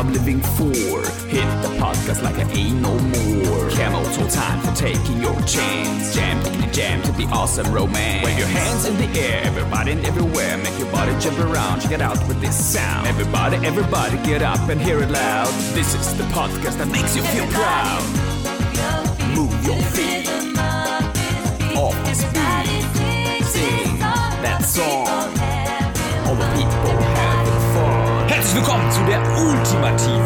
I'm 0.00 0.14
living 0.14 0.40
for. 0.40 0.72
Hit 1.28 1.44
the 1.60 1.68
podcast 1.76 2.22
like 2.22 2.36
I 2.36 2.50
ain't 2.52 2.80
no 2.80 2.98
more. 2.98 3.68
Camel 3.68 4.02
toe 4.14 4.26
time 4.30 4.58
for 4.62 4.74
taking 4.74 5.20
your 5.20 5.38
chance. 5.42 6.14
Jam 6.14 6.42
to 6.42 6.48
the 6.48 6.66
jam 6.72 7.02
to 7.02 7.12
the 7.12 7.26
awesome 7.26 7.70
romance. 7.70 8.24
Wave 8.24 8.38
your 8.38 8.46
hands 8.48 8.86
in 8.86 8.96
the 8.96 9.20
air, 9.20 9.42
everybody 9.44 9.92
and 9.92 10.02
everywhere. 10.06 10.56
Make 10.56 10.78
your 10.78 10.90
body 10.90 11.12
jump 11.20 11.38
around, 11.40 11.82
check 11.82 11.92
it 11.92 12.00
out 12.00 12.16
with 12.26 12.40
this 12.40 12.56
sound. 12.56 13.08
Everybody, 13.08 13.58
everybody 13.66 14.16
get 14.26 14.40
up 14.40 14.70
and 14.70 14.80
hear 14.80 15.02
it 15.02 15.10
loud. 15.10 15.52
This 15.74 15.94
is 15.94 16.16
the 16.16 16.24
podcast 16.32 16.78
that 16.78 16.88
makes 16.88 17.14
you 17.14 17.22
feel 17.24 17.46
proud. 17.48 18.02
Move 19.36 19.52
your 19.66 19.82
feet. 19.92 20.26
Sing 23.52 23.98
that 23.98 24.62
song. 24.64 25.06
All 26.26 26.36
the 26.36 26.46
people 26.56 27.00
fun. 27.16 27.39
Herzlich 28.30 28.54
willkommen 28.54 28.88
zu 28.92 29.00
der 29.06 29.20
ultimativ 29.42 30.22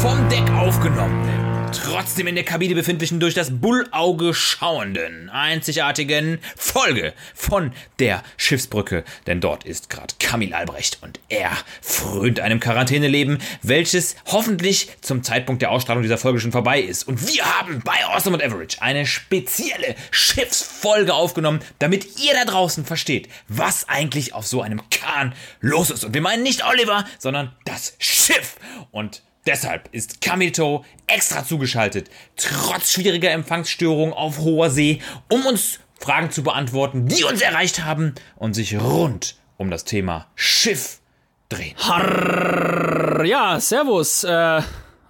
vom 0.00 0.28
Deck 0.28 0.48
aufgenommenen, 0.54 1.37
trotzdem 1.72 2.26
in 2.26 2.34
der 2.34 2.44
Kabine 2.44 2.74
befindlichen, 2.74 3.20
durch 3.20 3.34
das 3.34 3.60
Bullauge 3.60 4.32
schauenden, 4.34 5.28
einzigartigen 5.28 6.38
Folge 6.56 7.12
von 7.34 7.72
der 7.98 8.22
Schiffsbrücke. 8.36 9.04
Denn 9.26 9.40
dort 9.40 9.64
ist 9.64 9.90
gerade 9.90 10.14
Kamil 10.18 10.54
Albrecht 10.54 10.98
und 11.02 11.20
er 11.28 11.50
frönt 11.82 12.40
einem 12.40 12.60
Quarantäneleben, 12.60 13.38
welches 13.62 14.16
hoffentlich 14.26 14.90
zum 15.00 15.22
Zeitpunkt 15.22 15.62
der 15.62 15.70
Ausstrahlung 15.70 16.02
dieser 16.02 16.18
Folge 16.18 16.40
schon 16.40 16.52
vorbei 16.52 16.80
ist. 16.80 17.06
Und 17.06 17.28
wir 17.28 17.44
haben 17.44 17.82
bei 17.84 18.04
Awesome 18.06 18.36
und 18.36 18.42
Average 18.42 18.80
eine 18.80 19.06
spezielle 19.06 19.94
Schiffsfolge 20.10 21.14
aufgenommen, 21.14 21.60
damit 21.78 22.18
ihr 22.20 22.32
da 22.34 22.44
draußen 22.44 22.84
versteht, 22.84 23.28
was 23.48 23.88
eigentlich 23.88 24.34
auf 24.34 24.46
so 24.46 24.62
einem 24.62 24.82
Kahn 24.90 25.34
los 25.60 25.90
ist. 25.90 26.04
Und 26.04 26.14
wir 26.14 26.22
meinen 26.22 26.42
nicht 26.42 26.64
Oliver, 26.64 27.04
sondern 27.18 27.54
das 27.64 27.94
Schiff. 27.98 28.56
Und 28.90 29.22
Deshalb 29.46 29.88
ist 29.92 30.20
Kamito 30.20 30.84
extra 31.06 31.44
zugeschaltet, 31.44 32.10
trotz 32.36 32.92
schwieriger 32.92 33.30
Empfangsstörungen 33.30 34.12
auf 34.12 34.38
hoher 34.38 34.70
See, 34.70 35.00
um 35.28 35.46
uns 35.46 35.80
Fragen 35.98 36.30
zu 36.30 36.42
beantworten, 36.42 37.06
die 37.06 37.24
uns 37.24 37.40
erreicht 37.40 37.84
haben 37.84 38.14
und 38.36 38.54
sich 38.54 38.78
rund 38.78 39.36
um 39.56 39.70
das 39.70 39.84
Thema 39.84 40.26
Schiff 40.34 41.00
drehen. 41.48 41.74
Harr, 41.78 43.24
ja, 43.24 43.58
servus. 43.58 44.24
Äh, 44.24 44.62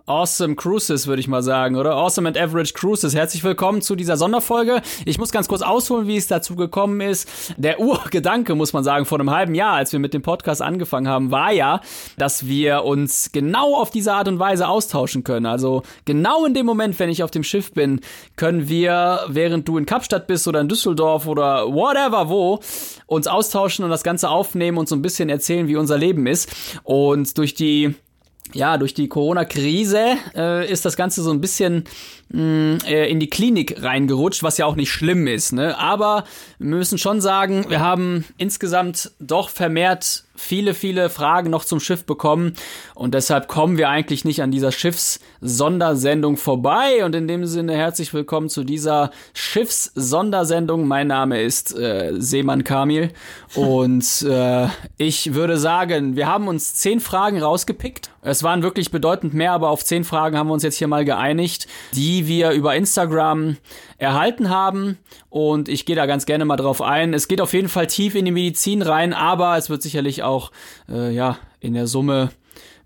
awesome 0.08 0.56
Cruises, 0.56 1.06
würde 1.06 1.20
ich 1.20 1.28
mal 1.28 1.42
sagen, 1.42 1.76
oder? 1.76 1.94
Awesome 1.94 2.26
and 2.26 2.38
Average 2.38 2.72
Cruises. 2.72 3.14
Herzlich 3.14 3.44
willkommen 3.44 3.82
zu 3.82 3.94
dieser 3.94 4.16
Sonderfolge. 4.16 4.80
Ich 5.04 5.18
muss 5.18 5.30
ganz 5.30 5.48
kurz 5.48 5.62
ausholen, 5.62 6.06
wie 6.06 6.16
es 6.16 6.26
dazu 6.26 6.56
gekommen 6.56 7.00
ist. 7.00 7.28
Der 7.56 7.80
Urgedanke, 7.80 8.54
muss 8.54 8.72
man 8.72 8.84
sagen, 8.84 9.04
vor 9.04 9.20
einem 9.20 9.30
halben 9.30 9.54
Jahr, 9.54 9.74
als 9.74 9.92
wir 9.92 10.00
mit 10.00 10.14
dem 10.14 10.22
Podcast 10.22 10.62
angefangen 10.62 11.08
haben, 11.08 11.30
war 11.30 11.52
ja, 11.52 11.80
dass 12.16 12.46
wir 12.46 12.84
uns 12.84 13.30
genau 13.32 13.74
auf 13.74 13.90
diese 13.90 14.14
Art 14.14 14.28
und 14.28 14.38
Weise 14.38 14.68
austauschen 14.68 15.24
können. 15.24 15.46
Also 15.46 15.82
genau 16.06 16.44
in 16.46 16.54
dem 16.54 16.66
Moment, 16.66 16.98
wenn 16.98 17.10
ich 17.10 17.22
auf 17.22 17.30
dem 17.30 17.44
Schiff 17.44 17.72
bin, 17.72 18.00
können 18.36 18.68
wir, 18.68 19.20
während 19.28 19.68
du 19.68 19.76
in 19.76 19.86
Kapstadt 19.86 20.26
bist 20.26 20.48
oder 20.48 20.60
in 20.60 20.68
Düsseldorf 20.68 21.26
oder 21.26 21.66
whatever 21.66 22.28
wo, 22.28 22.60
uns 23.06 23.26
austauschen 23.26 23.84
und 23.84 23.90
das 23.90 24.02
Ganze 24.02 24.30
aufnehmen 24.30 24.78
und 24.78 24.88
so 24.88 24.96
ein 24.96 25.02
bisschen 25.02 25.28
erzählen, 25.28 25.68
wie 25.68 25.76
unser 25.76 25.98
Leben 25.98 26.26
ist. 26.26 26.50
Und 26.82 27.36
durch 27.36 27.54
die 27.54 27.94
ja, 28.54 28.78
durch 28.78 28.94
die 28.94 29.08
Corona-Krise 29.08 30.16
äh, 30.34 30.70
ist 30.70 30.84
das 30.84 30.96
Ganze 30.96 31.22
so 31.22 31.30
ein 31.30 31.40
bisschen 31.40 31.84
mh, 32.30 32.78
äh, 32.86 33.10
in 33.10 33.20
die 33.20 33.30
Klinik 33.30 33.82
reingerutscht, 33.82 34.42
was 34.42 34.58
ja 34.58 34.66
auch 34.66 34.76
nicht 34.76 34.90
schlimm 34.90 35.26
ist. 35.26 35.52
Ne? 35.52 35.78
Aber 35.78 36.24
wir 36.58 36.76
müssen 36.76 36.98
schon 36.98 37.20
sagen, 37.20 37.66
wir 37.68 37.80
haben 37.80 38.24
insgesamt 38.36 39.12
doch 39.20 39.48
vermehrt 39.48 40.24
viele, 40.38 40.72
viele 40.72 41.10
Fragen 41.10 41.50
noch 41.50 41.64
zum 41.64 41.80
Schiff 41.80 42.04
bekommen 42.04 42.54
und 42.94 43.12
deshalb 43.12 43.48
kommen 43.48 43.76
wir 43.76 43.88
eigentlich 43.88 44.24
nicht 44.24 44.40
an 44.40 44.50
dieser 44.50 44.72
Schiffs-Sondersendung 44.72 46.36
vorbei 46.36 47.04
und 47.04 47.14
in 47.14 47.26
dem 47.26 47.44
Sinne 47.44 47.74
herzlich 47.74 48.14
willkommen 48.14 48.48
zu 48.48 48.64
dieser 48.64 49.10
Schiffs-Sondersendung. 49.34 50.86
Mein 50.86 51.08
Name 51.08 51.42
ist 51.42 51.76
äh, 51.76 52.12
Seemann 52.18 52.64
Kamil 52.64 53.10
und 53.54 54.22
äh, 54.22 54.68
ich 54.96 55.34
würde 55.34 55.58
sagen, 55.58 56.16
wir 56.16 56.28
haben 56.28 56.46
uns 56.46 56.74
zehn 56.74 57.00
Fragen 57.00 57.42
rausgepickt. 57.42 58.10
Es 58.22 58.42
waren 58.42 58.62
wirklich 58.62 58.90
bedeutend 58.90 59.34
mehr, 59.34 59.52
aber 59.52 59.70
auf 59.70 59.84
zehn 59.84 60.04
Fragen 60.04 60.36
haben 60.36 60.48
wir 60.48 60.54
uns 60.54 60.62
jetzt 60.62 60.76
hier 60.76 60.88
mal 60.88 61.04
geeinigt, 61.04 61.66
die 61.94 62.26
wir 62.26 62.50
über 62.50 62.76
Instagram 62.76 63.56
erhalten 63.96 64.50
haben. 64.50 64.98
Und 65.30 65.68
ich 65.68 65.84
gehe 65.84 65.96
da 65.96 66.06
ganz 66.06 66.26
gerne 66.26 66.44
mal 66.44 66.56
drauf 66.56 66.80
ein. 66.80 67.12
Es 67.12 67.28
geht 67.28 67.40
auf 67.40 67.52
jeden 67.52 67.68
Fall 67.68 67.86
tief 67.86 68.14
in 68.14 68.24
die 68.24 68.30
Medizin 68.30 68.82
rein, 68.82 69.12
aber 69.12 69.56
es 69.56 69.68
wird 69.68 69.82
sicherlich 69.82 70.22
auch 70.22 70.50
äh, 70.88 71.12
ja 71.12 71.38
in 71.60 71.74
der 71.74 71.86
Summe 71.86 72.30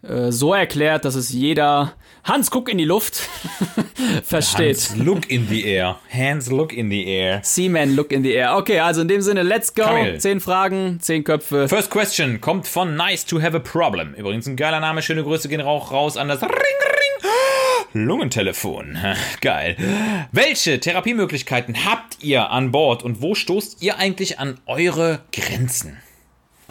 äh, 0.02 0.32
so 0.32 0.52
erklärt, 0.52 1.04
dass 1.04 1.14
es 1.14 1.30
jeder 1.30 1.94
Hans 2.24 2.50
guck 2.50 2.68
in 2.68 2.78
die 2.78 2.84
Luft 2.84 3.16
versteht. 4.24 4.76
Hands 4.76 4.96
look 4.96 5.28
in 5.30 5.48
the 5.48 5.64
air. 5.64 5.98
Hands 6.12 6.50
look 6.50 6.72
in 6.72 6.88
the 6.88 7.04
air. 7.04 7.40
Seaman 7.42 7.96
look 7.96 8.12
in 8.12 8.22
the 8.22 8.32
air. 8.32 8.56
Okay, 8.56 8.78
also 8.78 9.00
in 9.02 9.08
dem 9.08 9.22
Sinne, 9.22 9.42
let's 9.42 9.74
go. 9.74 9.82
Kamil. 9.82 10.18
Zehn 10.18 10.40
Fragen, 10.40 10.98
zehn 11.00 11.24
Köpfe. 11.24 11.68
First 11.68 11.90
question 11.90 12.40
kommt 12.40 12.68
von 12.68 12.96
Nice 12.96 13.26
to 13.26 13.40
Have 13.40 13.56
a 13.56 13.60
Problem. 13.60 14.14
Übrigens 14.14 14.46
ein 14.46 14.56
geiler 14.56 14.80
Name. 14.80 15.02
Schöne 15.02 15.24
Grüße 15.24 15.48
gehen 15.48 15.60
auch 15.60 15.90
raus 15.90 16.16
an 16.16 16.28
das 16.28 16.42
Ring 16.42 16.50
Lungentelefon. 17.92 18.98
Geil. 19.40 19.76
Welche 20.32 20.80
Therapiemöglichkeiten 20.80 21.84
habt 21.84 22.22
ihr 22.22 22.50
an 22.50 22.72
Bord 22.72 23.02
und 23.02 23.22
wo 23.22 23.34
stoßt 23.34 23.82
ihr 23.82 23.98
eigentlich 23.98 24.38
an 24.38 24.58
eure 24.66 25.20
Grenzen? 25.32 25.98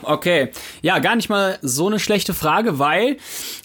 Okay, 0.04 0.50
ja, 0.82 1.00
gar 1.00 1.16
nicht 1.16 1.30
mal 1.30 1.60
so 1.62 1.88
eine 1.88 2.00
schlechte 2.00 2.34
Frage, 2.34 2.80
weil 2.80 3.18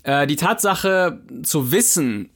äh, 0.02 0.26
die 0.26 0.36
Tatsache 0.36 1.20
zu 1.42 1.72
wissen, 1.72 2.30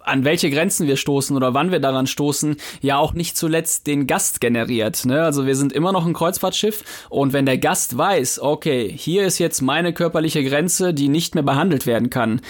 an 0.00 0.24
welche 0.24 0.50
Grenzen 0.50 0.88
wir 0.88 0.96
stoßen 0.96 1.36
oder 1.36 1.54
wann 1.54 1.70
wir 1.70 1.78
daran 1.78 2.06
stoßen, 2.06 2.56
ja 2.80 2.98
auch 2.98 3.12
nicht 3.12 3.36
zuletzt 3.36 3.86
den 3.86 4.06
Gast 4.06 4.40
generiert. 4.40 5.04
Ne? 5.04 5.22
Also 5.22 5.46
wir 5.46 5.54
sind 5.54 5.72
immer 5.72 5.92
noch 5.92 6.04
ein 6.04 6.14
Kreuzfahrtschiff 6.14 7.06
und 7.10 7.32
wenn 7.32 7.46
der 7.46 7.58
Gast 7.58 7.96
weiß, 7.96 8.40
okay, 8.40 8.92
hier 8.94 9.24
ist 9.24 9.38
jetzt 9.38 9.62
meine 9.62 9.92
körperliche 9.92 10.42
Grenze, 10.42 10.92
die 10.92 11.08
nicht 11.08 11.34
mehr 11.34 11.44
behandelt 11.44 11.86
werden 11.86 12.10
kann, 12.10 12.40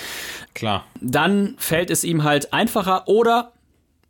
Klar. 0.56 0.86
dann 1.00 1.54
fällt 1.58 1.90
es 1.90 2.02
ihm 2.02 2.24
halt 2.24 2.52
einfacher 2.54 3.06
oder 3.08 3.52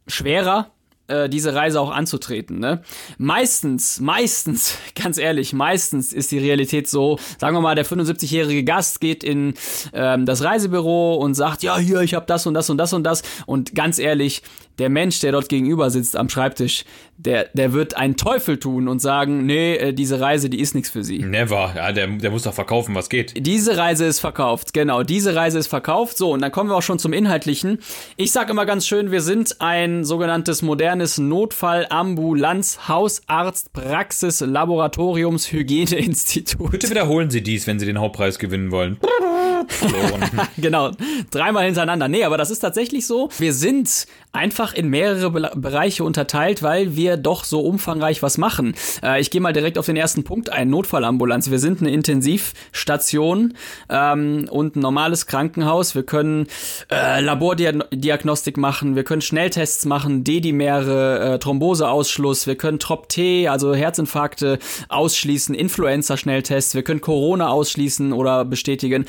schwerer, 0.06 0.70
äh, 1.08 1.28
diese 1.28 1.54
Reise 1.54 1.80
auch 1.80 1.90
anzutreten. 1.90 2.58
Ne? 2.58 2.82
Meistens, 3.18 4.00
meistens, 4.00 4.78
ganz 4.94 5.18
ehrlich, 5.18 5.52
meistens 5.52 6.12
ist 6.12 6.30
die 6.30 6.38
Realität 6.38 6.88
so, 6.88 7.18
sagen 7.38 7.56
wir 7.56 7.60
mal, 7.60 7.74
der 7.74 7.86
75-jährige 7.86 8.64
Gast 8.64 9.00
geht 9.00 9.24
in 9.24 9.54
ähm, 9.92 10.26
das 10.26 10.42
Reisebüro 10.42 11.16
und 11.16 11.34
sagt, 11.34 11.62
ja, 11.62 11.78
hier, 11.78 12.00
ich 12.00 12.14
habe 12.14 12.26
das 12.26 12.46
und 12.46 12.54
das 12.54 12.70
und 12.70 12.78
das 12.78 12.92
und 12.92 13.04
das. 13.04 13.22
Und 13.46 13.74
ganz 13.74 13.98
ehrlich, 13.98 14.42
der 14.78 14.88
Mensch, 14.88 15.20
der 15.20 15.32
dort 15.32 15.48
gegenüber 15.48 15.90
sitzt 15.90 16.16
am 16.16 16.28
Schreibtisch, 16.28 16.84
der, 17.18 17.48
der 17.54 17.72
wird 17.72 17.96
einen 17.96 18.16
Teufel 18.16 18.58
tun 18.58 18.88
und 18.88 19.00
sagen, 19.00 19.46
nee, 19.46 19.76
äh, 19.76 19.92
diese 19.92 20.20
Reise, 20.20 20.50
die 20.50 20.60
ist 20.60 20.74
nichts 20.74 20.90
für 20.90 21.02
sie. 21.02 21.18
Never. 21.20 21.72
Ja, 21.74 21.92
der, 21.92 22.06
der 22.08 22.30
muss 22.30 22.42
doch 22.42 22.52
verkaufen, 22.52 22.94
was 22.94 23.08
geht. 23.08 23.46
Diese 23.46 23.78
Reise 23.78 24.04
ist 24.04 24.20
verkauft, 24.20 24.74
genau. 24.74 25.02
Diese 25.02 25.34
Reise 25.34 25.58
ist 25.58 25.68
verkauft. 25.68 26.18
So, 26.18 26.32
und 26.32 26.42
dann 26.42 26.52
kommen 26.52 26.70
wir 26.70 26.76
auch 26.76 26.82
schon 26.82 26.98
zum 26.98 27.12
Inhaltlichen. 27.12 27.78
Ich 28.16 28.32
sag 28.32 28.50
immer 28.50 28.66
ganz 28.66 28.86
schön, 28.86 29.10
wir 29.10 29.22
sind 29.22 29.60
ein 29.60 30.04
sogenanntes 30.04 30.62
modernes 30.62 31.18
Notfall, 31.18 31.86
Ambulanz, 31.88 32.88
Hausarzt, 32.88 33.72
Praxis, 33.72 34.40
Laboratoriums, 34.40 35.50
Hygieneinstitut. 35.52 36.70
Bitte 36.70 36.90
wiederholen 36.90 37.30
Sie 37.30 37.42
dies, 37.42 37.66
wenn 37.66 37.78
Sie 37.78 37.86
den 37.86 37.98
Hauptpreis 37.98 38.38
gewinnen 38.38 38.70
wollen. 38.70 38.98
Genau, 40.58 40.92
dreimal 41.30 41.64
hintereinander. 41.64 42.08
Nee, 42.08 42.24
aber 42.24 42.38
das 42.38 42.50
ist 42.50 42.60
tatsächlich 42.60 43.06
so. 43.06 43.28
Wir 43.38 43.52
sind 43.52 44.06
einfach 44.36 44.74
in 44.74 44.88
mehrere 44.88 45.30
Be 45.30 45.50
Bereiche 45.56 46.04
unterteilt, 46.04 46.62
weil 46.62 46.96
wir 46.96 47.16
doch 47.16 47.44
so 47.44 47.60
umfangreich 47.60 48.22
was 48.22 48.36
machen. 48.38 48.74
Äh, 49.02 49.20
ich 49.20 49.30
gehe 49.30 49.40
mal 49.40 49.52
direkt 49.52 49.78
auf 49.78 49.86
den 49.86 49.96
ersten 49.96 50.22
Punkt 50.24 50.50
ein. 50.52 50.70
Notfallambulanz. 50.70 51.50
Wir 51.50 51.58
sind 51.58 51.80
eine 51.80 51.90
Intensivstation 51.90 53.54
ähm, 53.88 54.46
und 54.50 54.76
ein 54.76 54.80
normales 54.80 55.26
Krankenhaus. 55.26 55.94
Wir 55.94 56.02
können 56.02 56.46
äh, 56.90 57.20
Labordiagnostik 57.20 58.56
machen, 58.56 58.96
wir 58.96 59.04
können 59.04 59.22
Schnelltests 59.22 59.86
machen, 59.86 60.24
Dedimere, 60.24 61.34
äh, 61.34 61.38
Thromboseausschluss, 61.38 62.46
wir 62.46 62.56
können 62.56 62.78
Trop-T, 62.78 63.48
also 63.48 63.74
Herzinfarkte 63.74 64.58
ausschließen, 64.88 65.54
Influenza-Schnelltests, 65.54 66.74
wir 66.74 66.82
können 66.82 67.00
Corona 67.00 67.48
ausschließen 67.48 68.12
oder 68.12 68.44
bestätigen. 68.44 69.06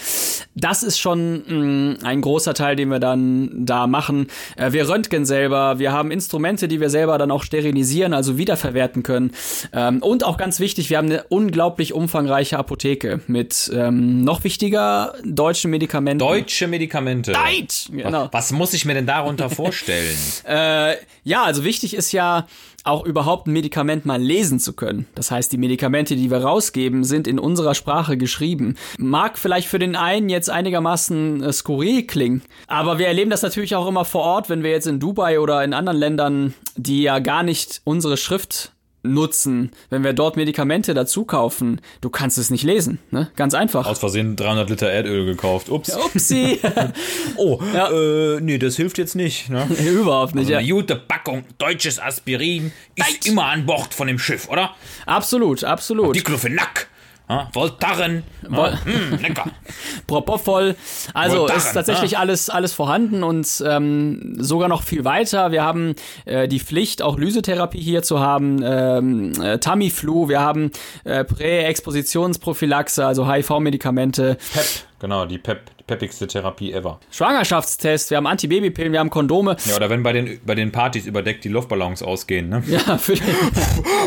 Das 0.55 0.83
ist 0.83 0.99
schon 0.99 1.97
mh, 1.97 1.97
ein 2.03 2.21
großer 2.21 2.53
Teil, 2.53 2.75
den 2.75 2.89
wir 2.89 2.99
dann 2.99 3.65
da 3.65 3.87
machen. 3.87 4.27
Äh, 4.55 4.71
wir 4.71 4.87
röntgen 4.87 5.16
selber, 5.25 5.79
wir 5.79 5.91
haben 5.91 6.11
Instrumente, 6.11 6.67
die 6.67 6.79
wir 6.79 6.89
selber 6.89 7.17
dann 7.17 7.31
auch 7.31 7.43
sterilisieren, 7.43 8.13
also 8.13 8.37
wiederverwerten 8.37 9.03
können. 9.03 9.31
Ähm, 9.73 10.01
und 10.01 10.23
auch 10.23 10.37
ganz 10.37 10.59
wichtig, 10.59 10.89
wir 10.89 10.97
haben 10.97 11.07
eine 11.07 11.23
unglaublich 11.29 11.93
umfangreiche 11.93 12.57
Apotheke 12.57 13.21
mit 13.27 13.71
ähm, 13.73 14.23
noch 14.23 14.43
wichtiger 14.43 15.13
deutschen 15.23 15.71
Medikamenten. 15.71 16.19
Deutsche 16.19 16.67
Medikamente. 16.67 17.33
Deutsch! 17.33 17.87
Genau. 17.91 18.29
Was 18.31 18.51
muss 18.51 18.73
ich 18.73 18.85
mir 18.85 18.93
denn 18.93 19.07
darunter 19.07 19.49
vorstellen? 19.49 20.17
Äh, 20.47 20.95
ja, 21.23 21.43
also 21.43 21.63
wichtig 21.63 21.93
ist 21.93 22.11
ja, 22.11 22.47
auch 22.87 23.05
überhaupt 23.05 23.47
ein 23.47 23.53
Medikament 23.53 24.05
mal 24.05 24.21
lesen 24.21 24.59
zu 24.59 24.73
können. 24.73 25.07
Das 25.15 25.31
heißt, 25.31 25.51
die 25.51 25.57
Medikamente, 25.57 26.15
die 26.15 26.31
wir 26.31 26.43
rausgeben, 26.43 27.03
sind 27.03 27.27
in 27.27 27.39
unserer 27.39 27.75
Sprache 27.75 28.17
geschrieben. 28.17 28.75
Mag 28.97 29.37
vielleicht 29.37 29.67
für 29.67 29.79
den 29.79 29.95
einen 29.95 30.29
jetzt 30.29 30.49
einigermaßen 30.49 31.43
äh, 31.43 31.53
skurril 31.53 32.07
klingen, 32.07 32.41
aber 32.67 32.99
wir 32.99 33.07
erleben 33.07 33.29
das 33.29 33.41
natürlich 33.41 33.75
auch 33.75 33.87
immer 33.87 34.05
vor 34.05 34.21
Ort, 34.21 34.49
wenn 34.49 34.63
wir 34.63 34.71
jetzt 34.71 34.87
in 34.87 34.99
Dubai 34.99 35.39
oder 35.39 35.63
in 35.63 35.73
anderen 35.73 35.97
Ländern, 35.97 36.53
die 36.75 37.03
ja 37.03 37.19
gar 37.19 37.43
nicht 37.43 37.81
unsere 37.83 38.17
Schrift 38.17 38.71
nutzen, 39.07 39.71
wenn 39.89 40.03
wir 40.03 40.13
dort 40.13 40.37
Medikamente 40.37 40.93
dazu 40.93 41.25
kaufen. 41.25 41.81
Du 42.01 42.09
kannst 42.09 42.37
es 42.37 42.49
nicht 42.49 42.63
lesen, 42.63 42.99
ne? 43.11 43.31
Ganz 43.35 43.53
einfach. 43.53 43.85
Aus 43.85 43.99
Versehen 43.99 44.35
300 44.35 44.69
Liter 44.69 44.89
Erdöl 44.89 45.25
gekauft. 45.25 45.69
Ups. 45.69 45.95
Upsi. 45.95 46.59
oh, 47.37 47.59
ja. 47.73 47.89
äh, 47.91 48.39
nee, 48.41 48.57
das 48.57 48.75
hilft 48.75 48.97
jetzt 48.97 49.15
nicht. 49.15 49.49
Ne? 49.49 49.65
Überhaupt 49.91 50.35
nicht. 50.35 50.43
Also 50.43 50.53
ja. 50.53 50.59
eine 50.59 50.67
gute 50.67 50.95
Packung 50.95 51.43
deutsches 51.57 51.99
Aspirin 51.99 52.71
ist 52.95 53.27
immer 53.27 53.45
an 53.45 53.65
Bord 53.65 53.93
von 53.93 54.07
dem 54.07 54.19
Schiff, 54.19 54.49
oder? 54.49 54.75
Absolut, 55.05 55.63
absolut. 55.63 56.15
Diclofenac. 56.15 56.87
Ja, 57.29 57.49
Voltaren. 57.51 58.23
Vol 58.47 58.69
Ja, 58.69 58.91
mm, 58.91 59.21
lecker. 59.21 59.45
Propofol. 60.07 60.75
Also 61.13 61.39
Voltaren, 61.39 61.57
ist 61.59 61.73
tatsächlich 61.73 62.17
ah. 62.17 62.21
alles, 62.21 62.49
alles 62.49 62.73
vorhanden 62.73 63.23
und 63.23 63.63
ähm, 63.65 64.35
sogar 64.37 64.69
noch 64.69 64.83
viel 64.83 65.03
weiter. 65.03 65.51
Wir 65.51 65.63
haben 65.63 65.95
äh, 66.25 66.47
die 66.47 66.61
Pflicht, 66.61 67.01
auch 67.01 67.17
Lysetherapie 67.17 67.81
hier 67.81 68.01
zu 68.01 68.21
haben, 68.21 68.61
ähm, 68.63 69.33
äh, 69.41 69.57
Tamiflu, 69.59 70.29
wir 70.29 70.39
haben 70.39 70.71
äh, 71.03 71.25
Präexpositionsprophylaxe, 71.25 73.05
also 73.05 73.29
HIV-Medikamente, 73.29 74.37
Pep. 74.53 74.65
Genau, 74.99 75.25
die 75.25 75.37
Pep, 75.37 75.69
peppigste 75.87 76.27
Therapie 76.27 76.73
ever. 76.73 76.99
Schwangerschaftstest, 77.11 78.09
wir 78.09 78.17
haben 78.17 78.27
Antibabypillen, 78.27 78.91
wir 78.91 78.99
haben 78.99 79.09
Kondome. 79.09 79.55
Ja, 79.65 79.77
oder 79.77 79.89
wenn 79.89 80.03
bei 80.03 80.13
den, 80.13 80.39
bei 80.45 80.53
den 80.53 80.71
Partys 80.71 81.05
überdeckt 81.05 81.45
die 81.45 81.49
Luftballons 81.49 82.03
ausgehen, 82.03 82.49
ne? 82.49 82.61
Ja, 82.67 82.97
für 82.97 83.15
den, 83.15 83.23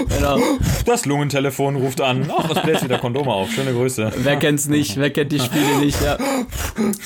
genau. 0.09 0.39
Das 0.85 1.07
Lungentelefon 1.07 1.77
ruft 1.77 2.01
an. 2.01 2.31
Ach, 2.37 2.51
es 2.51 2.63
bläst 2.63 2.85
wieder 2.85 2.99
Kondome 2.99 3.33
auf. 3.33 3.51
Schöne 3.51 3.73
Grüße. 3.73 4.13
Wer 4.19 4.37
kennt's 4.37 4.69
nicht? 4.69 4.99
Wer 4.99 5.11
kennt 5.11 5.33
die 5.33 5.41
Spiele 5.41 5.79
nicht? 5.81 6.01
Ja. 6.03 6.19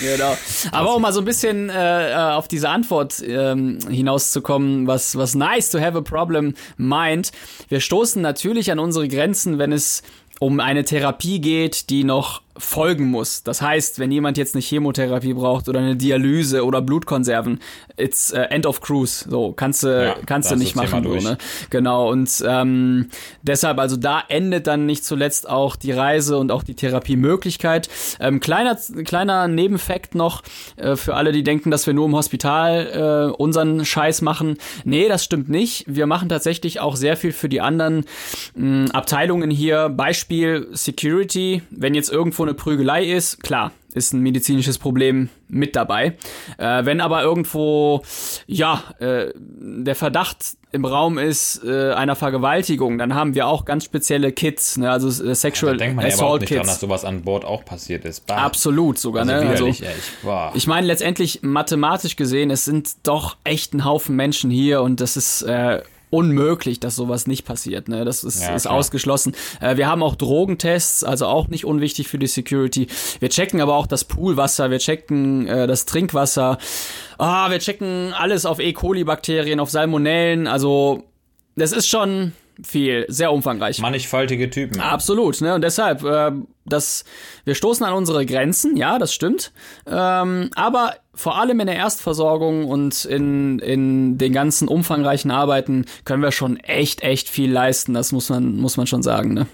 Genau. 0.01 0.37
Aber 0.73 0.97
um 0.97 1.03
mal 1.03 1.13
so 1.13 1.21
ein 1.21 1.25
bisschen 1.25 1.71
äh, 1.71 2.13
auf 2.15 2.49
diese 2.49 2.69
Antwort 2.69 3.23
ähm, 3.27 3.79
hinauszukommen, 3.89 4.87
was, 4.87 5.17
was 5.17 5.35
nice 5.35 5.71
to 5.71 5.81
have 5.81 5.97
a 5.97 6.01
problem 6.01 6.55
meint. 6.77 7.31
Wir 7.69 7.81
stoßen 7.81 8.21
natürlich 8.21 8.73
an 8.73 8.79
unsere 8.79 9.07
Grenzen, 9.09 9.59
wenn 9.59 9.73
es 9.73 10.03
um 10.41 10.61
eine 10.61 10.85
Therapie 10.85 11.41
geht, 11.41 11.91
die 11.91 12.05
noch 12.05 12.44
folgen 12.57 13.07
muss. 13.07 13.43
Das 13.43 13.61
heißt, 13.61 13.99
wenn 13.99 14.13
jemand 14.13 14.39
jetzt 14.39 14.55
eine 14.55 14.63
Chemotherapie 14.63 15.35
braucht 15.35 15.69
oder 15.69 15.81
eine 15.81 15.97
Dialyse 15.97 16.65
oder 16.65 16.81
Blutkonserven, 16.83 17.61
it's 17.97 18.33
uh, 18.33 18.39
end 18.39 18.67
of 18.67 18.81
cruise. 18.81 19.29
So 19.29 19.53
kannst 19.53 19.83
du 19.83 20.05
Ja, 20.07 20.17
kannst 20.27 20.51
du 20.51 20.57
nicht 20.57 20.77
machen, 20.77 21.05
so, 21.05 21.15
ne? 21.15 21.39
Genau 21.71 22.11
und 22.11 22.45
ähm, 22.47 23.09
deshalb 23.43 23.79
also 23.79 23.97
da 23.97 24.23
endet 24.29 24.67
dann 24.67 24.87
nicht 24.87 25.05
zuletzt 25.05 25.49
auch 25.49 25.77
die 25.77 25.93
Reise 25.93 26.39
und 26.39 26.53
auch 26.53 26.63
die 26.63 26.75
Therapiemöglichkeit. 26.75 27.89
Ähm, 28.21 28.41
kleiner 28.41 28.77
kleiner 29.05 29.49
Nebenfakt 29.49 30.15
noch 30.15 30.43
äh, 30.77 30.97
für 30.97 31.15
alle, 31.15 31.33
die 31.33 31.43
denken, 31.43 31.71
dass 31.71 31.87
wir 31.87 31.95
nur 31.95 32.07
im 32.07 32.15
Hospital 32.15 33.31
äh, 33.33 33.37
unseren 33.37 33.85
Scheiß 33.85 34.23
machen. 34.23 34.59
Nee, 34.85 35.09
das 35.09 35.25
stimmt 35.25 35.49
nicht. 35.49 35.85
Wir 35.89 36.07
machen 36.07 36.29
tatsächlich 36.29 36.81
auch 36.81 36.97
sehr 36.97 37.17
viel 37.17 37.33
für 37.33 37.49
die 37.49 37.61
anderen 37.61 38.05
mh, 38.55 38.93
Abteilungen 38.93 39.51
hier. 39.51 39.89
Beispiel 39.89 40.69
Security. 40.73 41.63
Wenn 41.71 41.95
jetzt 41.95 42.11
irgendwo 42.13 42.44
eine 42.45 42.55
Prügelei 42.55 43.05
ist, 43.05 43.43
klar, 43.43 43.73
ist 43.95 44.13
ein 44.13 44.21
medizinisches 44.21 44.79
Problem 44.79 45.29
mit 45.49 45.77
dabei. 45.77 46.17
Äh, 46.59 46.85
wenn 46.85 47.01
aber 47.01 47.23
irgendwo, 47.23 48.03
ja, 48.47 48.83
äh, 48.99 49.33
der 49.37 49.95
Verdacht 49.95 50.57
im 50.73 50.85
Raum 50.85 51.19
ist 51.19 51.63
äh, 51.65 51.93
einer 51.93 52.17
Vergewaltigung, 52.17 52.99
dann 52.99 53.15
haben 53.15 53.37
wir 53.37 53.47
auch 53.47 53.65
ganz 53.65 53.85
spezielle 53.85 54.33
Kits, 54.33 54.77
ne? 54.77 54.91
also 54.91 55.09
äh, 55.25 55.35
Sexual 55.35 55.77
denkt 55.77 55.95
man 55.95 56.07
ja 56.07 56.13
Assault 56.13 56.41
nicht 56.41 56.51
dran, 56.51 56.59
Kits. 56.63 56.71
dass 56.71 56.81
sowas 56.81 57.05
an 57.05 57.23
Bord 57.23 57.45
auch 57.45 57.65
passiert 57.65 58.05
ist. 58.05 58.27
Bah. 58.27 58.37
Absolut 58.39 58.99
sogar, 58.99 59.29
Also 59.29 59.45
ne? 59.45 59.51
Also, 59.51 60.53
ich 60.55 60.67
meine, 60.67 60.89
letztendlich 60.89 61.43
mathematisch 61.43 62.17
gesehen, 62.17 62.51
es 62.51 62.65
sind 62.65 62.97
doch 63.05 63.37
echt 63.45 63.75
ein 63.75 63.85
Haufen 63.85 64.17
Menschen 64.17 64.51
hier 64.51 64.83
und 64.83 65.01
das 65.01 65.17
ist 65.17 65.43
äh, 65.43 65.83
unmöglich, 66.11 66.81
dass 66.81 66.97
sowas 66.97 67.27
nicht 67.27 67.45
passiert. 67.45 67.89
Ne? 67.89 68.05
Das 68.05 68.25
ist, 68.25 68.43
Ja, 68.43 68.55
ist 68.55 68.67
ausgeschlossen. 68.67 69.35
Äh, 69.61 69.77
wir 69.77 69.89
haben 69.89 70.03
auch 70.03 70.15
Drogentests, 70.15 71.05
also 71.05 71.27
auch 71.27 71.49
nicht 71.49 71.65
unwichtig 71.65 72.09
für 72.09 72.19
die 72.19 72.27
Security. 72.27 72.87
Wir 73.21 73.31
checken 73.31 73.61
aber 73.61 73.75
auch 73.75 73.87
das 73.87 74.05
Poolwasser, 74.05 74.71
wir 74.71 74.79
checken 74.79 75.47
äh, 75.49 75.67
das 75.67 75.87
Trinkwasser. 75.87 76.59
Ah, 77.19 77.51
wir 77.51 77.59
checken 77.59 78.13
alles 78.13 78.47
auf 78.47 78.61
E. 78.61 78.73
coli-Bakterien, 78.73 79.61
auf 79.61 79.71
Salmonellen. 79.71 80.47
Also 80.47 81.05
das 81.57 81.73
ist 81.73 81.89
schon 81.89 82.33
viel, 82.63 83.07
sehr 83.09 83.33
umfangreich. 83.33 83.79
Mannigfaltige 83.81 84.51
Typen. 84.51 84.81
Absolut, 84.81 85.41
ne? 85.41 85.55
Und 85.55 85.63
deshalb, 85.63 86.05
äh, 86.05 86.33
das, 86.65 87.05
wir 87.45 87.55
stoßen 87.55 87.85
an 87.85 87.95
unsere 87.95 88.25
Grenzen, 88.27 88.77
ja, 88.77 88.99
das 88.99 89.13
stimmt. 89.13 89.53
Ähm, 89.87 90.51
aber 90.55 90.95
vor 91.15 91.39
allem 91.39 91.61
in 91.61 91.67
der 91.67 91.77
Erstversorgung 91.77 92.67
und 92.67 93.05
in, 93.05 93.59
in 93.59 94.19
den 94.19 94.33
ganzen 94.33 94.69
umfangreichen 94.69 95.31
Arbeiten 95.31 95.85
können 96.05 96.23
wir 96.23 96.33
schon 96.33 96.59
echt, 96.59 97.03
echt 97.03 97.29
viel 97.29 97.51
leisten. 97.51 97.95
Das 97.95 98.13
muss 98.13 98.29
man, 98.29 98.57
muss 98.57 98.77
man 98.77 98.87
schon 98.87 99.03
sagen, 99.03 99.35
ne? 99.35 99.47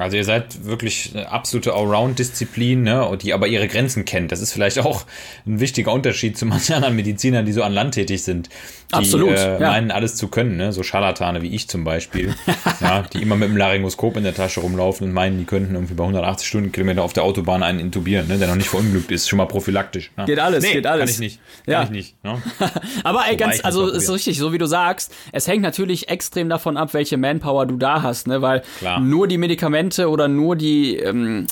Also 0.00 0.16
ihr 0.16 0.24
seid 0.24 0.64
wirklich 0.64 1.12
eine 1.14 1.30
absolute 1.30 1.72
Allround-Disziplin, 1.74 2.82
ne, 2.82 3.04
und 3.06 3.22
die 3.22 3.32
aber 3.34 3.46
ihre 3.46 3.68
Grenzen 3.68 4.04
kennt. 4.04 4.32
Das 4.32 4.40
ist 4.40 4.52
vielleicht 4.52 4.78
auch 4.80 5.04
ein 5.46 5.60
wichtiger 5.60 5.92
Unterschied 5.92 6.36
zu 6.36 6.46
manchen 6.46 6.74
anderen 6.74 6.96
Medizinern, 6.96 7.46
die 7.46 7.52
so 7.52 7.62
an 7.62 7.72
Land 7.72 7.94
tätig 7.94 8.22
sind. 8.22 8.48
Die, 8.90 8.94
Absolut, 8.96 9.30
Äh, 9.38 9.60
ja. 9.60 9.70
meinen 9.70 9.90
alles 9.92 10.16
zu 10.16 10.26
können, 10.28 10.56
ne, 10.56 10.72
so 10.72 10.82
Scharlatane 10.82 11.42
wie 11.42 11.54
ich 11.54 11.68
zum 11.68 11.84
Beispiel, 11.84 12.34
ja, 12.80 13.02
die 13.12 13.22
immer 13.22 13.36
mit 13.36 13.48
dem 13.50 13.56
Laryngoskop 13.56 14.16
in 14.16 14.24
der 14.24 14.34
Tasche 14.34 14.60
rumlaufen 14.60 15.06
und 15.06 15.12
meinen, 15.12 15.38
die 15.38 15.44
könnten 15.44 15.74
irgendwie 15.74 15.94
bei 15.94 16.02
180 16.02 16.48
Stundenkilometer 16.48 17.02
auf 17.02 17.12
der 17.12 17.22
Autobahn 17.22 17.62
einen 17.62 17.78
intubieren, 17.78 18.26
ne, 18.26 18.38
der 18.38 18.48
noch 18.48 18.56
nicht 18.56 18.68
verunglückt 18.68 19.12
ist, 19.12 19.28
schon 19.28 19.36
mal 19.36 19.46
prophylaktisch. 19.46 20.10
Ne? 20.16 20.24
Geht 20.24 20.40
alles, 20.40 20.64
nee, 20.64 20.72
geht 20.72 20.86
alles. 20.86 21.04
Kann 21.04 21.10
ich 21.14 21.18
nicht. 21.20 21.40
Kann 21.66 21.72
Ja. 21.72 21.82
ich 21.84 21.90
nicht. 21.90 22.24
Ne? 22.24 22.42
Aber 23.04 23.24
ey, 23.28 23.36
ganz, 23.36 23.64
also 23.64 23.86
ist 23.88 24.10
richtig, 24.10 24.38
so 24.38 24.52
wie 24.52 24.58
du 24.58 24.66
sagst, 24.66 25.14
es 25.32 25.46
hängt 25.46 25.62
natürlich 25.62 26.08
extrem 26.08 26.48
davon 26.48 26.76
ab, 26.76 26.92
welche 26.94 27.16
Manpower 27.16 27.66
du 27.66 27.76
da 27.76 28.02
hast, 28.02 28.26
ne? 28.26 28.42
Weil 28.42 28.62
Klar. 28.78 28.98
nur 29.00 29.28
die 29.28 29.38
Medikamente 29.38 29.89
oder 29.98 30.28
nur 30.28 30.56
die, 30.56 30.96
ähm, 30.96 31.46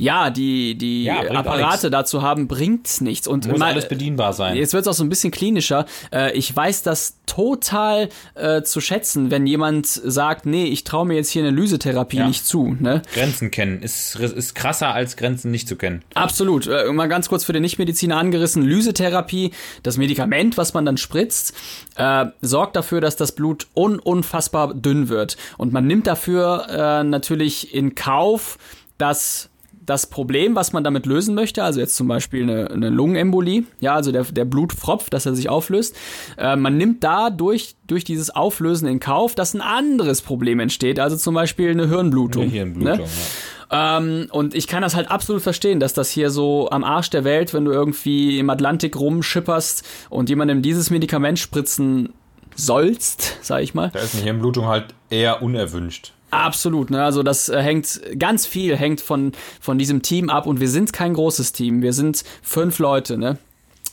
ja, 0.00 0.30
die, 0.30 0.74
die 0.76 1.04
Ja, 1.04 1.20
Apparate 1.30 1.90
dazu 1.90 2.22
haben, 2.22 2.48
bringt 2.48 3.00
nichts. 3.02 3.28
Und 3.28 3.46
Muss 3.46 3.58
mal- 3.58 3.72
alles 3.72 3.86
bedienbar 3.88 4.32
sein. 4.32 4.56
Jetzt 4.56 4.72
wird 4.72 4.82
es 4.82 4.88
auch 4.88 4.94
so 4.94 5.04
ein 5.04 5.08
bisschen 5.08 5.30
klinischer. 5.30 5.84
Äh, 6.12 6.32
ich 6.32 6.54
weiß 6.54 6.82
das 6.82 7.18
total 7.26 8.08
äh, 8.34 8.62
zu 8.62 8.80
schätzen, 8.80 9.30
wenn 9.30 9.46
jemand 9.46 9.86
sagt, 9.86 10.46
nee, 10.46 10.64
ich 10.64 10.84
traue 10.84 11.06
mir 11.06 11.14
jetzt 11.14 11.28
hier 11.30 11.42
eine 11.42 11.50
Lysetherapie 11.50 12.16
Ja. 12.18 12.26
nicht 12.26 12.46
zu. 12.46 12.76
Ne? 12.80 13.02
Grenzen 13.14 13.50
kennen 13.50 13.82
ist, 13.82 14.16
ist 14.16 14.54
krasser 14.54 14.94
als 14.94 15.16
Grenzen 15.16 15.50
nicht 15.50 15.68
zu 15.68 15.76
kennen. 15.76 16.02
Absolut. 16.14 16.66
Äh, 16.66 16.90
mal 16.92 17.06
ganz 17.08 17.28
kurz 17.28 17.44
für 17.44 17.52
den 17.52 17.62
Nichtmediziner 17.62 18.16
angerissen. 18.16 18.62
Lysetherapie, 18.62 19.52
das 19.82 19.96
Medikament, 19.98 20.56
was 20.56 20.74
man 20.74 20.84
dann 20.86 20.96
spritzt, 20.96 21.54
äh, 21.96 22.26
sorgt 22.40 22.74
dafür, 22.76 23.00
dass 23.00 23.16
das 23.16 23.32
Blut 23.32 23.66
un 23.76 23.98
unfassbar 23.98 24.74
dünn 24.74 25.08
wird. 25.08 25.36
Und 25.58 25.72
man 25.72 25.86
nimmt 25.86 26.06
dafür 26.06 26.66
äh, 26.70 27.04
natürlich 27.04 27.74
in 27.74 27.94
Kauf, 27.94 28.58
dass 28.98 29.48
das 29.84 30.06
Problem, 30.06 30.54
was 30.54 30.72
man 30.72 30.84
damit 30.84 31.06
lösen 31.06 31.34
möchte, 31.34 31.64
also 31.64 31.80
jetzt 31.80 31.96
zum 31.96 32.06
Beispiel 32.06 32.42
eine, 32.42 32.70
eine 32.70 32.90
Lungenembolie, 32.90 33.64
ja, 33.80 33.94
also 33.94 34.12
der, 34.12 34.24
der 34.24 34.44
Blutpfropf, 34.44 35.10
dass 35.10 35.26
er 35.26 35.34
sich 35.34 35.48
auflöst, 35.48 35.96
äh, 36.38 36.56
man 36.56 36.76
nimmt 36.76 37.02
da 37.02 37.30
durch, 37.30 37.76
dieses 37.88 38.30
Auflösen 38.30 38.86
in 38.86 39.00
Kauf, 39.00 39.34
dass 39.34 39.52
ein 39.52 39.60
anderes 39.60 40.22
Problem 40.22 40.60
entsteht, 40.60 41.00
also 41.00 41.16
zum 41.16 41.34
Beispiel 41.34 41.70
eine 41.70 41.88
Hirnblutung. 41.88 42.48
Hier 42.48 42.62
in 42.62 42.74
Blutung. 42.74 42.98
ne? 42.98 43.04
Ja. 43.04 43.98
Ähm, 43.98 44.26
und 44.30 44.54
ich 44.54 44.66
kann 44.66 44.82
das 44.82 44.94
halt 44.94 45.10
absolut 45.10 45.42
verstehen, 45.42 45.80
dass 45.80 45.92
das 45.92 46.10
hier 46.10 46.30
so 46.30 46.70
am 46.70 46.84
Arsch 46.84 47.10
der 47.10 47.24
Welt, 47.24 47.54
wenn 47.54 47.64
du 47.64 47.72
irgendwie 47.72 48.38
im 48.38 48.50
Atlantik 48.50 48.98
rumschipperst 48.98 49.84
und 50.08 50.28
jemandem 50.28 50.62
dieses 50.62 50.90
Medikament 50.90 51.38
spritzen 51.38 52.12
sollst, 52.56 53.38
sag 53.42 53.62
ich 53.62 53.74
mal. 53.74 53.90
Da 53.92 54.00
ist 54.00 54.14
eine 54.14 54.24
Hirnblutung 54.24 54.66
halt 54.66 54.94
eher 55.08 55.42
unerwünscht. 55.42 56.12
Absolut, 56.30 56.90
ne? 56.90 57.02
Also 57.02 57.22
das 57.22 57.48
äh, 57.48 57.60
hängt 57.62 58.00
ganz 58.18 58.46
viel 58.46 58.76
hängt 58.76 59.00
von 59.00 59.32
von 59.60 59.78
diesem 59.78 60.02
Team 60.02 60.30
ab 60.30 60.46
und 60.46 60.60
wir 60.60 60.68
sind 60.68 60.92
kein 60.92 61.14
großes 61.14 61.52
Team, 61.52 61.82
wir 61.82 61.92
sind 61.92 62.22
fünf 62.42 62.78
Leute, 62.78 63.18
ne? 63.18 63.38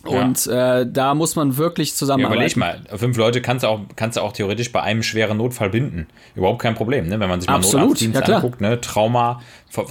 Ja. 0.09 0.21
Und 0.21 0.47
äh, 0.47 0.85
da 0.89 1.15
muss 1.15 1.35
man 1.35 1.57
wirklich 1.57 1.89
Ja, 1.89 1.95
zusammenarbeiten. 1.95 2.53
überleg 2.53 2.57
mal, 2.57 2.97
fünf 2.97 3.17
Leute 3.17 3.41
kannst 3.41 3.63
du 3.63 3.67
auch, 3.67 3.81
kannst 3.95 4.15
du 4.15 4.21
auch 4.21 4.31
theoretisch 4.31 4.71
bei 4.71 4.81
einem 4.81 5.03
schweren 5.03 5.37
Notfall 5.37 5.69
binden. 5.69 6.07
Überhaupt 6.35 6.61
kein 6.61 6.75
Problem, 6.75 7.07
ne? 7.07 7.19
Wenn 7.19 7.27
man 7.27 7.41
sich 7.41 7.49
mal 7.49 7.55
Absolut, 7.57 7.87
Notarztdienst 7.87 8.27
ja, 8.27 8.35
anguckt, 8.35 8.61
ne? 8.61 8.79
Trauma, 8.79 9.41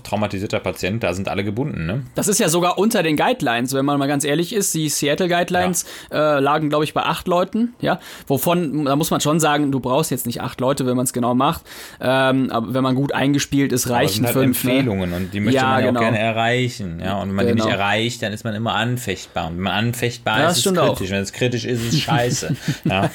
traumatisierter 0.02 0.60
Patient, 0.60 1.02
da 1.02 1.14
sind 1.14 1.28
alle 1.28 1.44
gebunden, 1.44 1.86
ne? 1.86 2.02
Das 2.14 2.28
ist 2.28 2.38
ja 2.40 2.48
sogar 2.48 2.78
unter 2.78 3.02
den 3.02 3.16
Guidelines, 3.16 3.72
wenn 3.74 3.84
man 3.84 3.98
mal 3.98 4.06
ganz 4.08 4.24
ehrlich 4.24 4.52
ist. 4.52 4.74
Die 4.74 4.88
Seattle 4.88 5.28
Guidelines 5.28 5.84
äh, 6.10 6.40
lagen, 6.40 6.68
glaube 6.68 6.84
ich, 6.84 6.94
bei 6.94 7.02
acht 7.02 7.28
Leuten, 7.28 7.74
ja. 7.80 7.98
Wovon, 8.26 8.84
da 8.86 8.96
muss 8.96 9.10
man 9.10 9.20
schon 9.20 9.38
sagen, 9.40 9.70
du 9.72 9.80
brauchst 9.80 10.10
jetzt 10.10 10.26
nicht 10.26 10.40
acht 10.40 10.60
Leute, 10.60 10.86
wenn 10.86 10.96
man 10.96 11.04
es 11.04 11.12
genau 11.12 11.34
macht. 11.34 11.62
Ähm, 12.00 12.50
aber 12.50 12.74
wenn 12.74 12.82
man 12.82 12.94
gut 12.94 13.12
eingespielt 13.12 13.72
ist, 13.72 13.84
Das 13.86 13.92
reichen 13.92 14.14
sind 14.16 14.26
halt 14.26 14.34
fünf. 14.34 14.64
Ne? 14.64 14.70
Empfehlungen 14.72 15.12
und 15.12 15.32
die 15.34 15.40
möchte 15.40 15.56
Ja, 15.60 15.64
man 15.68 15.80
ja 15.80 15.86
genau. 15.86 16.00
auch 16.00 16.02
gerne 16.04 16.18
erreichen. 16.18 17.00
Ja, 17.04 17.20
und 17.20 17.28
wenn 17.28 17.34
man 17.36 17.46
die 17.46 17.52
Genau. 17.52 17.64
nicht 17.66 17.74
erreicht, 17.74 18.22
dann 18.22 18.32
ist 18.32 18.44
man 18.44 18.54
immer 18.54 18.74
anfechtbar. 18.74 19.46
Und 19.48 19.56
wenn 19.56 19.62
man 19.64 19.72
anfechtbar 19.74 20.38
Das 20.38 20.58
ist, 20.58 20.66
ist 20.66 20.78
auch. 20.78 20.94
kritisch. 20.96 21.10
Wenn 21.10 21.22
es 21.22 21.32
kritisch 21.32 21.64
ist, 21.64 21.82
ist 21.86 21.92
es 21.94 22.00
scheiße. 22.00 22.56
ja. 22.84 23.10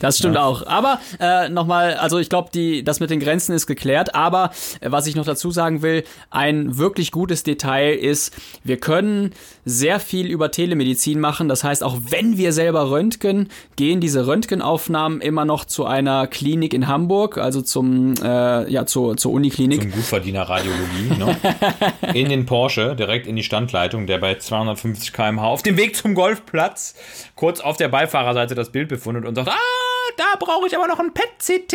Das 0.00 0.18
stimmt 0.18 0.36
auch. 0.36 0.66
Aber 0.66 1.00
äh, 1.20 1.48
nochmal, 1.48 1.94
also 1.94 2.18
ich 2.18 2.28
glaube, 2.28 2.50
die 2.52 2.82
das 2.84 3.00
mit 3.00 3.10
den 3.10 3.20
Grenzen 3.20 3.54
ist 3.54 3.66
geklärt. 3.66 4.14
Aber 4.14 4.50
äh, 4.80 4.90
was 4.90 5.06
ich 5.06 5.14
noch 5.16 5.24
dazu 5.24 5.50
sagen 5.50 5.82
will, 5.82 5.97
ein 6.30 6.78
wirklich 6.78 7.10
gutes 7.10 7.42
Detail 7.42 7.94
ist, 7.94 8.34
wir 8.64 8.78
können 8.78 9.32
sehr 9.64 10.00
viel 10.00 10.26
über 10.26 10.50
Telemedizin 10.50 11.20
machen. 11.20 11.48
Das 11.48 11.64
heißt, 11.64 11.84
auch 11.84 11.96
wenn 12.10 12.38
wir 12.38 12.52
selber 12.52 12.90
röntgen, 12.90 13.48
gehen 13.76 14.00
diese 14.00 14.26
Röntgenaufnahmen 14.26 15.20
immer 15.20 15.44
noch 15.44 15.64
zu 15.64 15.84
einer 15.84 16.26
Klinik 16.26 16.74
in 16.74 16.88
Hamburg, 16.88 17.38
also 17.38 17.62
zum 17.62 18.14
äh, 18.22 18.70
ja 18.70 18.86
zur 18.86 19.16
zur 19.16 19.32
Uniklinik. 19.32 19.82
Zum 19.82 19.92
Gutverdiener 19.92 20.42
Radiologie. 20.42 21.18
Ne? 21.18 21.36
In 22.14 22.28
den 22.28 22.46
Porsche, 22.46 22.96
direkt 22.96 23.26
in 23.26 23.36
die 23.36 23.42
Standleitung, 23.42 24.06
der 24.06 24.18
bei 24.18 24.36
250 24.36 25.12
km/h 25.12 25.46
auf 25.46 25.62
dem 25.62 25.76
Weg 25.76 25.96
zum 25.96 26.14
Golfplatz 26.14 26.94
kurz 27.34 27.60
auf 27.60 27.76
der 27.76 27.88
Beifahrerseite 27.88 28.54
das 28.54 28.70
Bild 28.70 28.88
befindet 28.88 29.24
und 29.24 29.34
sagt, 29.34 29.48
ah, 29.48 30.12
da 30.16 30.24
brauche 30.38 30.66
ich 30.66 30.76
aber 30.76 30.88
noch 30.88 30.98
ein 30.98 31.12
PET-CT. 31.14 31.74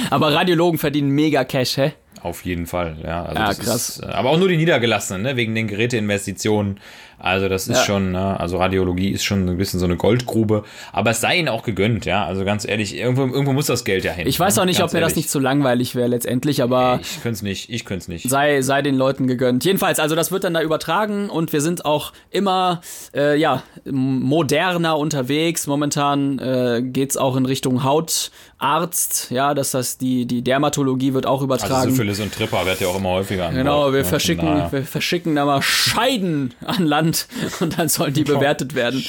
Aber 0.10 0.34
Radiologen 0.34 0.78
verdienen 0.78 1.10
mega 1.10 1.44
Cash, 1.44 1.76
hä? 1.76 1.92
Auf 2.22 2.44
jeden 2.44 2.66
Fall, 2.66 2.96
ja. 3.02 3.24
Also 3.24 3.40
Ja, 3.40 3.54
krass. 3.54 3.98
Ist, 3.98 4.02
äh, 4.04 4.06
aber 4.06 4.30
auch 4.30 4.38
nur 4.38 4.48
die 4.48 4.56
Niedergelassenen, 4.56 5.22
ne? 5.22 5.36
wegen 5.36 5.54
den 5.54 5.66
Geräteinvestitionen. 5.66 6.78
Also 7.24 7.48
das 7.48 7.68
ist 7.68 7.78
Ja. 7.78 7.84
schon, 7.84 8.10
ne? 8.12 8.38
also 8.40 8.56
Radiologie 8.58 9.10
ist 9.10 9.22
schon 9.22 9.48
ein 9.48 9.56
bisschen 9.56 9.78
so 9.78 9.86
eine 9.86 9.96
Goldgrube. 9.96 10.64
Aber 10.92 11.10
es 11.12 11.20
sei 11.20 11.36
ihnen 11.38 11.48
auch 11.48 11.62
gegönnt, 11.62 12.04
ja. 12.04 12.24
Also 12.26 12.44
ganz 12.44 12.66
ehrlich, 12.66 12.96
irgendwo, 12.96 13.22
irgendwo 13.22 13.52
muss 13.52 13.66
das 13.66 13.84
Geld 13.84 14.02
ja 14.04 14.10
hin. 14.12 14.26
Ich 14.26 14.40
weiß 14.40 14.56
ne? 14.56 14.62
auch 14.62 14.66
nicht, 14.66 14.80
Ganz 14.80 14.90
ob 14.90 14.94
mir 14.94 15.00
das 15.00 15.12
ehrlich. 15.12 15.24
nicht 15.24 15.30
zu 15.30 15.38
langweilig 15.38 15.94
wäre 15.94 16.08
letztendlich, 16.08 16.62
aber 16.62 16.98
Ich 17.00 17.22
könnte 17.22 17.36
es 17.36 17.42
nicht, 17.42 17.70
ich 17.70 17.84
könnte 17.84 18.02
es 18.02 18.08
nicht. 18.08 18.28
sei, 18.28 18.60
sei 18.62 18.82
den 18.82 18.96
Leuten 18.96 19.28
gegönnt. 19.28 19.64
Jedenfalls, 19.64 20.00
also 20.00 20.16
das 20.16 20.32
wird 20.32 20.42
dann 20.44 20.54
da 20.54 20.62
übertragen 20.62 21.30
und 21.30 21.52
wir 21.52 21.60
sind 21.60 21.84
auch 21.84 22.12
immer 22.30 22.80
äh, 23.14 23.38
ja, 23.38 23.62
moderner 23.84 24.98
unterwegs. 24.98 25.66
Momentan 25.68 26.38
äh, 26.40 26.82
geht's 26.84 27.16
auch 27.16 27.36
in 27.36 27.46
Richtung 27.46 27.84
Hautarzt, 27.84 29.30
ja, 29.30 29.54
dass 29.54 29.70
das 29.70 29.98
die, 29.98 30.26
die 30.26 30.42
Dermatologie 30.42 31.14
wird 31.14 31.26
auch 31.26 31.34
Also 31.34 31.44
übertragen. 31.44 31.90
Syphilis 31.90 32.20
und 32.20 32.34
Tripper 32.34 32.66
wird 32.66 32.80
ja 32.80 32.88
auch 32.88 32.96
immer 32.98 33.10
häufiger. 33.10 33.50
Genau, 33.52 33.86
wir 33.92 33.98
ne? 33.98 34.04
Von 34.04 34.10
verschicken, 34.10 34.62
wir 34.70 34.82
verschicken 34.84 35.34
da 35.36 35.44
mal 35.44 35.62
Scheiden 35.62 36.54
an 36.64 36.84
Land 36.84 37.11
und 37.60 37.78
dann 37.78 37.88
sollen 37.88 38.12
die 38.12 38.24
bewertet 38.24 38.74
werden. 38.74 39.04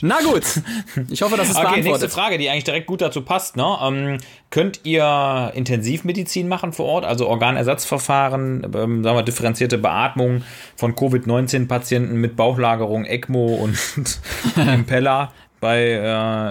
Na 0.00 0.18
gut, 0.20 0.42
ich 1.10 1.22
hoffe, 1.22 1.36
das 1.36 1.50
ist 1.50 1.56
Okay, 1.56 1.66
nächste 1.66 1.82
beantwortet. 1.82 2.12
Frage, 2.12 2.38
die 2.38 2.48
eigentlich 2.48 2.64
direkt 2.64 2.86
gut 2.86 3.00
dazu 3.00 3.22
passt. 3.22 3.56
Ne? 3.56 3.78
Ähm, 3.82 4.18
könnt 4.50 4.80
ihr 4.84 5.52
Intensivmedizin 5.54 6.48
machen 6.48 6.72
vor 6.72 6.86
Ort, 6.86 7.04
also 7.04 7.28
Organersatzverfahren, 7.28 8.64
ähm, 8.74 9.04
sagen 9.04 9.16
wir 9.16 9.22
differenzierte 9.22 9.78
Beatmung 9.78 10.42
von 10.76 10.94
Covid-19-Patienten 10.94 12.16
mit 12.16 12.36
Bauchlagerung, 12.36 13.04
ECMO 13.04 13.54
und 13.54 13.78
Impeller 14.56 15.32
bei 15.60 15.92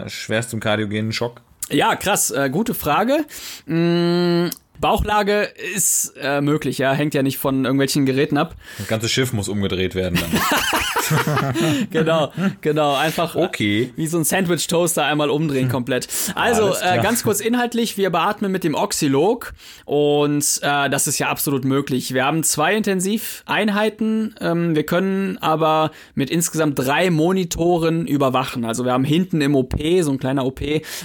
äh, 0.05 0.09
schwerstem 0.09 0.59
kardiogenen 0.59 1.11
Schock? 1.11 1.41
Ja, 1.69 1.95
krass, 1.95 2.31
äh, 2.31 2.49
gute 2.49 2.73
Frage. 2.73 3.25
Mm, 3.65 4.47
Bauchlage 4.79 5.49
ist 5.75 6.13
äh, 6.21 6.41
möglich, 6.41 6.77
ja, 6.77 6.93
hängt 6.93 7.13
ja 7.13 7.23
nicht 7.23 7.37
von 7.37 7.65
irgendwelchen 7.65 8.05
Geräten 8.05 8.37
ab. 8.37 8.55
Das 8.77 8.87
ganze 8.87 9.09
Schiff 9.09 9.33
muss 9.33 9.49
umgedreht 9.49 9.95
werden. 9.95 10.19
Dann. 10.19 10.41
Genau, 11.91 12.33
genau, 12.59 12.93
einfach 12.95 13.35
Okay. 13.35 13.93
wie 13.95 14.07
so 14.07 14.17
ein 14.17 14.25
Sandwich-Toaster 14.25 15.05
einmal 15.05 15.29
umdrehen 15.29 15.69
komplett. 15.69 16.07
Also, 16.35 16.73
äh, 16.81 17.01
ganz 17.01 17.23
kurz 17.23 17.39
inhaltlich, 17.39 17.97
wir 17.97 18.09
beatmen 18.09 18.51
mit 18.51 18.65
dem 18.65 18.75
Oxylog 18.75 19.53
und 19.85 20.43
äh, 20.61 20.89
das 20.89 21.07
ist 21.07 21.17
ja 21.19 21.29
absolut 21.29 21.63
möglich. 21.63 22.13
Wir 22.13 22.25
haben 22.25 22.43
zwei 22.43 22.75
Intensiveinheiten, 22.75 24.35
ähm, 24.41 24.75
wir 24.75 24.83
können 24.85 25.37
aber 25.37 25.91
mit 26.15 26.29
insgesamt 26.29 26.77
drei 26.79 27.09
Monitoren 27.09 28.05
überwachen. 28.07 28.65
Also 28.65 28.83
wir 28.83 28.91
haben 28.91 29.05
hinten 29.05 29.39
im 29.41 29.55
OP, 29.55 29.75
so 30.01 30.11
ein 30.11 30.17
kleiner 30.19 30.45
OP, 30.45 30.59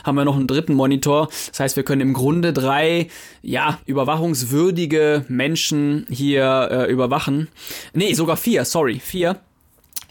haben 0.04 0.16
wir 0.16 0.24
noch 0.24 0.36
einen 0.36 0.46
dritten 0.46 0.74
Monitor. 0.74 1.28
Das 1.50 1.60
heißt, 1.60 1.76
wir 1.76 1.84
können 1.84 2.00
im 2.00 2.12
Grunde 2.12 2.52
drei, 2.52 3.08
ja, 3.42 3.61
überwachungswürdige 3.86 5.24
Menschen 5.28 6.06
hier 6.08 6.68
äh, 6.70 6.90
überwachen. 6.92 7.48
Nee, 7.94 8.14
sogar 8.14 8.36
vier, 8.36 8.64
sorry, 8.64 8.98
vier. 9.00 9.36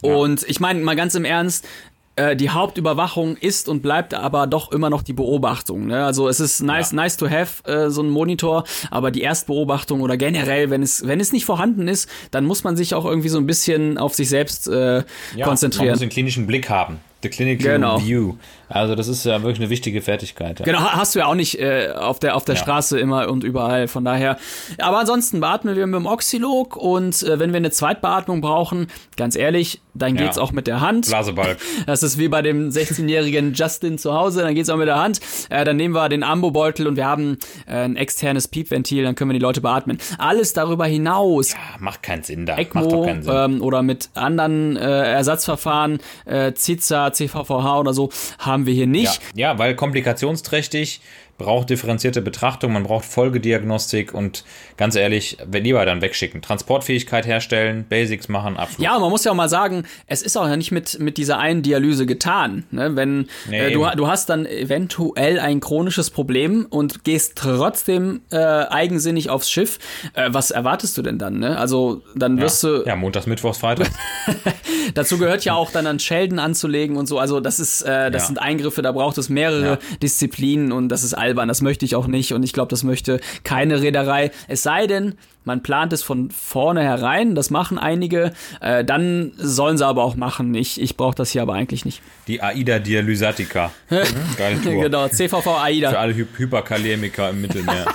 Und 0.02 0.44
ich 0.48 0.60
meine 0.60 0.80
mal 0.82 0.96
ganz 0.96 1.14
im 1.16 1.26
Ernst, 1.26 1.68
äh, 2.16 2.36
die 2.36 2.50
Hauptüberwachung 2.50 3.38
ist 3.38 3.70
und 3.70 3.82
bleibt 3.82 4.14
aber 4.14 4.48
doch 4.48 4.72
immer 4.72 4.90
noch 4.90 5.02
die 5.04 5.14
Beobachtung. 5.14 5.88
Ne? 5.88 6.04
Also 6.04 6.28
es 6.28 6.40
ist 6.40 6.62
nice, 6.62 6.92
nice 6.92 7.18
to 7.18 7.30
have 7.30 7.64
äh, 7.70 7.90
so 7.90 8.02
ein 8.02 8.10
Monitor, 8.10 8.64
aber 8.90 9.12
die 9.12 9.22
Erstbeobachtung 9.22 10.02
oder 10.02 10.18
generell, 10.18 10.70
wenn 10.70 10.82
es 10.84 11.08
wenn 11.08 11.20
es 11.20 11.32
nicht 11.32 11.46
vorhanden 11.46 11.88
ist, 11.88 12.10
dann 12.32 12.46
muss 12.46 12.64
man 12.64 12.76
sich 12.76 12.96
auch 12.96 13.06
irgendwie 13.06 13.30
so 13.30 13.38
ein 13.38 13.46
bisschen 13.46 13.98
auf 13.98 14.14
sich 14.16 14.28
selbst 14.30 14.68
äh, 14.68 14.98
Ja, 14.98 15.04
Man 15.38 15.46
konzentrieren. 15.50 15.90
muss 15.92 16.00
den 16.00 16.10
klinischen 16.10 16.48
Blick 16.48 16.70
haben. 16.70 17.00
The 17.24 17.30
clinical 17.30 17.74
Genau. 17.74 18.02
view. 18.02 18.34
Also 18.72 18.96
das 18.96 19.08
ist 19.08 19.26
ja 19.26 19.42
wirklich 19.44 19.60
eine 19.60 19.70
wichtige 19.70 20.02
Fertigkeit. 20.02 20.60
Ja. 20.60 20.66
Genau, 20.66 20.80
ha- 20.80 20.94
hast 20.98 21.16
du 21.16 21.20
ja 21.20 21.26
auch 21.28 21.36
nicht 21.36 21.60
äh, 21.60 21.90
auf 21.96 22.20
der, 22.20 22.36
auf 22.36 22.46
der 22.46 22.56
Ja. 22.56 22.62
Straße 22.62 23.00
immer 23.00 23.30
und 23.30 23.44
überall, 23.44 23.88
von 23.88 24.04
daher. 24.06 24.38
Aber 24.80 25.00
ansonsten 25.00 25.40
beatmen 25.40 25.76
wir 25.76 25.86
mit 25.88 25.96
dem 26.00 26.06
Oxylog 26.06 26.76
und 26.78 27.22
äh, 27.24 27.40
wenn 27.40 27.52
wir 27.52 27.58
eine 27.58 27.72
Zweitbeatmung 27.72 28.42
brauchen, 28.42 28.88
ganz 29.18 29.36
ehrlich, 29.36 29.82
dann 29.94 30.16
geht's 30.16 30.38
Ja. 30.38 30.42
auch 30.44 30.52
mit 30.54 30.68
der 30.68 30.80
Hand. 30.82 31.08
Blasebalg. 31.08 31.58
Das 31.86 32.04
ist 32.04 32.18
wie 32.18 32.28
bei 32.30 32.42
dem 32.42 32.70
16-jährigen 32.70 33.54
Justin 33.54 33.98
zu 33.98 34.14
Hause, 34.14 34.42
dann 34.42 34.56
geht's 34.56 34.70
auch 34.70 34.78
mit 34.78 34.88
der 34.88 35.00
Hand. 35.02 35.20
Äh, 35.50 35.66
dann 35.66 35.76
nehmen 35.78 35.94
wir 35.94 36.08
den 36.10 36.24
Ambo-Beutel 36.24 36.88
und 36.88 36.96
wir 36.96 37.06
haben 37.06 37.38
äh, 37.68 37.74
ein 37.84 37.96
externes 37.98 38.48
Piepventil, 38.48 39.04
dann 39.04 39.16
können 39.16 39.30
wir 39.32 39.34
die 39.40 39.44
Leute 39.44 39.62
beatmen. 39.62 39.98
Alles 40.18 40.54
darüber 40.54 40.86
hinaus, 40.86 41.54
Ah, 41.56 41.78
Macht 41.80 42.04
keinen 42.04 42.24
Sinn 42.24 42.46
da. 42.46 42.56
Macht 42.56 42.68
doch 42.74 42.82
ECMO 42.86 43.06
keinen 43.06 43.24
Sinn. 43.24 43.34
ähm, 43.36 43.62
oder 43.62 43.82
mit 43.82 44.10
anderen 44.14 44.78
äh, 44.78 44.82
Ersatzverfahren, 45.14 46.00
äh, 46.26 46.54
CIZA, 46.54 47.12
CVVH 47.14 47.80
oder 47.80 47.94
so, 47.94 48.10
haben 48.40 48.61
wir 48.66 48.74
hier 48.74 48.86
Ja, 48.86 48.90
nicht. 48.92 49.22
ja, 49.36 49.58
weil 49.60 49.76
komplikationsträchtig, 49.76 51.02
braucht 51.42 51.70
differenzierte 51.70 52.22
Betrachtung, 52.22 52.74
man 52.74 52.84
braucht 52.84 53.06
Folgediagnostik 53.06 54.14
und 54.14 54.44
ganz 54.78 54.96
ehrlich, 54.96 55.38
wenn 55.46 55.64
lieber 55.64 55.86
dann 55.86 56.02
wegschicken. 56.02 56.42
Transportfähigkeit 56.42 57.26
herstellen, 57.26 57.86
Basics 57.90 58.28
machen, 58.30 58.58
Abflug. 58.58 58.80
Ja, 58.84 58.98
man 59.00 59.10
muss 59.10 59.24
ja 59.24 59.32
auch 59.32 59.36
mal 59.36 59.50
sagen, 59.50 59.84
es 60.08 60.22
ist 60.22 60.38
auch 60.38 60.48
ja 60.48 60.56
nicht 60.56 60.72
mit, 60.72 61.00
mit 61.00 61.18
dieser 61.18 61.38
einen 61.40 61.62
Dialyse 61.62 62.06
getan. 62.06 62.64
Ne? 62.72 62.96
Wenn 62.96 63.28
Nee, 63.50 63.60
äh, 63.68 63.72
du, 63.72 63.86
du 63.96 64.08
hast 64.08 64.30
dann 64.30 64.46
eventuell 64.46 65.40
ein 65.40 65.60
chronisches 65.60 66.10
Problem 66.10 66.66
und 66.70 67.04
gehst 67.04 67.34
trotzdem 67.36 68.22
äh, 68.32 68.38
eigensinnig 68.38 69.30
aufs 69.30 69.50
Schiff, 69.50 69.80
äh, 70.14 70.30
was 70.32 70.52
erwartest 70.52 70.98
du 70.98 71.02
denn 71.02 71.18
dann? 71.18 71.40
Ne? 71.40 71.58
Also 71.58 72.02
dann 72.16 72.40
wirst 72.40 72.64
du, 72.64 72.84
ja, 72.86 72.96
montags, 72.96 73.28
mittwochs, 73.28 73.58
freitags. 73.58 73.92
dazu 74.94 75.18
gehört 75.18 75.46
ja 75.46 75.54
auch 75.54 75.72
dann 75.72 75.88
an 75.88 76.00
Schelden 76.00 76.40
anzulegen 76.40 76.98
und 76.98 77.08
so. 77.08 77.20
Also 77.20 77.40
das 77.40 77.60
ist, 77.60 77.82
äh, 77.82 78.12
das 78.12 78.24
Ja. 78.24 78.28
sind 78.28 78.42
Eingriffe, 78.42 78.82
da 78.82 78.92
braucht 78.92 79.18
es 79.18 79.30
mehrere 79.30 79.62
Ja. 79.72 79.78
Disziplinen 80.02 80.72
und 80.72 80.90
das 80.90 81.04
ist 81.04 81.14
albern. 81.32 81.48
Das 81.48 81.62
möchte 81.62 81.86
ich 81.86 81.96
auch 81.96 82.08
nicht 82.08 82.34
und 82.34 82.44
ich 82.44 82.54
glaube, 82.54 82.70
das 82.70 82.84
möchte 82.84 83.20
keine 83.44 83.82
Reederei. 83.82 84.32
Es 84.48 84.64
sei 84.64 84.88
denn, 84.88 85.16
man 85.44 85.64
plant 85.64 85.92
es 85.94 86.04
von 86.04 86.30
vornherein, 86.32 87.34
das 87.36 87.50
machen 87.50 87.78
einige, 87.80 88.32
äh, 88.62 88.84
dann 88.86 89.32
sollen 89.38 89.78
sie 89.78 89.86
aber 89.86 90.04
auch 90.04 90.16
machen. 90.16 90.54
Ich, 90.56 90.80
ich 90.80 90.98
brauche 90.98 91.16
das 91.16 91.32
hier 91.32 91.42
aber 91.42 91.54
eigentlich 91.54 91.84
nicht. 91.86 92.02
Die 92.28 92.42
AIDA 92.42 92.80
Dialysatica. 92.80 93.72
Geile 94.38 94.62
Tour. 94.62 94.84
Genau, 94.84 95.08
CVV 95.08 95.42
Für 95.42 95.58
AIDA. 95.62 95.90
alle 95.94 96.14
Hy 96.16 96.26
Hyperkalemiker 96.38 97.30
im 97.32 97.42
Mittelmeer. 97.42 97.86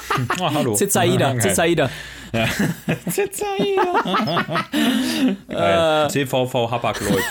oh, 0.40 0.50
hallo. 0.54 0.74
Zizaida. 0.74 1.38
Zizaida. 1.38 1.88
Geil. 5.48 6.10
CVV 6.10 6.70
Hapag-Lloyd. 6.70 7.22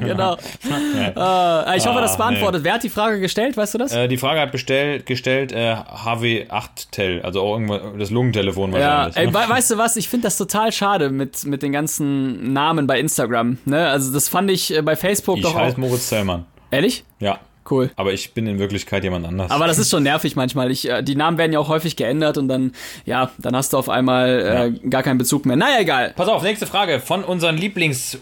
genau. 0.00 0.36
Äh, 0.36 1.76
ich 1.76 1.86
hoffe, 1.86 2.00
das 2.00 2.14
Ah, 2.14 2.16
beantwortet. 2.16 2.64
Wer 2.64 2.74
hat 2.74 2.82
die 2.82 2.88
Frage 2.88 3.20
gestellt, 3.20 3.56
weißt 3.56 3.74
du 3.74 3.78
das? 3.78 3.92
äh, 3.92 4.08
die 4.08 4.16
Frage 4.16 4.40
hat 4.40 4.50
bestellt, 4.52 5.06
gestellt 5.06 5.52
äh, 5.52 5.74
HW8-Tel, 5.74 7.22
also 7.22 7.42
auch 7.42 7.52
irgendwo 7.54 7.78
das 7.98 8.10
Lungentelefon 8.10 8.72
Ja, 8.72 9.01
ey, 9.08 9.26
ne? 9.26 9.34
we 9.34 9.48
weißt 9.48 9.70
du 9.70 9.78
was? 9.78 9.96
Ich 9.96 10.08
finde 10.08 10.24
das 10.24 10.36
total 10.36 10.72
schade 10.72 11.10
mit, 11.10 11.44
mit 11.44 11.62
den 11.62 11.72
ganzen 11.72 12.52
Namen 12.52 12.86
bei 12.86 12.98
Instagram. 13.00 13.58
Ne? 13.64 13.88
Also 13.88 14.12
das 14.12 14.28
fand 14.28 14.50
ich 14.50 14.74
äh, 14.74 14.82
bei 14.82 14.96
Facebook 14.96 15.38
ich 15.38 15.42
doch 15.42 15.54
auch. 15.54 15.60
heiße 15.60 15.80
Moritz 15.80 16.08
Zellmann. 16.08 16.46
Ehrlich? 16.70 17.04
Ja. 17.18 17.38
Cool. 17.70 17.90
Aber 17.94 18.12
ich 18.12 18.34
bin 18.34 18.46
in 18.46 18.58
Wirklichkeit 18.58 19.04
jemand 19.04 19.24
anders. 19.24 19.50
Aber 19.50 19.66
das 19.66 19.78
ist 19.78 19.90
schon 19.90 20.02
nervig 20.02 20.34
manchmal. 20.34 20.70
Ich, 20.70 20.88
äh, 20.88 21.02
die 21.02 21.14
Namen 21.14 21.38
werden 21.38 21.52
ja 21.52 21.60
auch 21.60 21.68
häufig 21.68 21.94
geändert 21.96 22.36
und 22.36 22.48
dann, 22.48 22.72
ja, 23.04 23.30
dann 23.38 23.54
hast 23.54 23.72
du 23.72 23.78
auf 23.78 23.88
einmal 23.88 24.72
äh, 24.82 24.88
gar 24.88 25.02
keinen 25.02 25.18
Bezug 25.18 25.46
mehr. 25.46 25.56
Naja, 25.56 25.80
egal. 25.80 26.12
Pass 26.16 26.28
auf, 26.28 26.42
nächste 26.42 26.66
Frage 26.66 26.98
von 26.98 27.22
unseren 27.22 27.56
Lieblings 27.56 28.18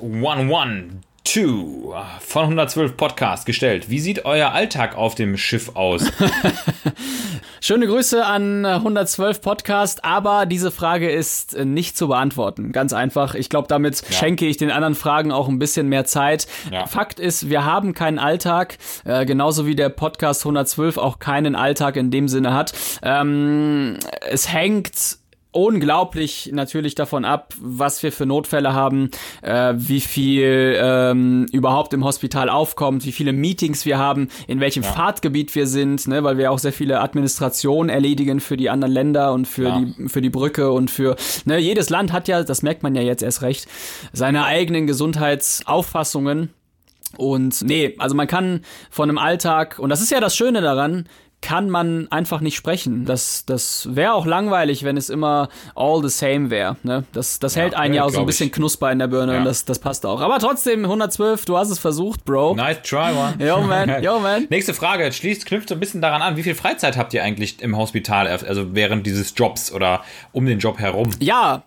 112 1.27 2.21
von 2.21 2.43
112 2.43 2.97
Podcast 2.97 3.47
gestellt. 3.47 3.91
Wie 3.91 4.01
sieht 4.01 4.25
euer 4.25 4.53
Alltag 4.53 4.97
auf 4.97 5.15
dem 5.15 5.37
Schiff 5.37 5.77
aus? 5.77 6.11
Schöne 7.63 7.87
Grüße 7.87 8.25
an 8.25 8.65
äh, 8.65 8.69
112 8.69 9.43
Podcast, 9.43 10.05
aber 10.05 10.47
diese 10.47 10.71
Frage 10.71 11.11
ist 11.11 11.57
nicht 11.59 11.97
zu 11.97 12.09
beantworten. 12.09 12.73
Ganz 12.73 12.95
einfach. 12.95 13.35
Ich 13.35 13.51
glaube, 13.51 13.69
damit 13.69 14.03
schenke 14.11 14.47
ich 14.47 14.57
den 14.57 14.71
anderen 14.71 14.95
Fragen 14.95 15.31
auch 15.31 15.47
ein 15.47 15.59
bisschen 15.59 15.89
mehr 15.89 16.07
Zeit. 16.07 16.47
Ja. 16.73 16.87
Fakt 16.87 17.21
ist, 17.21 17.51
wir 17.51 17.67
haben 17.67 17.93
keinen 17.93 18.19
Alltag, 18.19 18.79
äh, 19.05 19.27
genauso 19.27 19.67
wie 19.67 19.77
der 19.77 19.91
Podcast 19.91 20.41
112 20.43 20.97
auch 20.97 21.19
keinen 21.19 21.55
Alltag 21.55 21.97
in 21.97 22.11
dem 22.11 22.29
Sinne 22.29 22.55
hat. 22.55 22.73
Ähm, 23.03 23.99
es 24.23 24.51
hängt 24.51 25.20
unglaublich 25.53 26.51
natürlich 26.53 26.95
davon 26.95 27.25
ab, 27.25 27.55
was 27.61 28.03
wir 28.03 28.13
für 28.13 28.27
Notfälle 28.27 28.73
haben, 28.73 29.11
äh, 29.43 29.75
wie 29.77 30.01
viel 30.01 30.77
ähm, 30.81 31.47
überhaupt 31.53 31.93
im 31.93 32.05
Hospital 32.05 32.49
aufkommt, 32.49 33.05
wie 33.05 33.13
viele 33.13 33.33
Meetings 33.33 33.85
wir 33.85 33.99
haben, 33.99 34.29
in 34.47 34.61
welchem 34.61 34.83
ja. 34.83 34.93
Fahrtgebiet 34.93 35.55
wir 35.55 35.67
sind, 35.67 36.07
ne, 36.07 36.23
weil 36.23 36.39
wir 36.39 36.53
auch 36.53 36.59
sehr 36.59 36.73
viele 36.73 37.01
Administrationen 37.01 37.91
erledigen 37.91 38.41
für 38.41 38.57
die 38.57 38.71
anderen 38.71 38.93
Länder 38.93 39.33
und 39.33 39.47
für 39.47 39.69
ja. 39.69 39.81
die 39.81 40.09
für 40.09 40.21
die 40.21 40.31
Brücke 40.31 40.71
und 40.71 40.91
für 40.91 41.17
ne, 41.45 41.59
jedes 41.59 41.91
Land 41.91 42.13
hat 42.13 42.29
ja, 42.29 42.43
das 42.43 42.63
merkt 42.63 42.83
man 42.83 42.95
ja 42.95 43.03
jetzt 43.03 43.23
erst 43.23 43.43
recht, 43.43 43.67
seine 44.13 44.45
eigenen 44.45 44.87
Gesundheitsauffassungen. 44.87 46.51
Und 47.17 47.63
nee, 47.63 47.97
also 47.99 48.15
man 48.15 48.29
kann 48.29 48.61
von 48.89 49.09
einem 49.09 49.19
Alltag, 49.19 49.81
und 49.81 49.91
das 49.91 50.01
ist 50.01 50.11
ja 50.13 50.21
das 50.21 50.37
Schöne 50.37 50.61
daran, 50.61 51.07
kann 51.41 51.71
man 51.71 52.09
einfach 52.11 52.41
nicht 52.41 52.57
sprechen. 52.57 53.05
Das, 53.05 53.45
das 53.47 53.89
wäre 53.95 54.13
auch 54.13 54.27
langweilig, 54.27 54.85
wenn 54.85 54.97
es 54.97 55.09
immer 55.09 55.49
all 55.75 56.03
the 56.03 56.09
same 56.09 56.51
wäre. 56.51 56.77
Ne? 56.83 57.05
Das, 57.13 57.39
das 57.39 57.55
ja, 57.55 57.63
hält 57.63 57.75
einen 57.75 57.95
ja 57.95 58.05
auch 58.05 58.11
so 58.11 58.21
ein 58.21 58.27
bisschen 58.27 58.51
knusper 58.51 58.93
in 58.93 58.99
der 58.99 59.07
Birne 59.07 59.33
ja. 59.33 59.39
und 59.39 59.45
das, 59.45 59.65
das 59.65 59.79
passt 59.79 60.05
auch. 60.05 60.21
Aber 60.21 60.39
trotzdem, 60.39 60.85
112, 60.85 61.45
du 61.47 61.57
hast 61.57 61.71
es 61.71 61.79
versucht, 61.79 62.25
Bro. 62.25 62.55
Nice 62.57 62.83
try, 62.83 63.13
man. 63.13 63.41
Yo, 63.47 63.61
man. 63.63 64.03
Yo, 64.03 64.19
man. 64.19 64.47
Nächste 64.51 64.75
Frage, 64.75 65.11
schließt, 65.13 65.47
knüpft 65.47 65.71
so 65.71 65.75
ein 65.75 65.81
bisschen 65.81 66.03
daran 66.03 66.23
an, 66.23 66.37
wie 66.37 66.43
viel 66.43 66.55
Freizeit 66.55 66.97
habt 66.97 67.15
ihr 67.15 67.23
eigentlich 67.23 67.63
im 67.63 67.77
Hospital, 67.77 68.27
also 68.27 68.75
während 68.75 69.07
dieses 69.07 69.33
Jobs 69.37 69.73
oder 69.73 70.03
um 70.33 70.47
den 70.47 70.59
Job 70.59 70.79
herum? 70.79 71.11
Ja, 71.21 71.63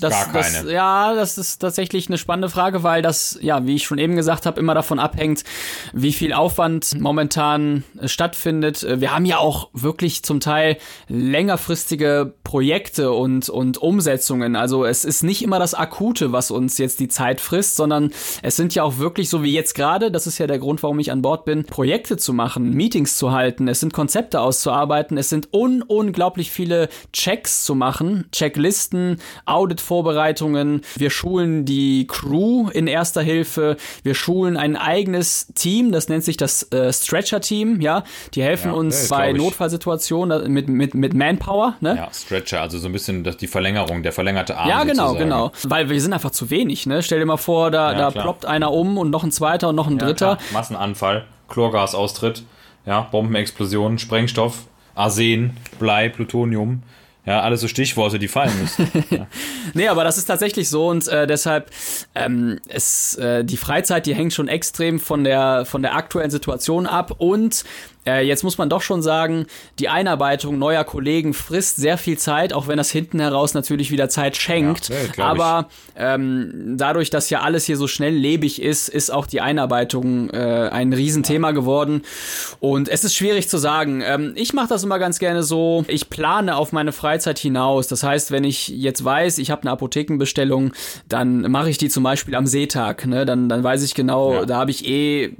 das, 0.00 0.12
Gar 0.12 0.32
keine. 0.32 0.62
Das, 0.64 0.72
ja, 0.72 1.14
das 1.14 1.38
ist 1.38 1.58
tatsächlich 1.58 2.08
eine 2.08 2.18
spannende 2.18 2.48
Frage, 2.48 2.82
weil 2.82 3.02
das, 3.02 3.38
ja, 3.40 3.66
wie 3.66 3.76
ich 3.76 3.84
schon 3.84 3.98
eben 3.98 4.16
gesagt 4.16 4.46
habe, 4.46 4.58
immer 4.58 4.74
davon 4.74 4.98
abhängt, 4.98 5.44
wie 5.92 6.12
viel 6.12 6.32
Aufwand 6.32 6.98
momentan 6.98 7.84
äh, 8.00 8.08
stattfindet. 8.08 8.82
Äh, 8.82 9.00
wir 9.00 9.14
haben 9.14 9.24
ja 9.24 9.38
auch 9.38 9.68
wirklich 9.72 10.22
zum 10.22 10.40
Teil 10.40 10.78
längerfristige 11.08 12.32
Projekte 12.44 13.12
und, 13.12 13.48
und 13.48 13.78
Umsetzungen. 13.78 14.56
Also 14.56 14.84
es 14.84 15.04
ist 15.04 15.22
nicht 15.22 15.42
immer 15.42 15.58
das 15.58 15.74
Akute, 15.74 16.32
was 16.32 16.50
uns 16.50 16.78
jetzt 16.78 17.00
die 17.00 17.08
Zeit 17.08 17.40
frisst, 17.40 17.76
sondern 17.76 18.10
es 18.42 18.56
sind 18.56 18.74
ja 18.74 18.82
auch 18.82 18.98
wirklich 18.98 19.28
so 19.28 19.42
wie 19.42 19.52
jetzt 19.52 19.74
gerade, 19.74 20.10
das 20.10 20.26
ist 20.26 20.38
ja 20.38 20.46
der 20.46 20.58
Grund, 20.58 20.82
warum 20.82 20.98
ich 20.98 21.12
an 21.12 21.22
Bord 21.22 21.44
bin, 21.44 21.64
Projekte 21.64 22.16
zu 22.16 22.32
machen, 22.32 22.74
Meetings 22.74 23.16
zu 23.16 23.32
halten, 23.32 23.68
es 23.68 23.80
sind 23.80 23.92
Konzepte 23.92 24.40
auszuarbeiten, 24.40 25.18
es 25.18 25.28
sind 25.28 25.52
un 25.52 25.82
unglaublich 25.82 26.50
viele 26.50 26.88
Checks 27.12 27.64
zu 27.64 27.74
machen, 27.74 28.26
Checklisten, 28.32 29.20
Audit-Vorbereitungen. 29.50 30.82
Wir 30.96 31.10
schulen 31.10 31.64
die 31.64 32.06
Crew 32.06 32.68
in 32.70 32.86
erster 32.86 33.22
Hilfe. 33.22 33.76
Wir 34.02 34.14
schulen 34.14 34.56
ein 34.56 34.76
eigenes 34.76 35.48
Team, 35.54 35.92
das 35.92 36.08
nennt 36.08 36.24
sich 36.24 36.36
das 36.36 36.70
äh, 36.72 36.92
Stretcher-Team. 36.92 37.80
Ja, 37.80 38.04
die 38.34 38.42
helfen 38.42 38.72
ja, 38.72 38.76
uns 38.76 39.08
bei 39.08 39.32
Notfallsituationen 39.32 40.52
mit, 40.52 40.68
mit, 40.68 40.94
mit 40.94 41.14
Manpower. 41.14 41.74
Ne? 41.80 41.96
Ja, 41.96 42.08
Stretcher, 42.12 42.60
also 42.62 42.78
so 42.78 42.86
ein 42.86 42.92
bisschen 42.92 43.24
die 43.24 43.46
Verlängerung, 43.46 44.02
der 44.02 44.12
verlängerte 44.12 44.56
Arm. 44.56 44.68
Ja, 44.68 44.84
genau, 44.84 45.08
sozusagen. 45.08 45.30
genau. 45.30 45.52
Weil 45.64 45.90
wir 45.90 46.00
sind 46.00 46.12
einfach 46.12 46.30
zu 46.30 46.50
wenig. 46.50 46.86
Ne? 46.86 47.02
Stell 47.02 47.18
dir 47.18 47.26
mal 47.26 47.36
vor, 47.36 47.70
da, 47.70 47.92
ja, 47.92 47.98
da 47.98 48.10
ploppt 48.10 48.46
einer 48.46 48.72
um 48.72 48.98
und 48.98 49.10
noch 49.10 49.24
ein 49.24 49.32
zweiter 49.32 49.70
und 49.70 49.76
noch 49.76 49.86
ein 49.86 49.98
dritter. 49.98 50.36
Klar. 50.36 50.52
Massenanfall, 50.52 51.26
Chlorgasaustritt, 51.48 52.44
ja, 52.86 53.02
Bombenexplosion, 53.02 53.98
Sprengstoff, 53.98 54.66
Arsen, 54.94 55.56
Blei, 55.78 56.08
Plutonium. 56.08 56.82
Ja, 57.30 57.42
alles 57.42 57.60
so 57.60 57.68
Stichworte, 57.68 58.18
die 58.18 58.26
fallen 58.26 58.50
müssen. 58.60 58.90
ja. 59.10 59.28
nee, 59.72 59.86
aber 59.86 60.02
das 60.02 60.18
ist 60.18 60.24
tatsächlich 60.24 60.68
so 60.68 60.88
und 60.88 61.06
äh, 61.06 61.28
deshalb 61.28 61.70
ähm, 62.16 62.58
ist 62.66 63.18
äh, 63.18 63.44
die 63.44 63.56
Freizeit, 63.56 64.06
die 64.06 64.16
hängt 64.16 64.32
schon 64.32 64.48
extrem 64.48 64.98
von 64.98 65.22
der 65.22 65.64
von 65.64 65.80
der 65.80 65.94
aktuellen 65.94 66.32
Situation 66.32 66.88
ab 66.88 67.14
und 67.18 67.64
äh, 68.06 68.26
jetzt 68.26 68.44
muss 68.44 68.56
man 68.56 68.70
doch 68.70 68.80
schon 68.80 69.02
sagen, 69.02 69.46
die 69.78 69.88
Einarbeitung 69.88 70.58
neuer 70.58 70.84
Kollegen 70.84 71.34
frisst 71.34 71.76
sehr 71.76 71.98
viel 71.98 72.16
Zeit, 72.16 72.52
auch 72.52 72.66
wenn 72.66 72.78
das 72.78 72.90
hinten 72.90 73.20
heraus 73.20 73.52
natürlich 73.52 73.90
wieder 73.90 74.08
Zeit 74.08 74.36
schenkt. 74.36 74.88
Ja, 74.88 74.96
ja, 75.16 75.24
Aber 75.24 75.68
ähm, 75.96 76.76
dadurch, 76.78 77.10
dass 77.10 77.28
ja 77.28 77.40
alles 77.40 77.66
hier 77.66 77.76
so 77.76 77.86
schnelllebig 77.86 78.62
ist, 78.62 78.88
ist 78.88 79.10
auch 79.10 79.26
die 79.26 79.42
Einarbeitung 79.42 80.30
äh, 80.30 80.70
ein 80.72 80.92
Riesenthema 80.92 81.50
geworden. 81.50 82.02
Und 82.58 82.88
es 82.88 83.04
ist 83.04 83.14
schwierig 83.14 83.48
zu 83.48 83.58
sagen. 83.58 84.02
Ähm, 84.04 84.32
ich 84.34 84.54
mache 84.54 84.68
das 84.68 84.82
immer 84.82 84.98
ganz 84.98 85.18
gerne 85.18 85.42
so, 85.42 85.84
ich 85.86 86.08
plane 86.08 86.56
auf 86.56 86.72
meine 86.72 86.92
Freizeit 86.92 87.38
hinaus. 87.38 87.86
Das 87.88 88.02
heißt, 88.02 88.30
wenn 88.30 88.44
ich 88.44 88.68
jetzt 88.68 89.04
weiß, 89.04 89.36
ich 89.38 89.50
habe 89.50 89.62
eine 89.62 89.72
Apothekenbestellung, 89.72 90.72
dann 91.08 91.42
mache 91.50 91.68
ich 91.68 91.76
die 91.76 91.90
zum 91.90 92.02
Beispiel 92.02 92.34
am 92.34 92.46
Seetag. 92.46 93.06
Ne? 93.06 93.26
Dann, 93.26 93.50
dann 93.50 93.62
weiß 93.62 93.82
ich 93.82 93.94
genau, 93.94 94.32
ja. 94.32 94.46
da 94.46 94.56
habe 94.56 94.70
ich 94.70 94.88
eh 94.88 95.36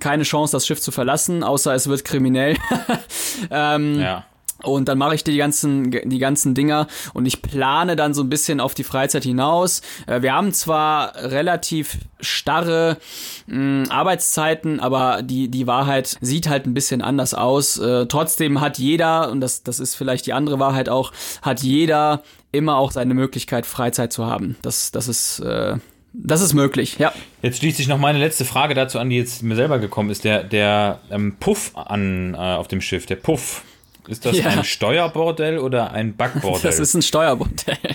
keine 0.00 0.24
Chance, 0.24 0.52
das 0.52 0.66
Schiff 0.66 0.80
zu 0.80 0.90
verlassen, 0.90 1.42
außer 1.42 1.74
es 1.74 1.88
wird 1.88 2.01
kriminell. 2.04 2.56
ähm, 3.50 4.00
ja. 4.00 4.24
Und 4.62 4.88
dann 4.88 4.98
mache 4.98 5.14
ich 5.14 5.24
die 5.24 5.36
ganzen, 5.36 5.90
die 5.90 6.18
ganzen 6.18 6.54
Dinger 6.54 6.86
und 7.14 7.26
ich 7.26 7.42
plane 7.42 7.96
dann 7.96 8.14
so 8.14 8.22
ein 8.22 8.28
bisschen 8.28 8.60
auf 8.60 8.74
die 8.74 8.84
Freizeit 8.84 9.24
hinaus. 9.24 9.82
Äh, 10.06 10.22
wir 10.22 10.32
haben 10.32 10.52
zwar 10.52 11.16
relativ 11.16 11.98
starre 12.20 12.98
mh, 13.46 13.90
Arbeitszeiten, 13.90 14.80
aber 14.80 15.22
die, 15.22 15.48
die 15.48 15.66
Wahrheit 15.66 16.16
sieht 16.20 16.48
halt 16.48 16.66
ein 16.66 16.74
bisschen 16.74 17.02
anders 17.02 17.34
aus. 17.34 17.78
Äh, 17.78 18.06
trotzdem 18.06 18.60
hat 18.60 18.78
jeder, 18.78 19.30
und 19.30 19.40
das, 19.40 19.62
das 19.62 19.80
ist 19.80 19.96
vielleicht 19.96 20.26
die 20.26 20.32
andere 20.32 20.58
Wahrheit 20.58 20.88
auch, 20.88 21.12
hat 21.42 21.62
jeder 21.62 22.22
immer 22.52 22.76
auch 22.76 22.92
seine 22.92 23.14
Möglichkeit, 23.14 23.66
Freizeit 23.66 24.12
zu 24.12 24.26
haben. 24.26 24.56
Das, 24.62 24.92
das 24.92 25.08
ist, 25.08 25.40
äh, 25.40 25.76
das 26.12 26.42
ist 26.42 26.52
möglich, 26.52 26.98
ja. 26.98 27.12
Jetzt 27.40 27.58
schließt 27.58 27.78
sich 27.78 27.88
noch 27.88 27.98
meine 27.98 28.18
letzte 28.18 28.44
Frage 28.44 28.74
dazu 28.74 28.98
an, 28.98 29.10
die 29.10 29.16
jetzt 29.16 29.42
mir 29.42 29.56
selber 29.56 29.78
gekommen 29.78 30.10
ist. 30.10 30.24
Der, 30.24 30.44
der 30.44 31.00
ähm, 31.10 31.36
Puff 31.40 31.72
an, 31.74 32.34
äh, 32.34 32.36
auf 32.36 32.68
dem 32.68 32.80
Schiff, 32.80 33.06
der 33.06 33.16
Puff. 33.16 33.62
Ist 34.08 34.26
das 34.26 34.36
ja. 34.36 34.46
ein 34.46 34.64
Steuerbordell 34.64 35.58
oder 35.58 35.92
ein 35.92 36.16
Backbordell? 36.16 36.62
Das 36.62 36.80
ist 36.80 36.94
ein 36.94 37.02
Steuerbordell. 37.02 37.78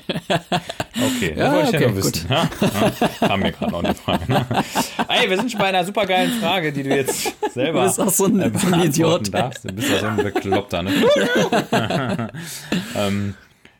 Okay, 1.00 1.36
das 1.36 1.46
ja, 1.46 1.54
wollte 1.54 1.70
ich 1.70 1.76
okay, 1.76 1.84
ja 1.84 1.90
noch 1.90 1.96
wissen. 1.96 2.28
Ja? 2.28 2.50
Ja, 3.22 3.30
haben 3.30 3.44
wir 3.44 3.52
gerade 3.52 3.72
noch 3.72 3.84
eine 3.84 3.94
Frage. 3.94 4.32
Ne? 4.32 4.46
Ey, 5.08 5.30
wir 5.30 5.38
sind 5.38 5.52
schon 5.52 5.60
bei 5.60 5.68
einer 5.68 5.86
supergeilen 5.86 6.32
Frage, 6.40 6.74
die 6.74 6.82
du 6.82 6.90
jetzt 6.90 7.36
selber 7.54 7.82
du 7.82 7.86
bist 7.86 8.02
auch 8.02 8.10
so 8.10 8.26
ein, 8.26 8.40
äh, 8.40 8.52
so 8.58 8.74
ein 8.74 8.82
Idiot. 8.82 9.32
darfst. 9.32 9.64
Du 9.64 9.74
bist 9.74 9.92
ja 9.92 10.00
so 10.00 10.08
ein 10.08 10.18
Bekloppter, 10.18 10.82
ne? 10.82 10.92
ähm, 12.96 13.36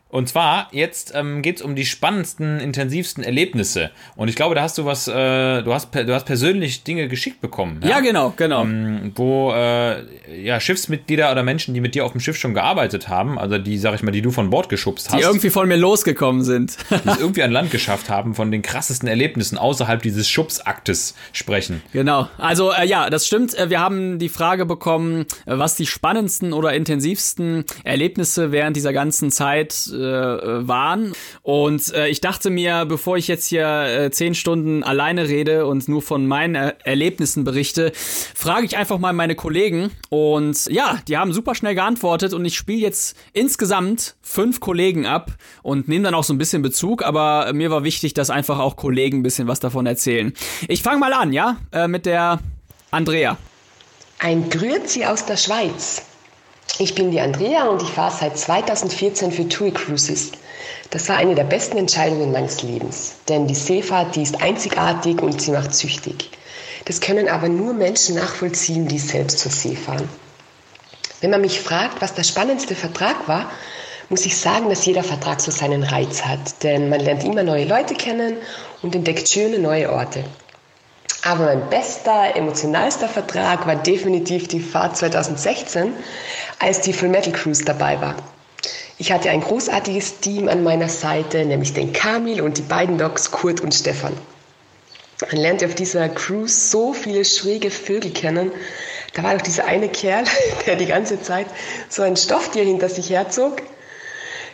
und 0.10 0.30
zwar, 0.30 0.70
jetzt 0.72 1.12
ähm, 1.16 1.42
geht 1.42 1.58
es 1.58 1.62
um 1.62 1.76
die 1.76 1.86
spannendsten, 1.86 2.62
intensivsten 2.62 3.26
Erlebnisse. 3.26 3.92
Und 4.16 4.30
ich 4.30 4.36
glaube, 4.36 4.56
da 4.56 4.62
hast 4.62 4.78
du 4.78 4.86
was, 4.86 5.08
äh, 5.10 5.64
du, 5.64 5.74
hast, 5.74 5.94
du 5.94 6.14
hast 6.14 6.26
persönlich 6.26 6.84
Dinge 6.84 7.10
geschickt 7.10 7.42
bekommen. 7.42 7.82
Ja, 7.84 7.90
ja 7.90 8.00
genau, 8.00 8.34
genau. 8.38 8.62
Ähm, 8.62 9.12
wo 9.16 9.52
äh, 9.52 10.04
ja, 10.42 10.62
Schiffsmitglieder 10.62 11.30
oder 11.30 11.44
Menschen, 11.44 11.74
die 11.74 11.82
mit 11.82 11.94
dir 11.94 12.06
auf 12.06 12.14
dem 12.14 12.22
Schiff 12.22 12.38
schon 12.38 12.54
gearbeitet 12.54 13.10
haben, 13.10 13.38
also 13.38 13.58
die, 13.58 13.78
sag 13.78 13.96
ich 13.96 14.04
mal, 14.04 14.12
die 14.12 14.22
du 14.22 14.32
von 14.32 14.50
Bord 14.50 14.70
geschubst 14.70 15.10
hast. 15.10 15.20
Die 15.20 15.24
irgendwie 15.24 15.50
von 15.50 15.68
mir 15.68 15.76
losgekommen 15.76 16.44
sind. 16.44 16.78
die 16.90 17.10
es 17.10 17.20
irgendwie 17.20 17.44
an 17.44 17.52
Land 17.52 17.72
geschafft 17.72 18.10
haben, 18.10 18.34
von 18.34 18.50
den 18.50 18.62
krassesten 18.62 19.10
Erlebnissen 19.10 19.58
außerhalb 19.58 20.02
dieses 20.02 20.30
Schubsaktes 20.30 21.16
sprechen. 21.34 21.82
Genau. 21.92 22.30
Also 22.38 22.72
äh, 22.72 22.86
ja, 22.86 23.10
das 23.10 23.28
stimmt. 23.28 23.58
Äh, 23.58 23.70
wir 23.70 23.82
haben 23.82 24.20
die 24.20 24.30
Frage 24.30 24.66
bekommen, 24.66 25.26
äh, 25.46 25.58
was 25.58 25.76
die 25.76 25.86
spannendsten 25.86 26.54
oder 26.54 26.74
intensivsten 26.74 27.66
Erlebnisse 27.84 28.54
während 28.54 28.78
dieser 28.78 28.94
ganzen 28.94 29.32
Zeit 29.32 29.74
äh, 30.08 30.68
waren. 30.68 31.14
Und 31.42 31.94
äh, 31.94 32.08
ich 32.08 32.22
dachte 32.22 32.50
mir, 32.50 32.86
bevor 32.86 33.18
ich 33.18 33.28
jetzt 33.28 33.48
hier 33.48 33.68
äh, 33.68 34.12
zehn 34.12 34.36
Stunden 34.36 34.84
alleine 34.84 35.28
rede 35.28 35.66
und 35.66 35.88
nur 35.88 36.02
von 36.02 36.28
meinen 36.28 36.56
er 36.56 36.76
Erlebnissen 36.86 37.44
berichte, 37.44 37.92
frage 37.94 38.66
ich 38.66 38.78
einfach 38.78 38.98
mal 38.98 39.14
meine 39.14 39.36
Kollegen. 39.36 39.92
Und 40.10 40.68
ja, 40.68 41.00
die 41.08 41.18
haben 41.18 41.34
super 41.34 41.56
schnell 41.56 41.76
geantwortet 41.76 42.34
und 42.34 42.46
ich 42.46 42.56
spiele 42.56 42.80
jetzt 42.80 43.18
insgesamt 43.34 44.16
fünf 44.22 44.60
Kollegen 44.60 45.06
ab 45.06 45.32
und 45.64 45.88
nehme 45.88 46.06
dann 46.06 46.16
auch 46.16 46.24
so 46.24 46.34
ein 46.34 46.38
bisschen 46.38 46.62
Bezug, 46.62 47.04
aber 47.04 47.52
mir 47.54 47.72
war 47.72 47.84
wichtig, 47.84 48.14
dass 48.14 48.30
einfach 48.30 48.60
auch 48.60 48.76
Kollegen 48.76 49.20
ein 49.20 49.24
bisschen 49.24 49.48
was 49.48 49.60
davon 49.60 49.86
erzählen. 49.86 50.34
Ich 50.68 50.82
fange 50.82 51.00
mal 51.00 51.14
an, 51.14 51.34
ja, 51.34 51.58
äh, 51.72 51.88
mit 51.88 52.06
der 52.06 52.40
Andrea. 52.92 53.38
Ein 54.20 54.50
Grüezi 54.50 55.06
aus 55.06 55.26
der 55.26 55.38
Schweiz. 55.38 56.07
Ich 56.80 56.94
bin 56.94 57.12
die 57.12 57.20
Andrea 57.20 57.68
und 57.68 57.82
ich 57.82 57.90
fahre 57.90 58.14
seit 58.16 58.38
2014 58.38 59.32
für 59.32 59.48
TUI 59.48 59.72
Cruises. 59.72 60.32
Das 60.92 61.10
war 61.10 61.18
eine 61.18 61.36
der 61.36 61.44
besten 61.44 61.78
Entscheidungen 61.78 62.32
meines 62.32 62.62
Lebens, 62.62 63.16
denn 63.28 63.48
die 63.48 63.56
Seefahrt, 63.56 64.16
die 64.16 64.22
ist 64.22 64.42
einzigartig 64.42 65.22
und 65.22 65.42
sie 65.42 65.52
macht 65.52 65.74
süchtig. 65.74 66.30
Das 66.86 67.02
können 67.02 67.28
aber 67.28 67.50
nur 67.50 67.74
Menschen 67.74 68.16
nachvollziehen, 68.16 68.88
die 68.88 69.00
selbst 69.00 69.40
zur 69.40 69.52
See 69.52 69.76
fahren. 69.76 70.08
Wenn 71.20 71.32
man 71.32 71.42
mich 71.42 71.60
fragt, 71.60 72.02
was 72.02 72.14
der 72.14 72.24
spannendste 72.24 72.76
Vertrag 72.76 73.28
war, 73.28 73.50
muss 74.10 74.26
ich 74.26 74.38
sagen, 74.38 74.70
dass 74.70 74.86
jeder 74.86 75.04
Vertrag 75.04 75.42
so 75.42 75.52
seinen 75.52 75.84
Reiz 75.84 76.24
hat, 76.24 76.64
denn 76.64 76.90
man 76.90 77.02
lernt 77.02 77.24
immer 77.24 77.44
neue 77.44 77.66
Leute 77.66 77.94
kennen 77.96 78.38
und 78.82 78.96
entdeckt 78.96 79.28
schöne 79.28 79.60
neue 79.60 79.92
Orte. 79.92 80.24
Aber 81.24 81.46
mein 81.46 81.70
bester, 81.70 82.36
emotionalster 82.36 83.10
Vertrag 83.10 83.66
war 83.68 83.76
definitiv 83.76 84.48
die 84.48 84.60
Fahrt 84.60 84.98
2016, 84.98 85.94
als 86.60 86.82
die 86.82 86.94
Full 86.94 87.10
Metal 87.10 87.34
Cruise 87.34 87.66
dabei 87.66 88.00
war. 88.02 88.16
Ich 89.00 89.12
hatte 89.12 89.30
ein 89.30 89.42
großartiges 89.42 90.20
Team 90.20 90.48
an 90.48 90.64
meiner 90.64 90.90
Seite, 90.90 91.46
nämlich 91.46 91.74
den 91.74 91.94
Kamil 91.94 92.42
und 92.42 92.58
die 92.58 92.64
beiden 92.64 92.98
Dogs 92.98 93.32
Kurt 93.32 93.62
und 93.62 93.74
Stefan. 93.74 94.14
Man 95.32 95.42
lernt 95.42 95.64
auf 95.64 95.76
dieser 95.76 96.10
Cruise 96.10 96.70
so 96.70 96.94
viele 96.94 97.26
schräge 97.26 97.72
Vögel 97.72 98.12
kennen. 98.12 98.52
Da 99.14 99.24
war 99.24 99.34
doch 99.34 99.42
dieser 99.42 99.66
eine 99.66 99.90
Kerl, 99.90 100.26
der 100.66 100.76
die 100.76 100.86
ganze 100.86 101.22
Zeit 101.22 101.48
so 101.90 102.04
ein 102.04 102.16
Stofftier 102.16 102.64
hinter 102.64 102.90
sich 102.90 103.10
herzog. 103.10 103.62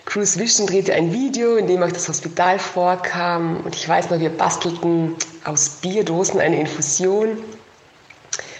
Cruise 0.05 0.37
Vision 0.39 0.67
drehte 0.67 0.93
ein 0.93 1.13
Video, 1.13 1.55
in 1.55 1.67
dem 1.67 1.81
euch 1.81 1.93
das 1.93 2.07
Hospital 2.07 2.59
vorkam. 2.59 3.61
Und 3.63 3.75
ich 3.75 3.87
weiß 3.87 4.09
noch, 4.09 4.19
wir 4.19 4.29
bastelten 4.29 5.15
aus 5.45 5.69
Bierdosen 5.81 6.39
eine 6.39 6.59
Infusion. 6.59 7.37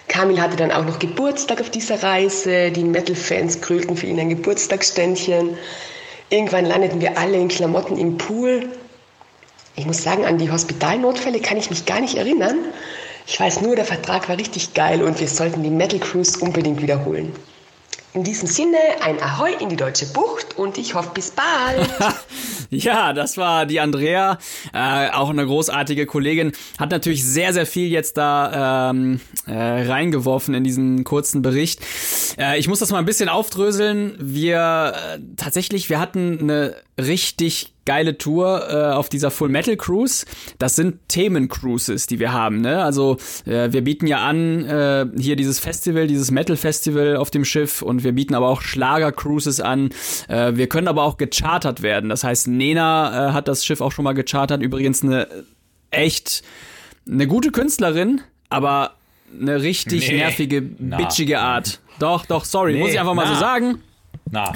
Kamil 0.08 0.42
hatte 0.42 0.56
dann 0.56 0.72
auch 0.72 0.86
noch 0.86 1.00
Geburtstag 1.00 1.60
auf 1.60 1.70
dieser 1.70 2.02
Reise. 2.02 2.72
Die 2.72 2.84
Metal-Fans 2.84 3.62
krölten 3.62 3.98
für 3.98 4.08
ihn 4.08 4.20
ein 4.20 4.30
Geburtstagsständchen. 4.30 5.58
Irgendwann 6.30 6.66
landeten 6.66 7.02
wir 7.02 7.18
alle 7.18 7.38
in 7.38 7.48
Klamotten 7.48 7.98
im 7.98 8.18
Pool. 8.18 8.70
Ich 9.76 9.86
muss 9.86 10.04
sagen, 10.04 10.26
an 10.26 10.38
die 10.38 10.52
Hospitalnotfälle 10.52 11.40
kann 11.40 11.58
ich 11.58 11.70
mich 11.70 11.86
gar 11.86 12.00
nicht 12.00 12.16
erinnern. 12.16 12.58
Ich 13.26 13.40
weiß 13.40 13.62
nur, 13.62 13.76
der 13.76 13.86
Vertrag 13.86 14.30
war 14.30 14.38
richtig 14.38 14.74
geil 14.74 15.02
und 15.02 15.20
wir 15.20 15.28
sollten 15.28 15.64
die 15.64 15.70
Metal 15.70 16.00
Cruise 16.00 16.40
unbedingt 16.40 16.82
wiederholen. 16.82 17.34
In 18.14 18.24
diesem 18.24 18.48
Sinne 18.48 18.78
ein 19.02 19.20
Ahoi 19.20 19.54
in 19.60 19.70
die 19.70 19.76
deutsche 19.76 20.06
Bucht 20.06 20.56
und 20.56 20.78
ich 20.78 20.94
hoffe 20.94 21.10
bis 21.16 21.32
bald. 21.32 21.90
ja, 22.70 23.12
das 23.12 23.38
war 23.38 23.66
die 23.66 23.80
Andrea, 23.80 24.38
äh, 24.72 25.10
auch 25.10 25.32
eine 25.32 25.44
großartige 25.44 26.06
Kollegin, 26.06 26.52
hat 26.78 26.92
natürlich 26.92 27.26
sehr, 27.26 27.54
sehr 27.54 27.66
viel 27.66 27.88
jetzt 27.88 28.18
da 28.18 28.92
ähm, 28.92 29.20
äh, 29.48 29.54
reingeworfen 29.54 30.54
in 30.54 30.64
diesen 30.64 31.04
kurzen 31.04 31.42
Bericht. 31.42 31.80
Äh, 32.38 32.60
ich 32.60 32.68
muss 32.68 32.78
das 32.78 32.92
mal 32.92 33.00
ein 33.00 33.06
bisschen 33.06 33.30
aufdröseln. 33.30 34.16
Wir 34.20 34.94
äh, 34.96 35.20
tatsächlich, 35.36 35.90
wir 35.90 36.00
hatten 36.00 36.38
eine 36.40 36.76
richtig 37.00 37.73
geile 37.86 38.18
Tour 38.18 38.70
äh, 38.70 38.94
auf 38.94 39.10
dieser 39.10 39.32
Full 39.32 39.50
Metal 39.50 39.76
Cruise. 39.76 40.26
Das 40.58 40.76
sind 40.76 41.08
Themen-Cruises, 41.10 42.08
die 42.08 42.20
wir 42.20 42.34
haben. 42.34 42.62
Ne? 42.62 42.84
Also 42.84 43.18
äh, 43.46 43.72
wir 43.72 43.84
bieten 43.84 44.08
ja 44.08 44.20
an 44.20 44.66
äh, 44.66 45.06
hier 45.18 45.36
dieses 45.36 45.60
Festival, 45.60 46.08
dieses 46.08 46.32
Metal 46.32 46.56
Festival 46.56 47.18
auf 47.18 47.32
dem 47.32 47.46
Schiff 47.46 47.82
und 47.82 48.04
wir 48.04 48.14
bieten 48.14 48.36
aber 48.36 48.48
auch 48.48 48.62
Schlager-Cruises 48.62 49.60
an. 49.60 49.90
Äh, 50.28 50.56
wir 50.56 50.68
können 50.68 50.88
aber 50.88 51.04
auch 51.04 51.18
gechartert 51.18 51.82
werden. 51.82 52.10
Das 52.10 52.24
heißt, 52.24 52.48
Nena 52.48 53.30
äh, 53.30 53.34
hat 53.34 53.48
das 53.48 53.66
Schiff 53.66 53.82
auch 53.82 53.92
schon 53.92 54.04
mal 54.04 54.14
gechartert. 54.14 54.62
Übrigens 54.62 55.04
eine 55.04 55.28
echt 55.92 56.44
eine 57.08 57.28
gute 57.28 57.52
Künstlerin, 57.52 58.22
aber 58.50 58.96
eine 59.40 59.62
richtig 59.62 60.10
nee. 60.10 60.18
nervige, 60.18 60.62
bitchige 60.62 61.40
Art. 61.40 61.80
Doch, 62.00 62.26
doch, 62.26 62.46
sorry, 62.46 62.74
nee, 62.74 62.80
muss 62.80 62.92
ich 62.92 63.00
einfach 63.00 63.14
mal 63.14 63.26
na. 63.26 63.34
so 63.34 63.40
sagen. 63.40 63.82
Na. 64.34 64.52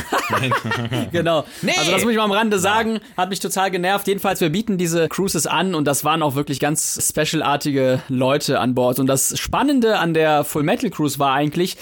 genau. 1.11 1.45
Nee. 1.61 1.73
Also 1.77 1.91
das 1.91 2.01
muss 2.01 2.11
ich 2.11 2.17
mal 2.17 2.23
am 2.23 2.31
Rande 2.31 2.57
sagen, 2.57 2.99
hat 3.15 3.29
mich 3.29 3.39
total 3.39 3.69
genervt. 3.69 4.07
Jedenfalls, 4.07 4.41
wir 4.41 4.49
bieten 4.49 4.79
diese 4.79 5.07
Cruises 5.07 5.45
an 5.45 5.75
und 5.75 5.85
das 5.85 6.03
waren 6.03 6.23
auch 6.23 6.33
wirklich 6.33 6.59
ganz 6.59 6.99
specialartige 7.07 8.01
Leute 8.09 8.59
an 8.59 8.73
Bord. 8.73 8.97
Und 8.97 9.05
das 9.05 9.39
Spannende 9.39 9.99
an 9.99 10.15
der 10.15 10.43
Full 10.43 10.63
Metal 10.63 10.89
Cruise 10.89 11.19
war 11.19 11.33
eigentlich, 11.33 11.77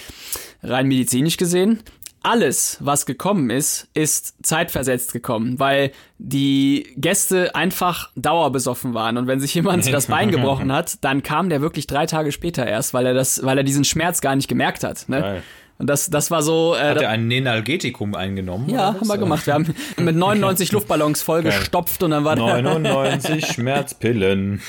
rein 0.62 0.88
medizinisch 0.88 1.38
gesehen, 1.38 1.82
alles, 2.22 2.76
was 2.80 3.06
gekommen 3.06 3.48
ist, 3.48 3.88
ist 3.94 4.34
zeitversetzt 4.44 5.14
gekommen, 5.14 5.58
weil 5.58 5.92
die 6.18 6.92
Gäste 6.96 7.54
einfach 7.54 8.10
dauerbesoffen 8.14 8.92
waren. 8.92 9.16
Und 9.16 9.26
wenn 9.26 9.40
sich 9.40 9.54
jemand 9.54 9.90
das 9.90 10.06
Bein 10.06 10.30
gebrochen 10.30 10.70
hat, 10.72 11.02
dann 11.02 11.22
kam 11.22 11.48
der 11.48 11.62
wirklich 11.62 11.86
drei 11.86 12.04
Tage 12.04 12.30
später 12.30 12.66
erst, 12.66 12.92
weil 12.92 13.06
er 13.06 13.14
das, 13.14 13.42
weil 13.42 13.56
er 13.56 13.64
diesen 13.64 13.84
Schmerz 13.84 14.20
gar 14.20 14.36
nicht 14.36 14.48
gemerkt 14.48 14.84
hat. 14.84 15.08
Ne? 15.08 15.42
Und 15.78 15.88
das, 15.88 16.08
das 16.08 16.30
war 16.30 16.42
so. 16.42 16.74
Äh, 16.74 16.90
Hat 16.90 17.02
er 17.02 17.10
ein 17.10 17.28
Nenalgetikum 17.28 18.14
eingenommen? 18.14 18.70
Ja, 18.70 18.94
haben 18.94 19.06
wir 19.06 19.18
gemacht. 19.18 19.46
Wir 19.46 19.54
haben 19.54 19.74
mit 19.98 20.16
99 20.16 20.72
Luftballons 20.72 21.22
vollgestopft 21.22 22.02
und 22.02 22.12
dann 22.12 22.24
war 22.24 22.36
99 22.36 23.46
Schmerzpillen 23.46 24.60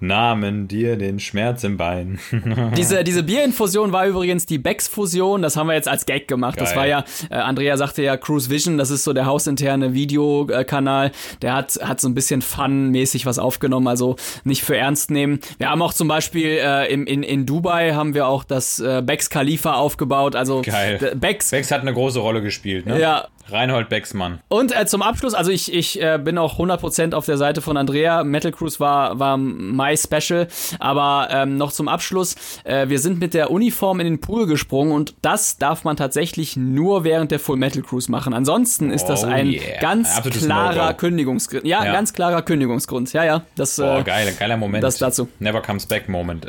nahmen 0.00 0.68
dir 0.68 0.96
den 0.96 1.20
Schmerz 1.20 1.64
im 1.64 1.76
Bein. 1.76 2.18
diese, 2.76 3.04
diese 3.04 3.22
Bierinfusion 3.22 3.92
war 3.92 4.06
übrigens 4.06 4.46
die 4.46 4.58
Becks-Fusion. 4.58 5.42
Das 5.42 5.56
haben 5.56 5.68
wir 5.68 5.74
jetzt 5.74 5.88
als 5.88 6.06
Gag 6.06 6.28
gemacht. 6.28 6.56
Geil. 6.56 6.64
Das 6.64 6.76
war 6.76 6.86
ja, 6.86 7.04
äh, 7.30 7.34
Andrea 7.34 7.76
sagte 7.76 8.02
ja 8.02 8.16
Cruise 8.16 8.50
Vision, 8.50 8.78
das 8.78 8.90
ist 8.90 9.04
so 9.04 9.12
der 9.12 9.26
hausinterne 9.26 9.94
Videokanal. 9.94 11.12
Der 11.42 11.54
hat, 11.54 11.78
hat 11.82 12.00
so 12.00 12.08
ein 12.08 12.14
bisschen 12.14 12.42
Fun-mäßig 12.42 13.26
was 13.26 13.38
aufgenommen, 13.38 13.88
also 13.88 14.16
nicht 14.44 14.62
für 14.62 14.76
ernst 14.76 15.10
nehmen. 15.10 15.40
Wir 15.58 15.70
haben 15.70 15.82
auch 15.82 15.94
zum 15.94 16.08
Beispiel 16.08 16.58
äh, 16.60 16.92
in, 16.92 17.06
in, 17.06 17.22
in 17.22 17.46
Dubai 17.46 17.92
haben 17.94 18.14
wir 18.14 18.26
auch 18.26 18.44
das 18.44 18.80
äh, 18.80 19.02
Becks 19.02 19.30
Khalifa 19.30 19.74
aufgebaut. 19.74 20.36
Also 20.36 20.62
Geil. 20.62 21.14
Becks, 21.16 21.50
Becks 21.50 21.70
hat 21.70 21.80
eine 21.80 21.92
große 21.92 22.18
Rolle 22.18 22.42
gespielt, 22.42 22.86
ne? 22.86 23.00
Ja, 23.00 23.28
Reinhold 23.48 23.88
Becksmann. 23.88 24.40
Und 24.48 24.76
äh, 24.76 24.86
zum 24.86 25.02
Abschluss, 25.02 25.34
also 25.34 25.50
ich, 25.50 25.72
ich 25.72 26.00
äh, 26.00 26.18
bin 26.22 26.38
auch 26.38 26.58
100% 26.58 27.14
auf 27.14 27.26
der 27.26 27.36
Seite 27.36 27.60
von 27.60 27.76
Andrea. 27.76 28.24
Metal 28.24 28.52
Cruise 28.52 28.80
war, 28.80 29.18
war 29.18 29.36
my 29.36 29.96
special. 29.96 30.48
Aber 30.78 31.28
ähm, 31.30 31.56
noch 31.56 31.72
zum 31.72 31.88
Abschluss, 31.88 32.36
äh, 32.64 32.88
wir 32.88 32.98
sind 32.98 33.20
mit 33.20 33.34
der 33.34 33.50
Uniform 33.50 34.00
in 34.00 34.06
den 34.06 34.20
Pool 34.20 34.46
gesprungen 34.46 34.92
und 34.92 35.14
das 35.22 35.58
darf 35.58 35.84
man 35.84 35.96
tatsächlich 35.96 36.56
nur 36.56 37.04
während 37.04 37.30
der 37.30 37.38
Full 37.38 37.56
Metal 37.56 37.82
Cruise 37.82 38.10
machen. 38.10 38.34
Ansonsten 38.34 38.90
ist 38.90 39.06
das 39.06 39.24
oh, 39.24 39.28
ein 39.28 39.50
yeah. 39.50 39.80
ganz 39.80 40.20
klarer 40.22 40.94
Kündigungsgrund. 40.94 41.64
Ja, 41.64 41.84
ja, 41.84 41.92
ganz 41.92 42.12
klarer 42.12 42.42
Kündigungsgrund. 42.42 43.12
Ja, 43.12 43.24
ja. 43.24 43.42
Das, 43.54 43.78
äh, 43.78 44.02
geil, 44.02 44.34
geiler 44.38 44.56
Moment. 44.56 44.82
Das 44.82 44.98
dazu. 44.98 45.28
Never 45.38 45.62
comes 45.62 45.86
back 45.86 46.08
Moment. 46.08 46.46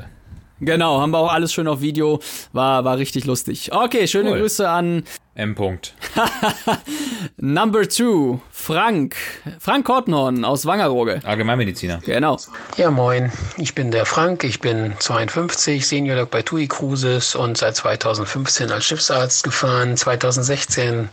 Genau, 0.59 0.99
haben 0.99 1.11
wir 1.11 1.19
auch 1.19 1.31
alles 1.31 1.53
schön 1.53 1.67
auf 1.67 1.81
Video. 1.81 2.19
War, 2.53 2.83
war 2.83 2.97
richtig 2.97 3.25
lustig. 3.25 3.71
Okay, 3.71 4.07
schöne 4.07 4.31
cool. 4.31 4.39
Grüße 4.39 4.67
an 4.67 5.03
M. 5.35 5.53
-Punkt. 5.53 5.91
Number 7.37 7.87
two, 7.87 8.41
Frank. 8.49 9.15
Frank 9.59 9.85
Kortenhorn 9.85 10.43
aus 10.43 10.65
Wangerooge. 10.65 11.21
Allgemeinmediziner. 11.23 11.99
Genau. 12.03 12.39
Ja, 12.75 12.89
moin. 12.89 13.31
Ich 13.57 13.75
bin 13.75 13.91
der 13.91 14.07
Frank. 14.07 14.43
Ich 14.43 14.59
bin 14.59 14.95
52, 14.97 15.85
Senior 15.85 16.25
bei 16.25 16.41
TUI 16.41 16.67
Cruises 16.67 17.35
und 17.35 17.55
seit 17.55 17.75
2015 17.75 18.71
als 18.71 18.85
Schiffsarzt 18.85 19.43
gefahren. 19.43 19.95
2016 19.95 21.09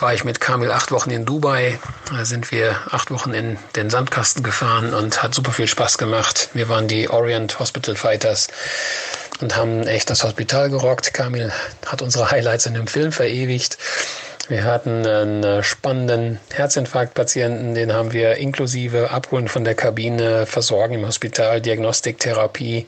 war 0.00 0.14
ich 0.14 0.24
mit 0.24 0.40
Kamil 0.40 0.70
acht 0.70 0.92
Wochen 0.92 1.10
in 1.10 1.24
Dubai. 1.24 1.78
Da 2.10 2.24
sind 2.24 2.52
wir 2.52 2.76
acht 2.90 3.10
Wochen 3.10 3.34
in 3.34 3.58
den 3.74 3.90
Sandkasten 3.90 4.42
gefahren 4.42 4.94
und 4.94 5.22
hat 5.22 5.34
super 5.34 5.52
viel 5.52 5.66
Spaß 5.66 5.98
gemacht. 5.98 6.50
Wir 6.52 6.68
waren 6.68 6.86
die 6.86 7.10
Orient 7.10 7.58
Hospital 7.58 7.96
Fighters 7.96 8.48
und 9.40 9.56
haben 9.56 9.86
echt 9.86 10.08
das 10.10 10.22
Hospital 10.22 10.70
gerockt. 10.70 11.12
Kamil 11.12 11.52
hat 11.86 12.02
unsere 12.02 12.30
Highlights 12.30 12.66
in 12.66 12.74
dem 12.74 12.86
Film 12.86 13.10
verewigt. 13.10 13.78
Wir 14.48 14.64
hatten 14.64 15.06
einen 15.06 15.62
spannenden 15.62 16.40
Herzinfarktpatienten, 16.54 17.74
den 17.74 17.92
haben 17.92 18.14
wir 18.14 18.36
inklusive 18.36 19.10
Abholen 19.10 19.46
von 19.46 19.62
der 19.62 19.74
Kabine, 19.74 20.46
Versorgen 20.46 20.94
im 20.94 21.06
Hospital, 21.06 21.60
Diagnostik, 21.60 22.18
Therapie 22.18 22.86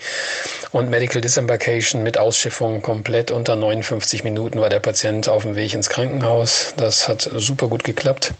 und 0.73 0.89
Medical 0.89 1.21
Disembarkation 1.21 2.03
mit 2.03 2.17
Ausschiffung 2.17 2.81
komplett 2.81 3.31
unter 3.31 3.57
59 3.57 4.25
Minuten 4.25 4.59
war 4.59 4.71
der 4.71 4.81
Patient 4.81 5.29
auf 5.29 5.43
dem 5.43 5.55
Weg 5.55 5.75
ins 5.75 5.91
Krankenhaus. 5.91 6.73
Das 6.79 7.09
hat 7.09 7.29
super 7.37 7.69
gut 7.69 7.85
geklappt. 7.85 8.33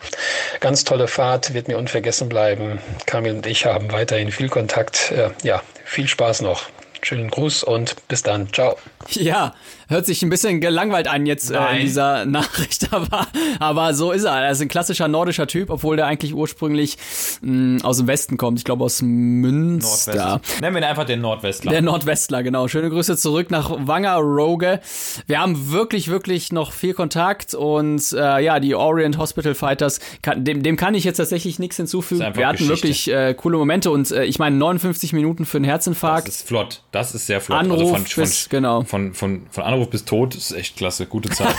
Ganz 0.61 0.85
tolle 0.85 1.07
Fahrt, 1.07 1.53
wird 1.53 1.69
mir 1.69 1.77
unvergessen 1.77 2.31
bleiben. 2.31 2.79
Kamil 3.05 3.35
und 3.35 3.47
ich 3.47 3.67
haben 3.67 3.93
weiterhin 3.93 4.33
viel 4.33 4.49
Kontakt. 4.49 5.13
Äh, 5.13 5.29
ja, 5.43 5.63
viel 5.85 6.09
Spaß 6.09 6.41
noch. 6.41 6.71
Schönen 7.03 7.31
Gruß 7.31 7.65
und 7.65 7.97
bis 8.09 8.23
dann. 8.23 8.53
Ciao. 8.53 8.77
Ja, 9.09 9.55
hört 9.91 10.07
sich 10.07 10.23
ein 10.23 10.31
bisschen 10.31 10.61
gelangweilt 10.61 11.09
an 11.09 11.27
jetzt 11.27 11.51
äh, 11.51 11.77
in 11.77 11.81
dieser 11.83 12.25
Nachricht, 12.25 12.93
aber, 12.93 13.27
aber 13.59 13.93
so 13.93 14.13
ist 14.13 14.25
er. 14.25 14.45
Er 14.45 14.53
ist 14.53 14.63
ein 14.63 14.69
klassischer 14.69 15.09
nordischer 15.09 15.47
Typ, 15.47 15.69
obwohl 15.69 15.97
der 15.97 16.07
eigentlich 16.07 16.33
ursprünglich 16.33 16.97
mh, 17.43 17.79
mm, 17.79 17.83
aus 17.83 17.99
dem 17.99 18.07
Westen 18.07 18.37
kommt. 18.37 18.59
Ich 18.59 18.65
glaube 18.65 18.85
aus 18.85 19.03
Münster. 19.03 20.15
Nordwest. 20.15 20.61
Nennen 20.61 20.75
wir 20.75 20.83
ihn 20.83 20.89
einfach 20.89 21.05
den 21.05 21.21
Nordwestler. 21.21 21.73
Der 21.73 21.83
Nordwestler, 21.83 22.43
genau. 22.43 22.69
Schöne 22.69 22.89
Grüße 22.89 23.17
zurück 23.17 23.51
nach 23.51 23.71
Wangerooge. 23.71 24.81
Wir 25.27 25.41
haben 25.41 25.73
wirklich, 25.73 26.09
wirklich 26.09 26.53
noch 26.53 26.73
viel 26.73 26.95
Kontakt 26.95 27.55
und 27.55 28.13
äh, 28.13 28.43
ja, 28.43 28.61
die 28.61 28.75
Orient 28.75 29.19
Hospital 29.19 29.55
Fighters, 29.55 30.01
kann, 30.23 30.45
dem, 30.45 30.63
dem 30.63 30.77
kann 30.77 30.95
ich 30.95 31.05
jetzt 31.05 31.17
tatsächlich 31.17 31.59
nichts 31.59 31.77
hinzufügen. 31.77 32.21
Wir 32.35 32.47
hatten 32.47 32.59
Geschichte. 32.59 32.87
wirklich 32.87 33.11
äh, 33.11 33.35
coole 33.35 33.59
Momente 33.59 33.91
und 33.91 34.11
äh, 34.13 34.25
ich 34.25 34.39
meine 34.39 34.57
59 34.57 35.13
Minuten 35.13 35.45
für 35.45 35.59
einen 35.59 35.65
Herzinfarkt. 35.65 36.29
Das 36.29 36.37
ist 36.37 36.49
flott. 36.49 36.83
Das 36.93 37.15
ist 37.15 37.27
sehr 37.27 37.41
flott. 37.41 37.59
Anruf 37.59 37.81
also 37.81 37.95
von, 37.95 38.07
von, 38.07 38.23
bis, 38.23 38.49
genau. 38.49 38.83
Von, 38.85 39.15
von, 39.15 39.43
von 39.51 39.65
Anruf 39.65 39.80
bis 39.89 40.05
Tod 40.05 40.35
ist 40.35 40.53
echt 40.53 40.77
klasse. 40.77 41.07
Gute 41.07 41.31
Zeit. 41.31 41.55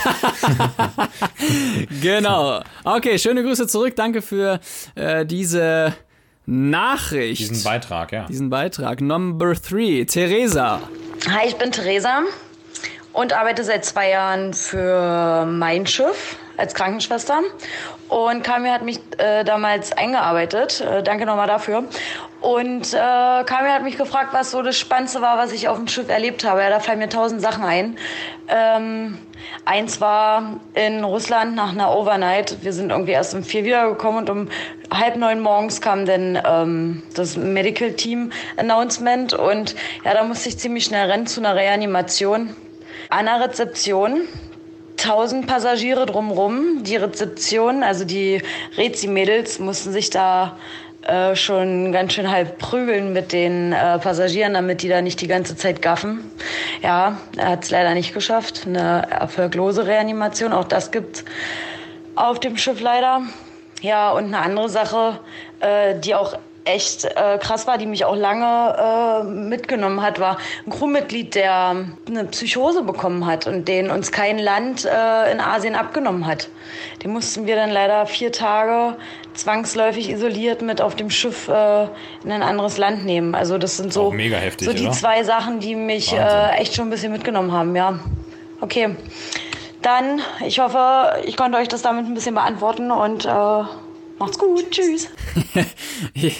genau. 2.02 2.62
Okay, 2.84 3.18
schöne 3.18 3.42
Grüße 3.42 3.66
zurück. 3.66 3.96
Danke 3.96 4.22
für 4.22 4.60
äh, 4.94 5.26
diese 5.26 5.94
Nachricht. 6.46 7.40
Diesen 7.40 7.62
Beitrag, 7.62 8.12
ja. 8.12 8.26
Diesen 8.26 8.50
Beitrag. 8.50 9.00
Number 9.00 9.54
three, 9.54 10.04
Theresa. 10.04 10.80
Hi, 11.28 11.48
ich 11.48 11.56
bin 11.56 11.72
Theresa 11.72 12.22
und 13.12 13.32
arbeite 13.32 13.64
seit 13.64 13.84
zwei 13.84 14.10
Jahren 14.10 14.54
für 14.54 15.46
mein 15.46 15.86
Schiff 15.86 16.36
als 16.56 16.74
Krankenschwester. 16.74 17.40
Und 18.08 18.44
Kamil 18.44 18.70
hat 18.70 18.82
mich 18.82 19.00
äh, 19.18 19.44
damals 19.44 19.92
eingearbeitet. 19.92 20.80
Äh, 20.80 21.02
danke 21.02 21.26
nochmal 21.26 21.46
dafür. 21.46 21.84
Und 22.42 22.92
äh, 22.92 22.96
Kamil 22.96 23.70
hat 23.72 23.84
mich 23.84 23.96
gefragt, 23.96 24.30
was 24.32 24.50
so 24.50 24.62
das 24.62 24.76
Spannendste 24.76 25.22
war, 25.22 25.38
was 25.38 25.52
ich 25.52 25.68
auf 25.68 25.76
dem 25.76 25.86
Schiff 25.86 26.08
erlebt 26.08 26.44
habe. 26.44 26.60
Ja, 26.60 26.70
da 26.70 26.80
fallen 26.80 26.98
mir 26.98 27.08
tausend 27.08 27.40
Sachen 27.40 27.64
ein. 27.64 27.96
Ähm, 28.48 29.18
eins 29.64 30.00
war 30.00 30.60
in 30.74 31.04
Russland 31.04 31.54
nach 31.54 31.70
einer 31.70 31.94
Overnight. 31.94 32.58
Wir 32.62 32.72
sind 32.72 32.90
irgendwie 32.90 33.12
erst 33.12 33.34
um 33.34 33.44
vier 33.44 33.64
wiedergekommen 33.64 34.22
und 34.22 34.30
um 34.30 34.48
halb 34.92 35.16
neun 35.16 35.40
morgens 35.40 35.80
kam 35.80 36.04
dann 36.04 36.40
ähm, 36.44 37.02
das 37.14 37.36
Medical 37.36 37.92
Team 37.92 38.32
Announcement. 38.56 39.34
Und 39.34 39.76
ja, 40.04 40.12
da 40.12 40.24
musste 40.24 40.48
ich 40.48 40.58
ziemlich 40.58 40.84
schnell 40.84 41.08
rennen 41.08 41.26
zu 41.26 41.40
einer 41.40 41.54
Reanimation. 41.54 42.56
An 43.08 43.26
der 43.26 43.40
Rezeption 43.40 44.22
tausend 45.02 45.46
Passagiere 45.46 46.06
drumrum. 46.06 46.84
Die 46.84 46.96
Rezeption, 46.96 47.82
also 47.82 48.04
die 48.04 48.40
Rezi-Mädels 48.76 49.58
mussten 49.58 49.92
sich 49.92 50.10
da 50.10 50.56
äh, 51.02 51.34
schon 51.34 51.90
ganz 51.90 52.12
schön 52.12 52.30
halb 52.30 52.58
prügeln 52.58 53.12
mit 53.12 53.32
den 53.32 53.72
äh, 53.72 53.98
Passagieren, 53.98 54.54
damit 54.54 54.82
die 54.82 54.88
da 54.88 55.02
nicht 55.02 55.20
die 55.20 55.26
ganze 55.26 55.56
Zeit 55.56 55.82
gaffen. 55.82 56.30
Ja, 56.82 57.18
er 57.36 57.48
hat 57.48 57.64
es 57.64 57.70
leider 57.70 57.94
nicht 57.94 58.14
geschafft. 58.14 58.62
Eine 58.66 59.08
erfolglose 59.10 59.86
Reanimation, 59.86 60.52
auch 60.52 60.64
das 60.64 60.92
gibt's 60.92 61.24
auf 62.14 62.38
dem 62.38 62.56
Schiff 62.56 62.80
leider. 62.80 63.22
Ja, 63.80 64.12
und 64.12 64.26
eine 64.26 64.38
andere 64.38 64.68
Sache, 64.68 65.18
äh, 65.58 65.98
die 65.98 66.14
auch 66.14 66.38
echt 66.64 67.04
äh, 67.04 67.38
krass 67.38 67.66
war, 67.66 67.78
die 67.78 67.86
mich 67.86 68.04
auch 68.04 68.16
lange 68.16 69.22
äh, 69.22 69.24
mitgenommen 69.24 70.02
hat, 70.02 70.20
war 70.20 70.38
ein 70.66 70.70
Crewmitglied, 70.70 71.34
der 71.34 71.86
eine 72.06 72.24
Psychose 72.26 72.82
bekommen 72.82 73.26
hat 73.26 73.46
und 73.46 73.66
den 73.66 73.90
uns 73.90 74.12
kein 74.12 74.38
Land 74.38 74.84
äh, 74.84 75.32
in 75.32 75.40
Asien 75.40 75.74
abgenommen 75.74 76.26
hat. 76.26 76.48
Den 77.02 77.12
mussten 77.12 77.46
wir 77.46 77.56
dann 77.56 77.70
leider 77.70 78.06
vier 78.06 78.32
Tage 78.32 78.96
zwangsläufig 79.34 80.10
isoliert 80.10 80.62
mit 80.62 80.80
auf 80.80 80.94
dem 80.94 81.10
Schiff 81.10 81.48
äh, 81.48 81.84
in 82.24 82.30
ein 82.30 82.42
anderes 82.42 82.78
Land 82.78 83.04
nehmen. 83.04 83.34
Also 83.34 83.58
das 83.58 83.76
sind 83.76 83.92
so, 83.92 84.12
heftig, 84.12 84.68
so 84.68 84.74
die 84.74 84.84
oder? 84.84 84.92
zwei 84.92 85.24
Sachen, 85.24 85.60
die 85.60 85.74
mich 85.74 86.12
äh, 86.12 86.50
echt 86.58 86.74
schon 86.74 86.86
ein 86.86 86.90
bisschen 86.90 87.12
mitgenommen 87.12 87.52
haben, 87.52 87.74
ja. 87.74 87.98
Okay. 88.60 88.96
Dann, 89.80 90.20
ich 90.46 90.60
hoffe, 90.60 91.20
ich 91.24 91.36
konnte 91.36 91.58
euch 91.58 91.66
das 91.66 91.82
damit 91.82 92.06
ein 92.06 92.14
bisschen 92.14 92.36
beantworten 92.36 92.92
und 92.92 93.24
äh, 93.24 93.62
macht's 94.22 94.38
gut. 94.38 94.70
Tschüss. 94.70 95.08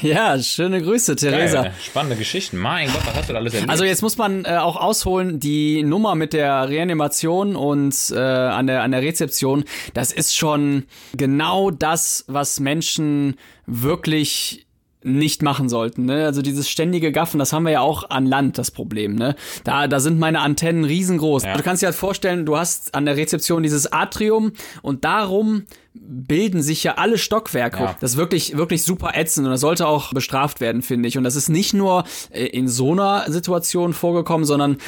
Ja, 0.02 0.38
schöne 0.38 0.82
Grüße, 0.82 1.16
Theresa. 1.16 1.62
Geil, 1.62 1.72
spannende 1.82 2.16
Geschichten. 2.16 2.58
Mein 2.58 2.88
Gott, 2.88 3.06
was 3.06 3.14
hast 3.14 3.28
du 3.28 3.32
da 3.32 3.38
alles 3.38 3.54
erlebt? 3.54 3.70
Also 3.70 3.84
jetzt 3.84 4.02
muss 4.02 4.18
man 4.18 4.44
äh, 4.44 4.56
auch 4.56 4.76
ausholen, 4.76 5.40
die 5.40 5.82
Nummer 5.82 6.14
mit 6.14 6.32
der 6.32 6.68
Reanimation 6.68 7.56
und 7.56 7.94
äh, 8.10 8.18
an, 8.18 8.66
der, 8.66 8.82
an 8.82 8.90
der 8.90 9.02
Rezeption, 9.02 9.64
das 9.94 10.12
ist 10.12 10.36
schon 10.36 10.84
genau 11.16 11.70
das, 11.70 12.24
was 12.28 12.60
Menschen 12.60 13.36
wirklich 13.66 14.66
nicht 15.04 15.42
machen 15.42 15.68
sollten. 15.68 16.06
Ne? 16.06 16.24
Also 16.24 16.42
dieses 16.42 16.68
ständige 16.68 17.12
Gaffen, 17.12 17.38
das 17.38 17.52
haben 17.52 17.64
wir 17.64 17.72
ja 17.72 17.80
auch 17.80 18.10
an 18.10 18.26
Land, 18.26 18.58
das 18.58 18.70
Problem. 18.70 19.14
Ne? 19.14 19.34
Da, 19.64 19.88
da 19.88 20.00
sind 20.00 20.18
meine 20.18 20.40
Antennen 20.40 20.84
riesengroß. 20.84 21.44
Ja. 21.44 21.56
Du 21.56 21.62
kannst 21.62 21.82
dir 21.82 21.86
halt 21.86 21.96
vorstellen, 21.96 22.46
du 22.46 22.56
hast 22.56 22.94
an 22.94 23.06
der 23.06 23.16
Rezeption 23.16 23.62
dieses 23.62 23.92
Atrium 23.92 24.52
und 24.82 25.04
darum 25.04 25.64
bilden 25.94 26.62
sich 26.62 26.84
ja 26.84 26.94
alle 26.94 27.18
Stockwerke. 27.18 27.80
Ja. 27.80 27.96
Das 28.00 28.12
ist 28.12 28.16
wirklich, 28.16 28.56
wirklich 28.56 28.82
super 28.82 29.12
ätzend 29.14 29.46
und 29.46 29.52
das 29.52 29.60
sollte 29.60 29.86
auch 29.86 30.12
bestraft 30.12 30.60
werden, 30.60 30.82
finde 30.82 31.08
ich. 31.08 31.18
Und 31.18 31.24
das 31.24 31.36
ist 31.36 31.48
nicht 31.48 31.74
nur 31.74 32.04
äh, 32.30 32.46
in 32.46 32.68
so 32.68 32.92
einer 32.92 33.30
Situation 33.30 33.92
vorgekommen, 33.92 34.46
sondern 34.46 34.78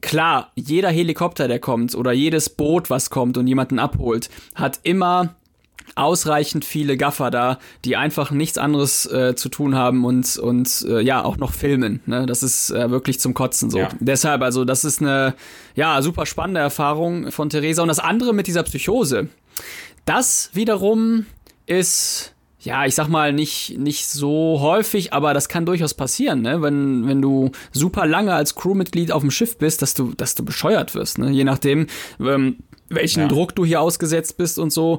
klar, 0.00 0.52
jeder 0.54 0.90
Helikopter, 0.90 1.48
der 1.48 1.58
kommt 1.58 1.94
oder 1.94 2.12
jedes 2.12 2.48
Boot, 2.50 2.90
was 2.90 3.10
kommt 3.10 3.36
und 3.36 3.46
jemanden 3.46 3.78
abholt, 3.78 4.30
hat 4.54 4.80
immer 4.82 5.34
ausreichend 5.94 6.64
viele 6.64 6.96
Gaffer 6.96 7.30
da, 7.30 7.58
die 7.84 7.96
einfach 7.96 8.30
nichts 8.30 8.58
anderes 8.58 9.06
äh, 9.06 9.34
zu 9.34 9.48
tun 9.48 9.74
haben 9.74 10.04
und 10.04 10.36
und 10.36 10.84
äh, 10.88 11.00
ja 11.00 11.24
auch 11.24 11.36
noch 11.36 11.52
filmen. 11.52 12.00
Ne? 12.06 12.26
Das 12.26 12.42
ist 12.42 12.70
äh, 12.70 12.90
wirklich 12.90 13.20
zum 13.20 13.34
Kotzen 13.34 13.70
so. 13.70 13.78
Ja. 13.78 13.88
Deshalb 14.00 14.42
also 14.42 14.64
das 14.64 14.84
ist 14.84 15.00
eine 15.00 15.34
ja 15.74 16.02
super 16.02 16.26
spannende 16.26 16.60
Erfahrung 16.60 17.30
von 17.30 17.50
Theresa 17.50 17.82
und 17.82 17.88
das 17.88 17.98
andere 17.98 18.34
mit 18.34 18.46
dieser 18.46 18.64
Psychose. 18.64 19.28
Das 20.06 20.50
wiederum 20.54 21.26
ist 21.66 22.32
ja, 22.60 22.84
ich 22.84 22.96
sag 22.96 23.06
mal, 23.08 23.32
nicht, 23.32 23.78
nicht 23.78 24.08
so 24.08 24.58
häufig, 24.60 25.12
aber 25.12 25.34
das 25.34 25.48
kann 25.48 25.66
durchaus 25.66 25.94
passieren, 25.94 26.42
ne? 26.42 26.62
Wenn, 26.62 27.06
wenn 27.06 27.22
du 27.22 27.52
super 27.70 28.06
lange 28.06 28.34
als 28.34 28.56
Crewmitglied 28.56 29.12
auf 29.12 29.22
dem 29.22 29.30
Schiff 29.30 29.56
bist, 29.56 29.82
dass 29.82 29.94
du, 29.94 30.14
dass 30.16 30.34
du 30.34 30.44
bescheuert 30.44 30.96
wirst, 30.96 31.18
ne? 31.18 31.30
Je 31.30 31.44
nachdem, 31.44 31.86
ähm, 32.18 32.56
welchen 32.88 33.20
Ja. 33.22 33.28
Druck 33.28 33.54
du 33.54 33.64
hier 33.64 33.80
ausgesetzt 33.80 34.36
bist 34.36 34.58
und 34.58 34.72
so. 34.72 34.98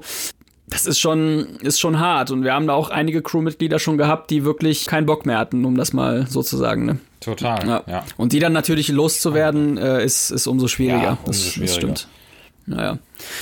Das 0.70 0.86
ist 0.86 1.00
schon, 1.00 1.58
ist 1.62 1.80
schon 1.80 2.00
hart. 2.00 2.32
Und 2.32 2.44
wir 2.44 2.54
haben 2.54 2.68
da 2.68 2.74
auch 2.74 2.90
einige 2.90 3.22
Crewmitglieder 3.22 3.80
schon 3.80 3.98
gehabt, 3.98 4.30
die 4.32 4.46
wirklich 4.46 4.86
keinen 4.86 5.06
Bock 5.06 5.26
mehr 5.26 5.38
hatten, 5.38 5.66
um 5.66 5.76
das 5.76 5.92
mal 5.94 6.26
so 6.30 6.44
zu 6.44 6.56
sagen, 6.56 6.86
ne? 6.86 7.00
Total, 7.20 7.68
Ja. 7.68 7.84
ja. 7.88 8.04
Und 8.16 8.32
die 8.32 8.40
dann 8.40 8.54
natürlich 8.54 8.88
loszuwerden, 8.90 9.78
äh, 9.78 10.06
ist, 10.06 10.32
ist 10.32 10.48
umso 10.48 10.68
schwieriger. 10.70 11.04
Ja, 11.04 11.18
das, 11.26 11.38
umso 11.38 11.44
das 11.44 11.54
schwieriger. 11.54 11.74
stimmt. 11.74 12.08
Naja. 12.66 12.98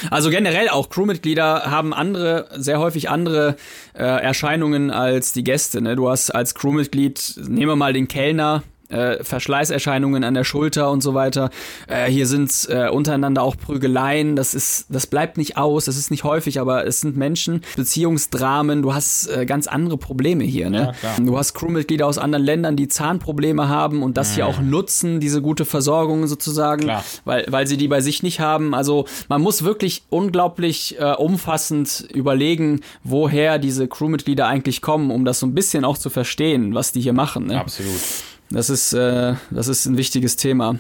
Also 0.10 0.30
generell 0.30 0.70
auch 0.70 0.90
Crewmitglieder 0.90 1.72
haben 1.72 1.94
andere, 1.94 2.48
sehr 2.56 2.80
häufig 2.80 3.10
andere 3.10 3.56
äh, 3.94 4.04
Erscheinungen 4.04 4.92
als 4.92 5.34
die 5.34 5.44
Gäste. 5.44 5.82
Ne? 5.82 5.96
Du 5.96 6.10
hast 6.10 6.30
als 6.32 6.56
Crewmitglied, 6.56 7.36
nehmen 7.48 7.68
wir 7.68 7.76
mal 7.76 7.94
den 7.94 8.08
Kellner, 8.08 8.64
äh, 8.90 9.24
Verschleißerscheinungen 9.24 10.24
an 10.24 10.34
der 10.34 10.44
Schulter 10.44 10.92
und 10.92 11.02
so 11.02 11.14
weiter. 11.14 11.50
Äh, 11.88 12.10
hier 12.10 12.28
sind 12.28 12.68
äh, 12.70 12.90
untereinander 12.90 13.44
auch 13.44 13.58
Prügeleien. 13.58 14.36
Das 14.36 14.54
ist, 14.54 14.86
das 14.90 15.08
bleibt 15.08 15.38
nicht 15.38 15.58
aus. 15.58 15.86
Das 15.86 15.98
ist 15.98 16.12
nicht 16.12 16.24
häufig, 16.24 16.60
aber 16.60 16.86
es 16.86 17.02
sind 17.02 17.18
Menschen. 17.18 17.62
Beziehungsdramen. 17.76 18.82
Du 18.82 18.94
hast 18.94 19.28
äh, 19.28 19.46
ganz 19.46 19.68
andere 19.68 19.98
Probleme 19.98 20.44
hier. 20.44 20.70
Ne? 20.70 20.94
Ja. 21.02 21.24
Du 21.24 21.38
hast 21.38 21.54
Crewmitglieder 21.54 22.06
aus 22.06 22.18
anderen 22.18 22.46
Ländern, 22.46 22.76
die 22.76 22.88
Zahnprobleme 22.88 23.70
haben 23.70 24.04
und 24.04 24.18
das 24.18 24.36
hier 24.36 24.48
auch 24.48 24.60
nutzen, 24.60 25.20
diese 25.20 25.42
gute 25.42 25.66
Versorgung 25.66 26.28
sozusagen, 26.28 26.84
Klar. 26.84 27.04
weil, 27.24 27.46
weil 27.50 27.68
sie 27.68 27.78
die 27.78 27.88
bei 27.88 28.02
sich 28.02 28.24
nicht 28.24 28.40
haben. 28.40 28.74
Also 28.74 29.06
man 29.30 29.42
muss 29.42 29.64
wirklich 29.64 30.04
unglaublich 30.10 30.98
äh, 31.00 31.14
umfassend 31.14 32.08
überlegen, 32.14 32.82
woher 33.04 33.60
diese 33.60 33.88
Crewmitglieder 33.88 34.48
eigentlich 34.48 34.82
kommen, 34.82 35.12
um 35.12 35.26
das 35.26 35.40
so 35.40 35.48
ein 35.48 35.56
bisschen 35.56 35.86
auch 35.86 35.98
zu 35.98 36.10
verstehen, 36.10 36.74
was 36.74 36.92
die 36.92 37.02
hier 37.02 37.14
machen. 37.14 37.48
Ne? 37.48 37.60
Absolut. 37.60 38.02
Das 38.50 38.70
ist, 38.70 38.94
äh, 38.94 39.34
das 39.50 39.68
ist 39.68 39.86
ein 39.86 39.98
wichtiges 39.98 40.36
Thema. 40.36 40.76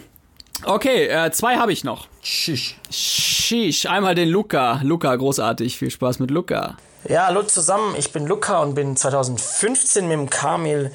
Okay, 0.64 1.08
äh, 1.08 1.32
zwei 1.32 1.58
habe 1.58 1.74
ich 1.74 1.84
noch. 1.84 2.08
Tschüss. 2.22 2.76
Sheesh, 2.90 3.86
einmal 3.88 4.16
den 4.16 4.30
Luca. 4.30 4.80
Luca, 4.84 5.16
großartig. 5.16 5.78
Viel 5.78 5.92
Spaß 5.92 6.20
mit 6.20 6.32
Luca. 6.32 6.78
Ja, 7.08 7.28
hallo 7.28 7.44
zusammen, 7.44 7.94
ich 8.00 8.12
bin 8.12 8.26
Luca 8.26 8.64
und 8.64 8.74
bin 8.74 8.96
2015 8.96 10.08
mit 10.08 10.14
dem 10.18 10.30
Kamil 10.30 10.92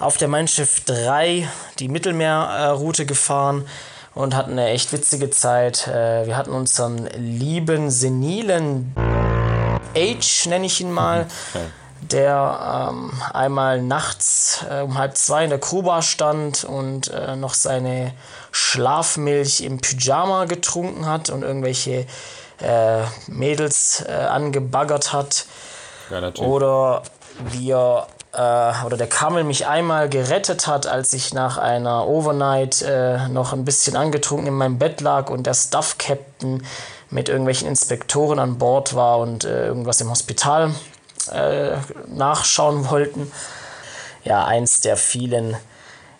auf 0.00 0.16
der 0.16 0.26
Mein 0.26 0.48
Schiff 0.48 0.80
3 0.84 1.48
die 1.78 1.86
Mittelmeerroute 1.88 3.06
gefahren 3.06 3.64
und 4.16 4.34
hatten 4.34 4.52
eine 4.52 4.70
echt 4.70 4.92
witzige 4.92 5.30
Zeit. 5.30 5.86
Äh, 5.86 6.26
Wir 6.26 6.36
hatten 6.36 6.50
unseren 6.50 7.06
lieben, 7.16 7.90
senilen 7.90 8.92
Age, 9.96 10.46
nenne 10.46 10.66
ich 10.66 10.80
ihn 10.80 10.90
mal, 10.90 11.28
der 12.10 12.90
ähm, 12.90 13.12
einmal 13.32 13.80
nachts 13.82 14.64
äh, 14.68 14.82
um 14.82 14.98
halb 14.98 15.16
zwei 15.16 15.44
in 15.44 15.50
der 15.50 15.58
Crewbar 15.58 16.02
stand 16.02 16.64
und 16.64 17.08
äh, 17.08 17.36
noch 17.36 17.54
seine 17.54 18.12
Schlafmilch 18.52 19.62
im 19.62 19.80
Pyjama 19.80 20.44
getrunken 20.44 21.06
hat 21.06 21.30
und 21.30 21.42
irgendwelche 21.42 22.06
äh, 22.60 23.02
Mädels 23.26 24.04
äh, 24.06 24.12
angebaggert 24.12 25.12
hat. 25.12 25.46
Oder 26.44 27.02
wir 27.38 28.06
äh, 28.32 28.84
oder 28.84 28.96
der 28.96 29.06
Kamel 29.06 29.44
mich 29.44 29.66
einmal 29.66 30.08
gerettet 30.08 30.66
hat, 30.66 30.86
als 30.86 31.12
ich 31.14 31.32
nach 31.32 31.56
einer 31.56 32.06
Overnight 32.06 32.82
äh, 32.82 33.28
noch 33.28 33.52
ein 33.52 33.64
bisschen 33.64 33.96
angetrunken 33.96 34.48
in 34.48 34.54
meinem 34.54 34.78
Bett 34.78 35.00
lag 35.00 35.30
und 35.30 35.46
der 35.46 35.54
Staff 35.54 35.98
Captain 35.98 36.64
mit 37.10 37.28
irgendwelchen 37.28 37.68
Inspektoren 37.68 38.38
an 38.38 38.58
Bord 38.58 38.94
war 38.94 39.18
und 39.18 39.44
irgendwas 39.44 40.00
im 40.00 40.10
Hospital 40.10 40.72
äh, 41.28 41.76
nachschauen 42.08 42.88
wollten. 42.90 43.30
Ja, 44.24 44.44
eins 44.44 44.80
der 44.80 44.96
vielen 44.96 45.54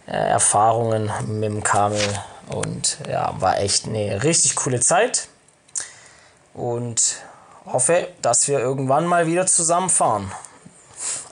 äh, 0.07 0.13
Erfahrungen 0.13 1.11
mit 1.27 1.45
dem 1.45 1.63
Kamel 1.63 2.03
und 2.49 2.99
ja, 3.09 3.35
war 3.39 3.59
echt 3.59 3.87
eine 3.87 4.23
richtig 4.23 4.57
coole 4.57 4.81
Zeit 4.81 5.29
und 6.53 7.17
hoffe, 7.65 8.09
dass 8.21 8.47
wir 8.49 8.59
irgendwann 8.59 9.07
mal 9.07 9.27
wieder 9.27 9.47
zusammenfahren. 9.47 10.31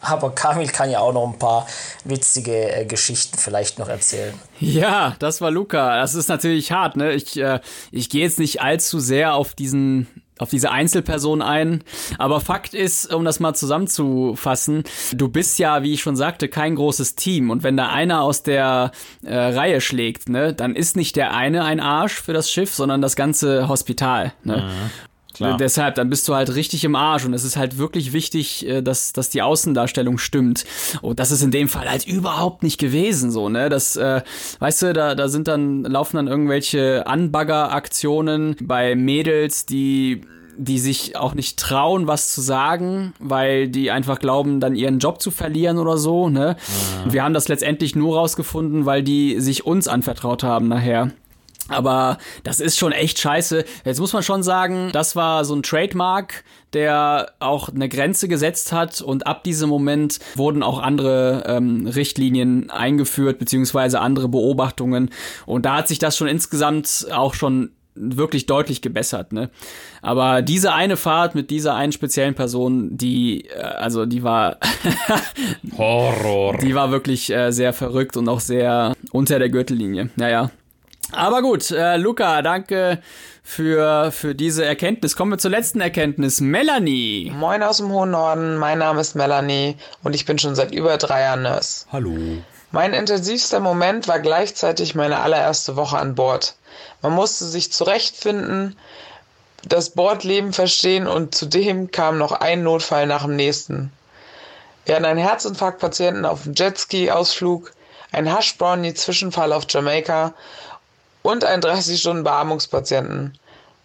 Aber 0.00 0.34
Kamil 0.34 0.68
kann 0.68 0.90
ja 0.90 0.98
auch 0.98 1.12
noch 1.12 1.26
ein 1.26 1.38
paar 1.38 1.66
witzige 2.04 2.72
äh, 2.72 2.84
Geschichten 2.84 3.38
vielleicht 3.38 3.78
noch 3.78 3.88
erzählen. 3.88 4.34
Ja, 4.58 5.16
das 5.18 5.40
war 5.40 5.50
Luca. 5.50 6.00
Das 6.00 6.14
ist 6.14 6.28
natürlich 6.28 6.72
hart, 6.72 6.96
ne? 6.96 7.12
Ich, 7.12 7.38
äh, 7.38 7.60
ich 7.90 8.10
gehe 8.10 8.22
jetzt 8.22 8.38
nicht 8.38 8.60
allzu 8.60 8.98
sehr 8.98 9.34
auf 9.34 9.54
diesen 9.54 10.08
auf 10.38 10.50
diese 10.50 10.70
Einzelperson 10.70 11.42
ein. 11.42 11.84
Aber 12.18 12.40
Fakt 12.40 12.74
ist, 12.74 13.12
um 13.12 13.24
das 13.24 13.40
mal 13.40 13.54
zusammenzufassen, 13.54 14.84
du 15.14 15.28
bist 15.28 15.58
ja, 15.58 15.82
wie 15.82 15.92
ich 15.92 16.00
schon 16.00 16.16
sagte, 16.16 16.48
kein 16.48 16.74
großes 16.74 17.14
Team. 17.14 17.50
Und 17.50 17.62
wenn 17.62 17.76
da 17.76 17.88
einer 17.88 18.22
aus 18.22 18.42
der 18.42 18.92
äh, 19.22 19.34
Reihe 19.34 19.80
schlägt, 19.80 20.28
ne, 20.28 20.52
dann 20.52 20.74
ist 20.74 20.96
nicht 20.96 21.16
der 21.16 21.34
eine 21.34 21.64
ein 21.64 21.80
Arsch 21.80 22.20
für 22.20 22.32
das 22.32 22.50
Schiff, 22.50 22.74
sondern 22.74 23.02
das 23.02 23.16
ganze 23.16 23.68
Hospital. 23.68 24.32
Ne? 24.44 24.70
Klar. 25.34 25.56
Deshalb, 25.56 25.94
dann 25.94 26.10
bist 26.10 26.28
du 26.28 26.34
halt 26.34 26.54
richtig 26.54 26.84
im 26.84 26.94
Arsch 26.94 27.24
und 27.24 27.34
es 27.34 27.44
ist 27.44 27.56
halt 27.56 27.78
wirklich 27.78 28.12
wichtig, 28.12 28.66
äh, 28.66 28.82
dass, 28.82 29.12
dass 29.12 29.30
die 29.30 29.42
Außendarstellung 29.42 30.18
stimmt. 30.18 30.64
Und 31.00 31.18
das 31.18 31.30
ist 31.30 31.42
in 31.42 31.50
dem 31.50 31.68
Fall 31.68 31.88
halt 31.88 32.06
überhaupt 32.06 32.62
nicht 32.62 32.78
gewesen, 32.78 33.30
so, 33.30 33.48
ne? 33.48 33.68
Das, 33.68 33.96
äh, 33.96 34.22
weißt 34.58 34.82
du, 34.82 34.92
da, 34.92 35.14
da 35.14 35.28
sind 35.28 35.48
dann, 35.48 35.84
laufen 35.84 36.16
dann 36.16 36.28
irgendwelche 36.28 37.06
Anbagger-Aktionen 37.06 38.56
bei 38.60 38.94
Mädels, 38.94 39.66
die 39.66 40.22
die 40.56 40.78
sich 40.78 41.16
auch 41.16 41.34
nicht 41.34 41.58
trauen, 41.58 42.06
was 42.06 42.34
zu 42.34 42.40
sagen, 42.40 43.14
weil 43.18 43.68
die 43.68 43.90
einfach 43.90 44.18
glauben, 44.18 44.60
dann 44.60 44.74
ihren 44.74 44.98
Job 44.98 45.20
zu 45.22 45.30
verlieren 45.30 45.78
oder 45.78 45.96
so, 45.96 46.28
ne? 46.28 46.56
Und 47.04 47.12
wir 47.12 47.24
haben 47.24 47.34
das 47.34 47.48
letztendlich 47.48 47.96
nur 47.96 48.16
rausgefunden, 48.18 48.84
weil 48.86 49.02
die 49.02 49.40
sich 49.40 49.64
uns 49.64 49.88
anvertraut 49.88 50.42
haben 50.42 50.68
nachher. 50.68 51.10
Aber 51.72 52.18
das 52.44 52.60
ist 52.60 52.78
schon 52.78 52.92
echt 52.92 53.18
scheiße. 53.18 53.64
Jetzt 53.84 54.00
muss 54.00 54.12
man 54.12 54.22
schon 54.22 54.42
sagen, 54.42 54.90
das 54.92 55.16
war 55.16 55.44
so 55.44 55.54
ein 55.54 55.62
Trademark, 55.62 56.44
der 56.72 57.32
auch 57.40 57.68
eine 57.68 57.88
Grenze 57.88 58.28
gesetzt 58.28 58.72
hat 58.72 59.00
und 59.00 59.26
ab 59.26 59.44
diesem 59.44 59.68
Moment 59.68 60.18
wurden 60.36 60.62
auch 60.62 60.78
andere 60.78 61.44
ähm, 61.46 61.86
Richtlinien 61.86 62.70
eingeführt, 62.70 63.38
beziehungsweise 63.38 64.00
andere 64.00 64.28
Beobachtungen. 64.28 65.10
Und 65.46 65.66
da 65.66 65.76
hat 65.76 65.88
sich 65.88 65.98
das 65.98 66.16
schon 66.16 66.28
insgesamt 66.28 67.06
auch 67.12 67.34
schon 67.34 67.72
wirklich 67.94 68.46
deutlich 68.46 68.80
gebessert, 68.80 69.32
ne? 69.32 69.50
Aber 70.00 70.42
diese 70.42 70.72
eine 70.72 70.96
Fahrt 70.96 71.34
mit 71.34 71.50
dieser 71.50 71.74
einen 71.74 71.92
speziellen 71.92 72.34
Person, 72.34 72.96
die, 72.96 73.48
äh, 73.48 73.60
also 73.60 74.06
die 74.06 74.22
war, 74.22 74.58
Horror. 75.76 76.56
die 76.58 76.74
war 76.74 76.90
wirklich 76.90 77.30
äh, 77.30 77.50
sehr 77.50 77.72
verrückt 77.72 78.16
und 78.16 78.28
auch 78.28 78.40
sehr 78.40 78.94
unter 79.12 79.38
der 79.38 79.50
Gürtellinie. 79.50 80.10
Naja. 80.16 80.50
Aber 81.12 81.42
gut, 81.42 81.70
äh, 81.70 81.96
Luca, 81.96 82.40
danke 82.42 83.02
für, 83.42 84.10
für 84.12 84.34
diese 84.34 84.64
Erkenntnis. 84.64 85.14
Kommen 85.14 85.32
wir 85.32 85.38
zur 85.38 85.50
letzten 85.50 85.80
Erkenntnis. 85.80 86.40
Melanie. 86.40 87.30
Moin 87.36 87.62
aus 87.62 87.78
dem 87.78 87.90
hohen 87.90 88.10
Norden, 88.10 88.56
mein 88.56 88.78
Name 88.78 89.00
ist 89.00 89.14
Melanie 89.14 89.76
und 90.02 90.14
ich 90.14 90.24
bin 90.24 90.38
schon 90.38 90.54
seit 90.54 90.72
über 90.72 90.96
drei 90.96 91.22
Jahren 91.22 91.42
Nurse. 91.42 91.86
Hallo. 91.92 92.16
Mein 92.70 92.94
intensivster 92.94 93.60
Moment 93.60 94.08
war 94.08 94.20
gleichzeitig 94.20 94.94
meine 94.94 95.20
allererste 95.20 95.76
Woche 95.76 95.98
an 95.98 96.14
Bord. 96.14 96.54
Man 97.02 97.12
musste 97.12 97.44
sich 97.44 97.70
zurechtfinden, 97.70 98.78
das 99.68 99.90
Bordleben 99.90 100.54
verstehen 100.54 101.06
und 101.06 101.34
zudem 101.34 101.90
kam 101.90 102.16
noch 102.16 102.32
ein 102.32 102.62
Notfall 102.62 103.06
nach 103.06 103.24
dem 103.24 103.36
nächsten. 103.36 103.92
Wir 104.86 104.94
hatten 104.94 105.04
einen 105.04 105.20
Herzinfarktpatienten 105.20 106.24
auf 106.24 106.44
dem 106.44 106.54
Jetski-Ausflug, 106.54 107.72
einen 108.10 108.34
Hash-Brownie-Zwischenfall 108.34 109.52
auf 109.52 109.64
Jamaika 109.68 110.32
und 111.22 111.44
einen 111.44 111.62
30-Stunden-Beatmungspatienten. 111.62 113.38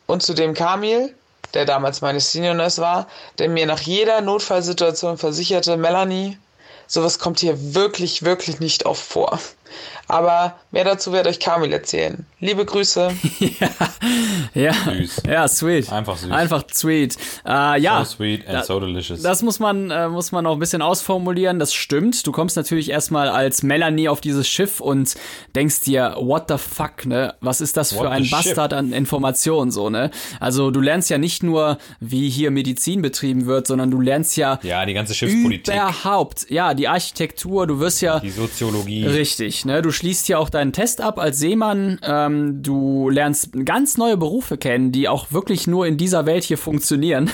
Und 0.06 0.24
zudem 0.24 0.54
Kamil, 0.54 1.14
der 1.54 1.66
damals 1.66 2.02
meine 2.02 2.20
Senior 2.20 2.54
Nurse 2.54 2.82
war, 2.82 3.08
der 3.40 3.50
mir 3.50 3.66
nach 3.66 3.82
jeder 3.82 4.22
Notfallsituation 4.22 5.18
versicherte, 5.18 5.78
Melanie, 5.78 6.38
sowas 6.88 7.20
kommt 7.20 7.40
hier 7.40 7.76
wirklich, 7.76 8.24
wirklich 8.24 8.60
nicht 8.60 8.86
oft 8.86 9.04
vor. 9.04 9.40
Aber 10.08 10.56
mehr 10.72 10.84
dazu 10.84 11.12
wird 11.12 11.28
euch 11.28 11.40
Kamil 11.40 11.74
erzählen. 11.74 12.26
Liebe 12.40 12.66
Grüße. 12.66 13.12
Ja, 14.54 14.74
Süß. 14.74 15.24
ja, 15.28 15.48
sweet. 15.48 15.92
Einfach 15.92 16.18
süß. 16.18 16.32
Einfach 16.32 16.64
sweet. 16.74 17.18
Äh, 17.46 17.80
ja. 17.80 18.04
So 18.04 18.18
sweet 18.18 18.48
and 18.48 18.66
so 18.66 18.80
delicious. 18.80 19.22
Das 19.22 19.44
muss 19.44 19.60
man, 19.60 19.92
äh, 19.92 20.08
muss 20.08 20.32
man 20.32 20.44
noch 20.44 20.54
ein 20.54 20.60
bisschen 20.60 20.82
ausformulieren. 20.82 21.60
Das 21.60 21.74
stimmt. 21.74 22.26
Du 22.26 22.32
kommst 22.32 22.56
natürlich 22.56 22.90
erstmal 22.90 23.30
als 23.30 23.64
Melanie 23.64 24.10
auf 24.10 24.22
dieses 24.22 24.48
Schiff 24.48 24.80
und 24.80 25.16
denkst 25.56 25.82
dir, 25.82 26.16
what 26.20 26.46
the 26.48 26.58
fuck, 26.58 27.06
ne? 27.06 27.36
Was 27.42 27.62
ist 27.62 27.78
das 27.78 27.94
für 27.94 28.00
What 28.00 28.08
ein 28.08 28.24
the 28.24 28.30
Bastard 28.32 28.74
an 28.74 28.94
Informationen, 28.94 29.72
so, 29.72 29.90
ne? 29.90 30.10
Also, 30.40 30.72
du 30.72 30.80
lernst 30.80 31.10
ja 31.10 31.18
nicht 31.18 31.44
nur, 31.44 31.78
wie 32.00 32.30
hier 32.30 32.50
Medizin 32.50 33.02
betrieben 33.02 33.46
wird, 33.46 33.68
sondern 33.68 33.92
du 33.92 34.00
lernst 34.00 34.38
ja 34.38 34.60
ja, 34.64 34.86
die 34.86 34.94
ganze 34.94 35.14
Schiffspolitik, 35.14 35.74
überhaupt, 35.74 36.50
ja, 36.50 36.74
die 36.74 36.88
Architektur, 36.88 37.68
du 37.68 37.80
wirst 37.80 38.02
ja 38.02 38.20
die 38.20 38.30
Soziologie. 38.30 39.06
Richtig, 39.06 39.57
ne? 39.66 39.82
Du 39.82 39.92
schließt 39.92 40.28
ja 40.30 40.38
auch 40.38 40.50
deinen 40.50 40.74
Test 40.74 41.02
ab 41.02 41.20
als 41.20 41.40
Seemann. 41.40 42.00
Ähm, 42.04 42.62
du 42.62 43.10
lernst 43.10 43.50
ganz 43.66 43.98
neue 43.98 44.18
Berufe 44.18 44.58
kennen, 44.58 44.92
die 44.92 45.08
auch 45.08 45.32
wirklich 45.32 45.68
nur 45.68 45.88
in 45.88 45.98
dieser 45.98 46.26
Welt 46.26 46.44
hier 46.44 46.58
funktionieren. 46.58 47.30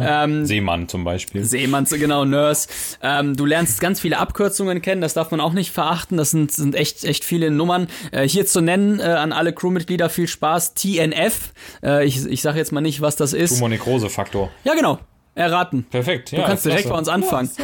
Seemann 0.44 0.88
zum 0.88 1.04
Beispiel. 1.04 1.44
Seemann, 1.44 1.84
genau, 1.84 2.24
Nurse. 2.24 2.68
Ähm, 3.02 3.36
du 3.36 3.44
lernst 3.44 3.80
ganz 3.80 4.00
viele 4.00 4.18
Abkürzungen 4.18 4.82
kennen, 4.82 5.00
das 5.00 5.14
darf 5.14 5.30
man 5.30 5.40
auch 5.40 5.52
nicht 5.52 5.70
verachten. 5.70 6.16
Das 6.16 6.30
sind, 6.30 6.52
sind 6.52 6.74
echt, 6.74 7.04
echt 7.04 7.24
viele 7.24 7.50
Nummern. 7.50 7.88
Äh, 8.10 8.28
hier 8.28 8.46
zu 8.46 8.60
nennen 8.60 9.00
äh, 9.00 9.04
an 9.04 9.32
alle 9.32 9.52
Crewmitglieder 9.52 10.08
viel 10.08 10.28
Spaß. 10.28 10.74
TNF. 10.74 11.52
Äh, 11.82 12.06
ich 12.06 12.26
ich 12.26 12.42
sage 12.42 12.58
jetzt 12.58 12.72
mal 12.72 12.80
nicht, 12.80 13.00
was 13.00 13.16
das 13.16 13.32
ist. 13.32 13.54
Tumor-Nekrose-Faktor. 13.54 14.50
Ja, 14.64 14.74
genau. 14.74 14.98
Erraten. 15.34 15.84
Perfekt. 15.88 16.32
Du 16.32 16.42
kannst 16.42 16.66
direkt 16.66 16.88
bei 16.88 16.96
uns 16.96 17.08
anfangen. 17.08 17.50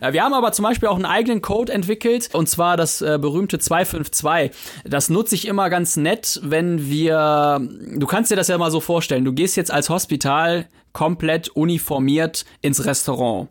Ja, 0.00 0.12
Wir 0.12 0.22
haben 0.22 0.34
aber 0.34 0.52
zum 0.52 0.64
Beispiel 0.64 0.88
auch 0.88 0.94
einen 0.94 1.04
eigenen 1.04 1.42
Code 1.42 1.72
entwickelt, 1.72 2.30
und 2.32 2.48
zwar 2.48 2.76
das 2.76 3.00
äh, 3.02 3.18
berühmte 3.20 3.58
252. 3.58 4.50
Das 4.84 5.10
nutze 5.10 5.34
ich 5.34 5.48
immer 5.48 5.68
ganz 5.68 5.96
nett, 5.96 6.40
wenn 6.42 6.88
wir. 6.88 7.60
Du 7.96 8.06
kannst 8.06 8.30
dir 8.30 8.36
das 8.36 8.48
ja 8.48 8.56
mal 8.56 8.70
so 8.70 8.80
vorstellen. 8.80 9.24
Du 9.24 9.32
gehst 9.32 9.56
jetzt 9.56 9.70
als 9.70 9.88
Hospital 9.90 10.66
komplett 10.92 11.48
uniformiert 11.48 12.44
ins 12.62 12.84
Restaurant 12.84 13.48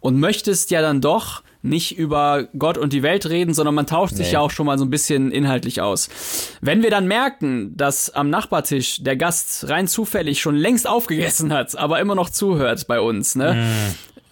und 0.00 0.18
möchtest 0.18 0.70
ja 0.70 0.80
dann 0.82 1.00
doch 1.00 1.42
nicht 1.60 1.98
über 1.98 2.48
Gott 2.56 2.78
und 2.78 2.92
die 2.92 3.02
Welt 3.02 3.28
reden, 3.28 3.52
sondern 3.52 3.74
man 3.74 3.86
tauscht 3.86 4.14
sich 4.14 4.28
Nee. 4.28 4.34
ja 4.34 4.40
auch 4.40 4.50
schon 4.52 4.64
mal 4.66 4.78
so 4.78 4.84
ein 4.84 4.90
bisschen 4.90 5.32
inhaltlich 5.32 5.80
aus. 5.80 6.08
Wenn 6.60 6.82
wir 6.82 6.90
dann 6.90 7.08
merken, 7.08 7.76
dass 7.76 8.10
am 8.10 8.30
Nachbartisch 8.30 9.02
der 9.02 9.16
Gast 9.16 9.68
rein 9.68 9.88
zufällig 9.88 10.40
schon 10.40 10.54
längst 10.54 10.88
aufgegessen 10.88 11.52
hat, 11.52 11.76
aber 11.76 11.98
immer 12.00 12.14
noch 12.14 12.30
zuhört 12.30 12.86
bei 12.86 13.00
uns, 13.00 13.34
ne? 13.34 13.66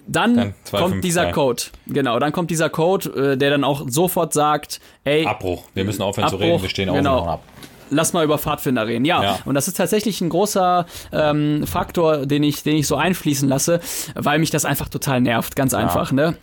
Dann, 0.08 0.36
Dann 0.36 0.44
kommt 0.52 0.66
252. 0.68 1.00
dieser 1.02 1.32
Code. 1.32 1.62
Genau, 1.88 2.18
dann 2.20 2.30
kommt 2.30 2.48
dieser 2.50 2.70
Code, 2.70 3.32
äh, 3.32 3.36
der 3.36 3.50
dann 3.50 3.64
auch 3.64 3.86
sofort 3.88 4.32
sagt, 4.32 4.80
ey, 5.02 5.26
Abbruch. 5.26 5.64
Wir 5.74 5.84
müssen 5.84 6.02
aufhören 6.02 6.28
zu 6.28 6.36
Abbruch, 6.36 6.46
reden. 6.46 6.62
Wir 6.62 6.68
stehen 6.68 6.88
auf 6.88 6.96
genau. 6.96 7.22
und 7.22 7.28
ab. 7.28 7.42
Lass 7.90 8.12
mal 8.12 8.25
über 8.25 8.38
Pfadfinder 8.38 8.87
reden. 8.87 9.05
Ja, 9.05 9.22
Ja. 9.22 9.38
und 9.44 9.55
das 9.55 9.68
ist 9.68 9.77
tatsächlich 9.77 10.20
ein 10.20 10.29
großer 10.29 10.87
ähm, 11.12 11.66
Faktor, 11.66 12.27
den 12.27 12.42
ich, 12.42 12.62
den 12.62 12.77
ich 12.77 12.87
so 12.87 12.96
einfließen 12.96 13.49
lasse, 13.49 13.81
weil 14.14 14.38
mich 14.38 14.51
das 14.51 14.64
einfach 14.64 14.88
total 14.88 15.20
nervt, 15.20 15.57
ganz 15.57 15.75
einfach, 15.75 16.12
ne? 16.12 16.37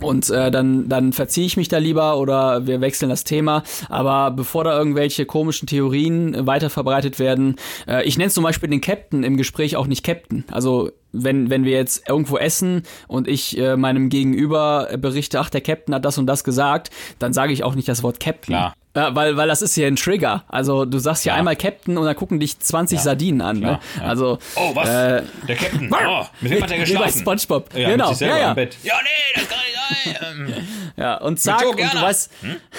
Und 0.00 0.28
äh, 0.30 0.50
dann, 0.50 0.88
dann 0.90 1.12
verziehe 1.14 1.46
ich 1.46 1.56
mich 1.56 1.68
da 1.68 1.78
lieber 1.78 2.18
oder 2.18 2.66
wir 2.66 2.80
wechseln 2.82 3.08
das 3.08 3.24
Thema. 3.24 3.62
Aber 3.88 4.30
bevor 4.30 4.64
da 4.64 4.76
irgendwelche 4.76 5.24
komischen 5.24 5.66
Theorien 5.66 6.46
weiter 6.46 6.68
verbreitet 6.68 7.18
werden, 7.18 7.56
äh, 7.88 8.04
ich 8.04 8.18
nenne 8.18 8.30
zum 8.30 8.44
Beispiel 8.44 8.68
den 8.68 8.80
Captain 8.82 9.22
im 9.22 9.36
Gespräch 9.38 9.74
auch 9.76 9.86
nicht 9.86 10.04
Captain. 10.04 10.44
Also 10.50 10.90
wenn, 11.12 11.48
wenn 11.48 11.64
wir 11.64 11.72
jetzt 11.72 12.08
irgendwo 12.08 12.36
essen 12.36 12.82
und 13.08 13.26
ich 13.26 13.56
äh, 13.58 13.76
meinem 13.76 14.10
Gegenüber 14.10 14.88
berichte, 14.98 15.40
ach, 15.40 15.48
der 15.48 15.62
Captain 15.62 15.94
hat 15.94 16.04
das 16.04 16.18
und 16.18 16.26
das 16.26 16.44
gesagt, 16.44 16.90
dann 17.18 17.32
sage 17.32 17.52
ich 17.54 17.64
auch 17.64 17.74
nicht 17.74 17.88
das 17.88 18.02
Wort 18.02 18.20
Captain. 18.20 18.54
Klar. 18.54 18.74
Ja, 18.96 19.14
weil, 19.14 19.36
weil 19.36 19.46
das 19.46 19.60
ist 19.62 19.74
hier 19.74 19.86
ein 19.86 19.96
Trigger. 19.96 20.44
Also 20.48 20.86
du 20.86 20.98
sagst 20.98 21.24
ja 21.26 21.34
Ja. 21.34 21.38
einmal 21.38 21.54
Captain 21.54 21.98
und 21.98 22.06
dann 22.06 22.16
gucken 22.16 22.40
dich 22.40 22.58
20 22.58 22.98
Sardinen 22.98 23.42
an. 23.42 23.56
Ne? 23.60 23.66
Klar, 23.66 23.80
ja. 23.98 24.02
Also 24.08 24.38
Oh, 24.54 24.74
was? 24.74 24.88
Äh, 24.88 25.22
der 25.46 25.56
Captain. 25.56 25.90
Oh, 26.08 26.24
mit 26.40 26.52
wem 26.52 26.62
hat 26.62 26.70
er 26.70 26.76
wie 26.76 26.80
bei 26.80 27.04
geschlafen? 27.04 27.20
SpongeBob. 27.20 27.74
Ja, 27.74 27.90
genau. 27.90 28.08
mit 28.08 28.16
sich 28.16 28.18
selber 28.26 28.36
ja, 28.36 28.42
ja. 28.42 28.48
im 28.50 28.54
Bett. 28.56 28.76
Ja, 28.82 28.94
nee, 29.02 29.40
das 29.40 29.48
kann 29.48 29.58
nicht 30.04 30.18
sein. 30.56 30.66
Ja, 30.96 31.16
und 31.18 31.38
zack, 31.40 31.66
und 31.66 31.78
du 31.78 32.00
weißt. 32.02 32.30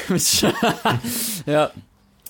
ja. 1.45 1.69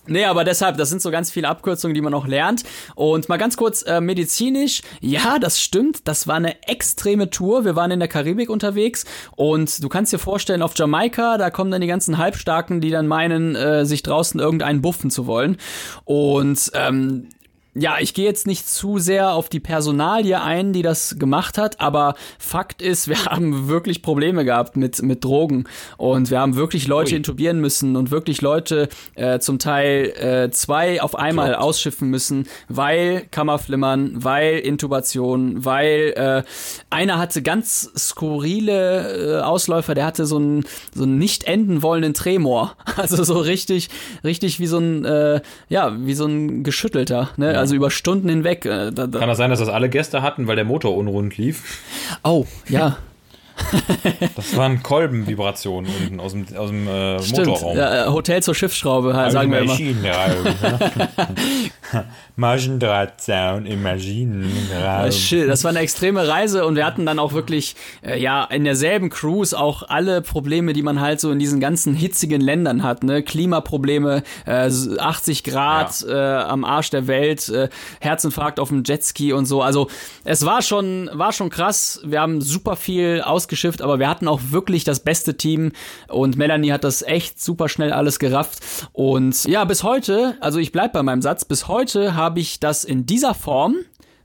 Nee, 0.07 0.25
aber 0.25 0.43
deshalb, 0.43 0.77
das 0.77 0.89
sind 0.89 1.01
so 1.01 1.11
ganz 1.11 1.31
viele 1.31 1.47
Abkürzungen, 1.47 1.93
die 1.93 2.01
man 2.01 2.13
auch 2.13 2.27
lernt. 2.27 2.63
Und 2.95 3.29
mal 3.29 3.37
ganz 3.37 3.57
kurz 3.57 3.83
äh, 3.83 4.01
medizinisch, 4.01 4.81
ja, 5.01 5.39
das 5.39 5.61
stimmt, 5.61 6.07
das 6.07 6.27
war 6.27 6.35
eine 6.35 6.63
extreme 6.63 7.29
Tour. 7.29 7.65
Wir 7.65 7.75
waren 7.75 7.91
in 7.91 7.99
der 7.99 8.07
Karibik 8.07 8.49
unterwegs 8.49 9.05
und 9.35 9.83
du 9.83 9.89
kannst 9.89 10.13
dir 10.13 10.19
vorstellen, 10.19 10.61
auf 10.61 10.73
Jamaika, 10.75 11.37
da 11.37 11.49
kommen 11.49 11.71
dann 11.71 11.81
die 11.81 11.87
ganzen 11.87 12.17
Halbstarken, 12.17 12.81
die 12.81 12.89
dann 12.89 13.07
meinen, 13.07 13.55
äh, 13.55 13.85
sich 13.85 14.03
draußen 14.03 14.39
irgendeinen 14.39 14.81
buffen 14.81 15.11
zu 15.11 15.27
wollen. 15.27 15.57
Und 16.05 16.71
ähm, 16.73 17.29
ja, 17.79 17.97
ich 17.99 18.13
gehe 18.13 18.25
jetzt 18.25 18.47
nicht 18.47 18.67
zu 18.67 18.97
sehr 18.97 19.33
auf 19.33 19.49
die 19.49 19.59
Personalie 19.59 20.41
ein, 20.41 20.73
die 20.73 20.81
das 20.81 21.17
gemacht 21.19 21.57
hat, 21.57 21.79
aber 21.79 22.15
Fakt 22.39 22.81
ist, 22.81 23.07
wir 23.07 23.25
haben 23.25 23.67
wirklich 23.67 24.01
Probleme 24.01 24.45
gehabt 24.45 24.77
mit, 24.77 25.01
mit 25.01 25.23
Drogen 25.23 25.65
und 25.97 26.31
wir 26.31 26.39
haben 26.39 26.55
wirklich 26.55 26.87
Leute 26.87 27.11
Ui. 27.11 27.17
intubieren 27.17 27.61
müssen 27.61 27.95
und 27.95 28.09
wirklich 28.09 28.41
Leute 28.41 28.89
äh, 29.15 29.39
zum 29.39 29.59
Teil 29.59 30.05
äh, 30.17 30.51
zwei 30.51 31.01
auf 31.01 31.15
einmal 31.15 31.49
Kloppt. 31.49 31.63
ausschiffen 31.63 32.09
müssen, 32.09 32.47
weil 32.67 33.25
Kammerflimmern, 33.29 34.23
weil 34.23 34.59
Intubation, 34.59 35.63
weil 35.63 36.13
äh, 36.15 36.43
einer 36.89 37.19
hatte 37.19 37.41
ganz 37.41 37.91
skurrile 37.95 39.39
äh, 39.39 39.41
Ausläufer, 39.41 39.93
der 39.93 40.05
hatte 40.05 40.25
so 40.25 40.37
einen 40.37 40.65
so 40.95 41.03
einen 41.03 41.17
nicht 41.17 41.43
enden 41.43 41.83
wollenden 41.83 42.13
Tremor, 42.13 42.75
also 42.95 43.23
so 43.23 43.37
richtig 43.37 43.89
richtig 44.23 44.59
wie 44.59 44.67
so 44.67 44.79
ein 44.79 45.05
äh, 45.05 45.41
ja 45.69 45.95
wie 45.99 46.13
so 46.15 46.25
ein 46.25 46.63
geschüttelter, 46.63 47.29
ne? 47.37 47.57
also 47.57 47.66
über 47.75 47.91
Stunden 47.91 48.29
hinweg. 48.29 48.65
Äh, 48.65 48.91
da, 48.91 49.07
da, 49.07 49.19
Kann 49.19 49.29
das 49.29 49.37
sein, 49.37 49.49
dass 49.49 49.59
das 49.59 49.69
alle 49.69 49.89
Gäste 49.89 50.21
hatten, 50.21 50.47
weil 50.47 50.55
der 50.55 50.65
Motor 50.65 50.95
unrund 50.95 51.37
lief? 51.37 51.81
oh 52.23 52.45
ja, 52.69 52.97
Das 54.35 54.55
waren 54.55 54.83
Kolbenvibrationen 54.83 55.91
unten 55.99 56.19
aus 56.19 56.33
dem, 56.33 56.45
aus 56.55 56.69
dem 56.69 56.87
äh, 56.87 57.21
stimmt. 57.21 57.47
Motorraum. 57.47 57.77
Ja, 57.77 58.05
äh, 58.05 58.09
Hotel 58.09 58.43
zur 58.43 58.55
Schiffsschraube, 58.55 59.15
halt, 59.15 59.31
sagen 59.31 59.51
wir 59.51 59.59
immer. 59.59 59.77
Maschendrahtzaun 62.35 63.65
im 63.65 63.81
Maschinenraum. 63.81 65.09
Äh, 65.09 65.47
Das 65.47 65.63
war 65.63 65.69
eine 65.69 65.79
extreme 65.79 66.27
Reise 66.27 66.65
und 66.65 66.75
wir 66.75 66.85
hatten 66.85 67.05
dann 67.05 67.19
auch 67.19 67.33
wirklich, 67.33 67.75
äh, 68.03 68.19
ja, 68.19 68.43
in 68.45 68.63
derselben 68.63 69.09
Cruise 69.09 69.57
auch 69.57 69.83
alle 69.89 70.21
Probleme, 70.21 70.73
die 70.73 70.83
man 70.83 71.01
halt 71.01 71.19
so 71.19 71.31
in 71.31 71.39
diesen 71.39 71.59
ganzen 71.59 71.95
hitzigen 71.95 72.41
Ländern 72.41 72.83
hat, 72.83 73.03
ne? 73.03 73.23
Klimaprobleme, 73.23 74.23
äh, 74.45 74.69
80 74.99 75.43
Grad 75.43 76.05
äh, 76.07 76.13
am 76.13 76.63
Arsch 76.63 76.91
der 76.91 77.07
Welt, 77.07 77.49
äh, 77.49 77.69
Herzinfarkt 77.99 78.59
auf 78.59 78.69
dem 78.69 78.83
Jetski 78.85 79.33
und 79.33 79.45
so. 79.45 79.61
Also 79.61 79.87
es 80.23 80.45
war 80.45 80.61
schon, 80.61 81.09
war 81.13 81.33
schon 81.33 81.49
krass. 81.49 81.99
Wir 82.03 82.21
haben 82.21 82.41
super 82.41 82.75
viel 82.75 83.21
ausgeprobiert 83.21 83.46
ausgeschifft, 83.47 83.81
aber 83.81 83.97
wir 83.97 84.09
hatten 84.09 84.27
auch 84.27 84.41
wirklich 84.49 84.83
das 84.83 84.99
beste 84.99 85.37
Team 85.37 85.71
und 86.09 86.35
Melanie 86.35 86.73
hat 86.73 86.83
das 86.83 87.01
echt 87.01 87.41
super 87.41 87.69
schnell 87.69 87.93
alles 87.93 88.19
gerafft. 88.19 88.59
Und 88.91 89.45
ja, 89.45 89.63
bis 89.63 89.83
heute, 89.83 90.35
also 90.41 90.59
ich 90.59 90.73
bleib 90.73 90.91
bei 90.91 91.01
meinem 91.01 91.21
Satz, 91.21 91.45
bis 91.45 91.69
heute 91.69 92.15
habe 92.15 92.41
ich 92.41 92.59
das 92.59 92.83
in 92.83 93.05
dieser 93.05 93.33
Form, 93.33 93.75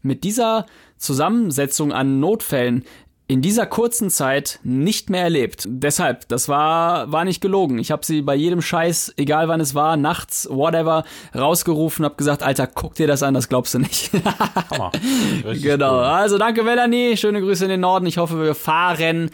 mit 0.03 0.25
dieser 0.25 0.67
Zusammensetzung 0.99 1.93
an 1.93 2.19
Notfällen 2.19 2.85
in 3.29 3.41
dieser 3.41 3.67
kurzen 3.67 4.11
Zeit 4.11 4.59
nicht 4.63 5.09
mehr 5.09 5.23
erlebt. 5.23 5.65
Deshalb, 5.67 6.29
das 6.29 6.49
war, 6.49 7.11
war 7.11 7.25
nicht 7.25 7.41
gelogen. 7.41 7.79
Ich 7.79 7.91
habe 7.91 8.05
sie 8.05 8.21
bei 8.21 8.35
jedem 8.35 8.61
Scheiß, 8.61 9.15
egal 9.17 9.49
wann 9.49 9.61
es 9.61 9.75
war, 9.75 9.97
nachts, 9.97 10.49
whatever, 10.51 11.05
rausgerufen, 11.35 12.05
habe 12.05 12.17
gesagt, 12.17 12.43
Alter, 12.43 12.67
guck 12.67 12.95
dir 12.95 13.07
das 13.07 13.23
an, 13.23 13.33
das 13.35 13.49
glaubst 13.49 13.75
du 13.75 13.79
nicht. 13.79 14.11
genau. 15.63 15.99
Cool. 15.99 16.05
Also 16.05 16.37
danke, 16.37 16.63
Melanie. 16.63 17.17
Schöne 17.17 17.41
Grüße 17.41 17.65
in 17.65 17.71
den 17.71 17.81
Norden. 17.81 18.07
Ich 18.07 18.19
hoffe, 18.19 18.43
wir 18.43 18.55
fahren 18.55 19.31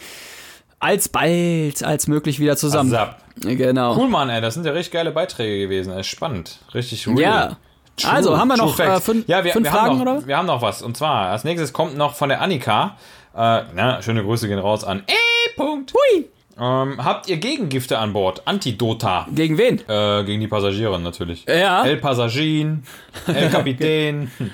alsbald 0.80 1.82
als 1.82 2.06
möglich 2.06 2.38
wieder 2.38 2.56
zusammen. 2.56 2.94
Also, 2.94 3.12
genau. 3.42 3.96
Cool, 3.96 4.08
Mann, 4.08 4.28
ey. 4.30 4.40
Das 4.40 4.54
sind 4.54 4.64
ja 4.64 4.72
richtig 4.72 4.92
geile 4.92 5.10
Beiträge 5.10 5.58
gewesen. 5.58 5.90
Das 5.90 6.00
ist 6.00 6.06
spannend. 6.08 6.58
Richtig 6.74 7.06
real. 7.08 7.18
Ja. 7.18 7.56
True, 7.96 8.12
also, 8.12 8.38
haben 8.38 8.46
wir 8.46 8.56
noch 8.56 8.78
äh, 8.78 9.00
fünf, 9.00 9.26
ja, 9.26 9.42
wir, 9.42 9.52
fünf 9.52 9.66
wir 9.66 9.72
Fragen, 9.72 9.96
noch, 9.96 10.02
oder? 10.02 10.26
Wir 10.26 10.36
haben 10.36 10.46
noch 10.46 10.62
was. 10.62 10.82
Und 10.82 10.96
zwar, 10.96 11.30
als 11.30 11.42
nächstes 11.42 11.72
kommt 11.72 11.96
noch 11.96 12.14
von 12.14 12.28
der 12.28 12.40
Annika. 12.40 12.96
Äh, 13.34 13.62
na, 13.74 14.02
schöne 14.02 14.22
Grüße 14.22 14.48
gehen 14.48 14.58
raus 14.58 14.84
an 14.84 15.02
E. 15.06 15.50
Punkt. 15.56 15.92
Hui. 15.92 16.26
Ähm, 16.60 17.04
habt 17.04 17.28
ihr 17.28 17.36
Gegengifte 17.36 17.98
an 17.98 18.12
Bord? 18.12 18.42
Antidota. 18.46 19.26
Gegen 19.32 19.58
wen? 19.58 19.80
Äh, 19.88 20.24
gegen 20.24 20.40
die 20.40 20.48
Passagiere 20.48 20.98
natürlich. 21.00 21.44
Ja. 21.46 21.84
El 21.84 21.98
Passagin, 21.98 22.82
El 23.26 23.50
Kapitän. 23.50 24.30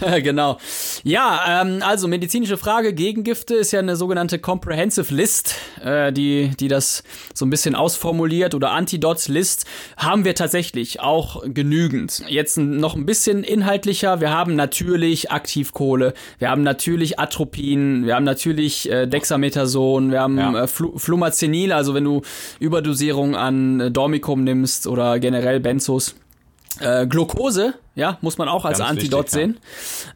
genau. 0.22 0.58
Ja, 1.04 1.62
ähm, 1.62 1.82
also 1.82 2.08
medizinische 2.08 2.56
Frage. 2.56 2.92
Gegengifte 2.94 3.54
ist 3.54 3.72
ja 3.72 3.80
eine 3.80 3.96
sogenannte 3.96 4.38
Comprehensive 4.38 5.14
List, 5.14 5.56
äh, 5.82 6.12
die, 6.12 6.50
die 6.58 6.68
das 6.68 7.02
so 7.34 7.46
ein 7.46 7.50
bisschen 7.50 7.74
ausformuliert 7.74 8.54
oder 8.54 8.70
Antidots 8.70 9.28
List 9.28 9.66
haben 9.96 10.24
wir 10.24 10.34
tatsächlich 10.34 11.00
auch 11.00 11.42
genügend. 11.46 12.24
Jetzt 12.28 12.58
noch 12.58 12.96
ein 12.96 13.06
bisschen 13.06 13.44
inhaltlicher. 13.44 14.20
Wir 14.20 14.30
haben 14.30 14.54
natürlich 14.54 15.30
Aktivkohle, 15.30 16.14
wir 16.38 16.50
haben 16.50 16.62
natürlich 16.62 17.18
Atropin, 17.18 18.06
wir 18.06 18.14
haben 18.14 18.24
natürlich 18.24 18.90
äh, 18.90 19.06
Dexamethason, 19.06 20.10
wir 20.10 20.20
haben 20.20 20.38
ja. 20.38 20.64
äh, 20.64 20.66
Flu 20.66 20.98
Flumazenil, 20.98 21.72
also 21.72 21.94
wenn 21.94 22.04
du 22.04 22.22
Überdosierung 22.58 23.36
an 23.36 23.80
äh, 23.80 23.90
Dormicum 23.90 24.44
nimmst 24.44 24.86
oder 24.86 25.18
generell 25.18 25.60
Benzos. 25.60 26.14
Äh, 26.80 27.06
Glucose, 27.06 27.74
ja, 27.94 28.18
muss 28.20 28.38
man 28.38 28.48
auch 28.48 28.64
als 28.64 28.78
Ganz 28.78 28.90
Antidot 28.90 29.26
wichtig, 29.26 29.32
sehen. 29.32 29.58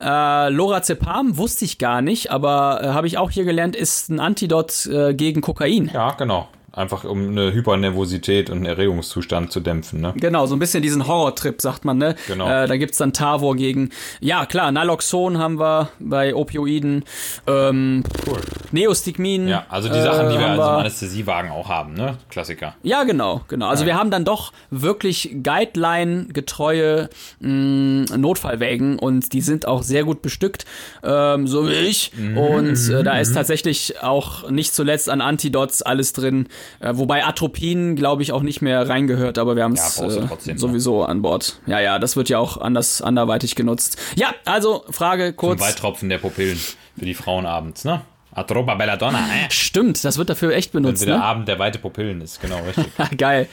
Ja. 0.00 0.46
Äh, 0.46 0.50
Lorazepam 0.50 1.36
wusste 1.36 1.64
ich 1.64 1.78
gar 1.78 2.02
nicht, 2.02 2.30
aber 2.30 2.80
äh, 2.82 2.86
habe 2.88 3.06
ich 3.06 3.18
auch 3.18 3.30
hier 3.30 3.44
gelernt, 3.44 3.76
ist 3.76 4.08
ein 4.08 4.20
Antidot 4.20 4.86
äh, 4.86 5.14
gegen 5.14 5.40
Kokain. 5.40 5.90
Ja, 5.92 6.12
genau. 6.12 6.48
Einfach 6.76 7.04
um 7.04 7.30
eine 7.30 7.54
Hypernervosität 7.54 8.50
und 8.50 8.58
einen 8.58 8.66
Erregungszustand 8.66 9.50
zu 9.50 9.60
dämpfen, 9.60 10.02
ne? 10.02 10.12
Genau, 10.16 10.44
so 10.44 10.54
ein 10.54 10.58
bisschen 10.58 10.82
diesen 10.82 11.06
Horrortrip, 11.06 11.62
sagt 11.62 11.86
man, 11.86 11.96
ne? 11.96 12.16
Genau. 12.26 12.46
Äh, 12.46 12.66
da 12.66 12.76
gibt's 12.76 12.98
dann 12.98 13.14
Tavor 13.14 13.56
gegen, 13.56 13.88
ja 14.20 14.44
klar, 14.44 14.70
Naloxon 14.72 15.38
haben 15.38 15.58
wir 15.58 15.88
bei 15.98 16.34
Opioiden, 16.34 17.06
ähm, 17.46 18.04
cool. 18.26 18.40
Neostigmin. 18.72 19.48
Ja, 19.48 19.64
also 19.70 19.88
die 19.88 20.02
Sachen, 20.02 20.28
die 20.28 20.38
wir 20.38 20.48
also 20.48 20.62
im 20.62 20.68
Anästhesiewagen 20.68 21.50
auch 21.50 21.70
haben, 21.70 21.94
ne? 21.94 22.18
Klassiker. 22.28 22.74
Ja, 22.82 23.04
genau, 23.04 23.40
genau. 23.48 23.68
Also 23.68 23.84
ja. 23.84 23.86
wir 23.86 23.94
haben 23.96 24.10
dann 24.10 24.26
doch 24.26 24.52
wirklich 24.70 25.34
Guideline-getreue 25.42 27.08
mm, 27.40 28.04
Notfallwägen 28.18 28.98
und 28.98 29.32
die 29.32 29.40
sind 29.40 29.66
auch 29.66 29.82
sehr 29.82 30.04
gut 30.04 30.20
bestückt, 30.20 30.66
ähm, 31.02 31.46
so 31.46 31.66
wie 31.66 31.72
ich. 31.72 32.12
Mhm. 32.14 32.36
Und 32.36 32.90
äh, 32.90 33.02
da 33.02 33.18
ist 33.18 33.32
tatsächlich 33.32 34.02
auch 34.02 34.50
nicht 34.50 34.74
zuletzt 34.74 35.08
an 35.08 35.22
Antidots 35.22 35.80
alles 35.80 36.12
drin, 36.12 36.48
äh, 36.80 36.92
wobei 36.94 37.24
Atropin, 37.24 37.96
glaube 37.96 38.22
ich, 38.22 38.32
auch 38.32 38.42
nicht 38.42 38.62
mehr 38.62 38.88
reingehört, 38.88 39.38
aber 39.38 39.56
wir 39.56 39.64
haben 39.64 39.74
es 39.74 39.98
ja, 39.98 40.06
äh, 40.06 40.20
ne? 40.20 40.58
sowieso 40.58 41.00
ne? 41.00 41.08
an 41.08 41.22
Bord. 41.22 41.60
Ja, 41.66 41.80
ja, 41.80 41.98
das 41.98 42.16
wird 42.16 42.28
ja 42.28 42.38
auch 42.38 42.56
anders 42.56 43.02
anderweitig 43.02 43.54
genutzt. 43.54 43.98
Ja, 44.14 44.34
also 44.44 44.84
Frage 44.90 45.32
kurz. 45.32 45.60
Zum 45.60 45.68
Weitropfen 45.68 46.08
der 46.08 46.18
Pupillen 46.18 46.60
für 46.98 47.04
die 47.04 47.14
Frauen 47.14 47.46
abends, 47.46 47.84
ne? 47.84 48.02
Atropa 48.36 48.74
Belladonna, 48.74 49.18
äh. 49.18 49.50
Stimmt, 49.50 50.04
das 50.04 50.18
wird 50.18 50.28
dafür 50.28 50.54
echt 50.54 50.70
benutzt. 50.70 51.00
Wenn 51.00 51.08
der 51.08 51.18
ne? 51.18 51.24
Abend 51.24 51.48
der 51.48 51.58
weite 51.58 51.78
Pupillen 51.78 52.20
ist, 52.20 52.40
genau, 52.42 52.58
richtig. 52.58 52.86
Geil. 53.18 53.48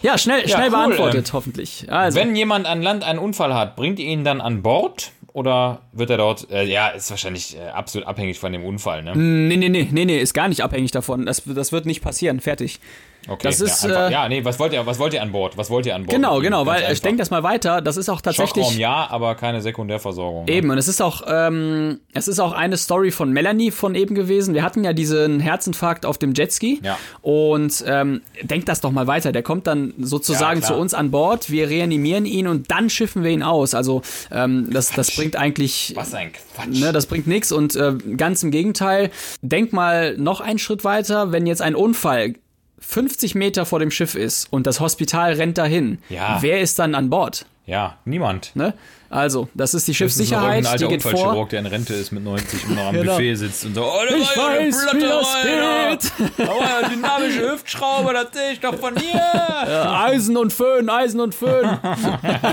Ja, 0.00 0.16
schnell, 0.16 0.40
ja, 0.40 0.56
schnell 0.56 0.70
cool, 0.70 0.70
beantwortet, 0.70 1.28
ähm, 1.28 1.32
hoffentlich. 1.34 1.92
Also. 1.92 2.18
Wenn 2.18 2.34
jemand 2.34 2.66
an 2.66 2.80
Land 2.80 3.04
einen 3.04 3.18
Unfall 3.18 3.54
hat, 3.54 3.76
bringt 3.76 3.98
ihr 3.98 4.06
ihn 4.06 4.24
dann 4.24 4.40
an 4.40 4.62
Bord? 4.62 5.12
Oder 5.32 5.80
wird 5.92 6.10
er 6.10 6.18
dort, 6.18 6.50
äh, 6.50 6.64
ja, 6.64 6.88
ist 6.88 7.10
wahrscheinlich 7.10 7.56
äh, 7.56 7.68
absolut 7.70 8.06
abhängig 8.06 8.38
von 8.38 8.52
dem 8.52 8.64
Unfall, 8.64 9.02
ne? 9.02 9.16
Nee, 9.16 9.56
nee, 9.56 9.70
nee, 9.70 9.88
nee, 9.90 10.04
nee, 10.04 10.20
ist 10.20 10.34
gar 10.34 10.48
nicht 10.48 10.62
abhängig 10.62 10.90
davon. 10.90 11.24
Das, 11.24 11.42
das 11.46 11.72
wird 11.72 11.86
nicht 11.86 12.02
passieren, 12.02 12.40
fertig. 12.40 12.80
Okay, 13.28 13.48
das 13.48 13.60
ist, 13.60 13.84
ja, 13.84 13.88
einfach, 13.88 14.08
äh, 14.08 14.12
ja, 14.12 14.28
nee, 14.28 14.44
was 14.44 14.58
wollt 14.58 14.72
ihr, 14.72 14.84
was 14.84 14.98
wollt 14.98 15.14
ihr 15.14 15.22
an 15.22 15.30
Bord? 15.30 15.56
Was 15.56 15.70
wollt 15.70 15.86
ihr 15.86 15.94
an 15.94 16.02
Bord? 16.04 16.14
Genau, 16.14 16.40
genau, 16.40 16.66
weil 16.66 16.78
einfach. 16.78 16.92
ich 16.92 17.02
denke 17.02 17.18
das 17.18 17.30
mal 17.30 17.42
weiter, 17.44 17.80
das 17.80 17.96
ist 17.96 18.08
auch 18.08 18.20
tatsächlich. 18.20 18.64
Schockraum 18.64 18.80
ja, 18.80 19.08
aber 19.10 19.36
keine 19.36 19.60
Sekundärversorgung. 19.60 20.46
Ne? 20.46 20.52
Eben, 20.52 20.70
und 20.70 20.78
es 20.78 20.88
ist 20.88 21.00
auch, 21.00 21.22
ähm, 21.28 22.00
es 22.12 22.26
ist 22.26 22.40
auch 22.40 22.52
eine 22.52 22.76
Story 22.76 23.12
von 23.12 23.32
Melanie 23.32 23.70
von 23.70 23.94
eben 23.94 24.14
gewesen. 24.14 24.54
Wir 24.54 24.64
hatten 24.64 24.82
ja 24.82 24.92
diesen 24.92 25.38
Herzinfarkt 25.38 26.04
auf 26.04 26.18
dem 26.18 26.34
Jetski. 26.34 26.80
Ja. 26.82 26.98
Und 27.20 27.84
ähm, 27.86 28.22
denkt 28.42 28.68
das 28.68 28.80
doch 28.80 28.90
mal 28.90 29.06
weiter. 29.06 29.30
Der 29.30 29.42
kommt 29.42 29.68
dann 29.68 29.94
sozusagen 29.98 30.60
ja, 30.60 30.66
zu 30.66 30.74
uns 30.74 30.92
an 30.92 31.10
Bord, 31.12 31.50
wir 31.50 31.68
reanimieren 31.68 32.26
ihn 32.26 32.48
und 32.48 32.70
dann 32.72 32.90
schiffen 32.90 33.22
wir 33.22 33.30
ihn 33.30 33.42
aus. 33.44 33.74
Also 33.74 34.02
ähm, 34.32 34.68
das, 34.70 34.90
das 34.90 35.14
bringt 35.14 35.36
eigentlich. 35.36 35.92
Was 35.94 36.12
ein 36.12 36.32
Quatsch. 36.32 36.80
Ne, 36.80 36.92
das 36.92 37.06
bringt 37.06 37.26
nichts 37.28 37.52
und 37.52 37.76
äh, 37.76 37.94
ganz 38.16 38.42
im 38.42 38.50
Gegenteil. 38.50 39.10
Denk 39.42 39.72
mal 39.72 40.16
noch 40.16 40.40
einen 40.40 40.58
Schritt 40.58 40.84
weiter, 40.84 41.30
wenn 41.30 41.46
jetzt 41.46 41.62
ein 41.62 41.76
Unfall 41.76 42.34
50 42.82 43.34
Meter 43.34 43.64
vor 43.64 43.78
dem 43.78 43.90
Schiff 43.90 44.14
ist 44.14 44.52
und 44.52 44.66
das 44.66 44.80
Hospital 44.80 45.34
rennt 45.34 45.56
dahin, 45.56 45.98
ja. 46.08 46.38
wer 46.42 46.60
ist 46.60 46.78
dann 46.78 46.94
an 46.94 47.10
Bord? 47.10 47.46
Ja, 47.64 47.96
niemand. 48.04 48.54
Ne? 48.54 48.74
Also, 49.12 49.48
das 49.52 49.74
ist 49.74 49.86
die 49.86 49.94
Schiffssicherheit, 49.94 50.64
das 50.64 50.74
ist 50.74 50.80
die 50.80 50.88
geht 50.88 51.02
vor. 51.02 51.46
der 51.46 51.60
in 51.60 51.66
Rente 51.66 51.92
ist 51.92 52.12
mit 52.12 52.24
90 52.24 52.68
und 52.68 52.76
noch 52.76 52.86
am 52.86 52.94
genau. 52.94 53.12
Buffet 53.12 53.34
sitzt 53.34 53.66
und 53.66 53.74
so, 53.74 53.84
oh, 53.84 54.00
da 54.08 54.16
ich 54.16 54.36
war 54.38 54.56
weiß, 54.56 54.80
Platte, 54.80 54.96
wie 54.96 55.00
das 55.02 56.30
geht. 56.38 56.48
Aber 56.48 56.88
dynamische 56.88 57.52
Hüftschraube, 57.52 58.14
das 58.14 58.28
sehe 58.32 58.52
ich 58.52 58.60
doch 58.60 58.74
von 58.74 58.96
hier. 58.96 59.12
Ja, 59.12 60.04
Eisen 60.04 60.38
und 60.38 60.50
Föhn, 60.50 60.88
Eisen 60.88 61.20
und 61.20 61.34
Föhn. 61.34 61.78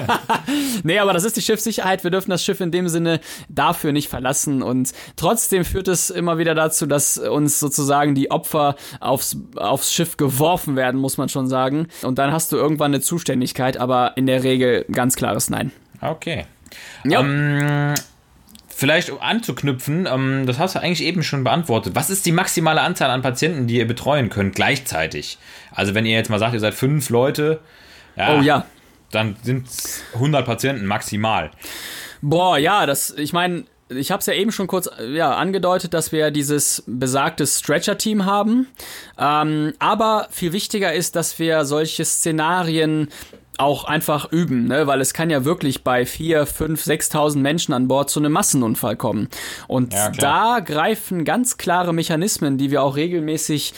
nee, 0.84 0.99
aber 0.99 1.14
das 1.14 1.24
ist 1.24 1.38
die 1.38 1.41
Schiffssicherheit. 1.41 2.03
Wir 2.03 2.12
dürfen 2.12 2.30
das 2.30 2.43
Schiff 2.43 2.60
in 2.60 2.72
dem 2.72 2.89
Sinne 2.89 3.22
dafür 3.47 3.93
nicht 3.93 4.10
verlassen 4.10 4.62
und 4.62 4.91
trotzdem 5.16 5.64
führt 5.64 5.88
es 5.88 6.10
immer 6.10 6.39
wieder 6.39 6.55
dazu, 6.55 6.88
dass 6.88 7.18
uns 7.18 7.62
sozusagen 7.62 8.16
die 8.16 8.32
Opfer 8.32 8.76
aufs, 8.99 9.38
aufs 9.55 9.93
Schiff 9.93 10.18
geworfen 10.18 10.76
werden, 10.76 10.99
muss 10.99 11.18
man 11.18 11.30
schon 11.30 11.47
sagen. 11.47 11.88
Und 12.03 12.20
dann 12.20 12.34
hast 12.34 12.51
du 12.51 12.57
irgendwann 12.57 12.93
eine 12.93 12.99
Zuständigkeit, 12.99 13.78
aber 13.78 14.18
in 14.18 14.26
der 14.26 14.43
Regel 14.43 14.84
ganz 14.91 15.16
klares 15.16 15.49
Nein. 15.49 15.72
Okay. 16.02 16.45
Ja. 17.04 17.20
Ähm, 17.22 17.95
vielleicht 18.68 19.10
um 19.10 19.20
anzuknüpfen, 19.20 20.08
ähm, 20.12 20.45
das 20.45 20.58
hast 20.58 20.76
du 20.76 20.80
eigentlich 20.80 21.04
eben 21.04 21.24
schon 21.24 21.43
beantwortet. 21.43 21.95
Was 21.95 22.10
ist 22.10 22.26
die 22.26 22.32
maximale 22.32 22.82
Anzahl 22.82 23.10
an 23.10 23.22
Patienten, 23.22 23.68
die 23.68 23.78
ihr 23.78 23.88
betreuen 23.88 24.30
könnt 24.30 24.56
gleichzeitig? 24.56 25.38
Also 25.72 25.95
wenn 25.95 26.06
ihr 26.06 26.16
jetzt 26.16 26.30
mal 26.30 26.39
sagt, 26.39 26.54
ihr 26.54 26.60
seid 26.60 26.74
fünf 26.74 27.10
Leute, 27.10 27.60
ja, 28.16 28.38
oh 28.38 28.41
ja, 28.41 28.66
dann 29.12 29.36
sind 29.43 29.68
es 29.68 30.04
100 30.14 30.45
Patienten 30.45 30.86
maximal. 30.86 31.52
Boah, 32.22 32.58
ja, 32.58 32.86
das, 32.86 33.12
ich 33.12 33.34
meine, 33.34 33.66
ich 33.89 34.12
habe 34.12 34.20
es 34.20 34.26
ja 34.28 34.34
eben 34.34 34.52
schon 34.52 34.68
kurz 34.68 34.89
ja, 35.12 35.36
angedeutet, 35.36 35.93
dass 35.93 36.12
wir 36.12 36.32
dieses 36.32 36.84
besagte 36.86 37.47
Stretcher-Team 37.47 38.26
haben. 38.26 38.68
Ähm, 39.18 39.74
aber 39.80 40.28
viel 40.30 40.54
wichtiger 40.54 40.93
ist, 40.93 41.16
dass 41.16 41.39
wir 41.39 41.66
solche 41.66 42.06
Szenarien 42.06 43.10
auch 43.60 43.84
einfach 43.84 44.32
üben, 44.32 44.66
ne? 44.68 44.88
weil 44.88 45.01
es 45.01 45.14
kann 45.14 45.30
ja 45.30 45.45
wirklich 45.45 45.84
bei 45.84 46.05
vier, 46.05 46.45
fünf, 46.45 46.84
sechstausend 46.84 47.43
Menschen 47.43 47.74
an 47.74 47.88
Bord 47.88 48.10
zu 48.10 48.20
einem 48.20 48.32
Massenunfall 48.32 48.95
kommen. 48.95 49.28
Und 49.68 49.93
ja, 49.93 50.10
da 50.12 50.60
greifen 50.60 51.26
ganz 51.26 51.57
klare 51.57 51.93
Mechanismen, 51.93 52.57
die 52.57 52.72
wir 52.72 52.82
auch 52.84 52.95
regelmäßig 52.95 53.74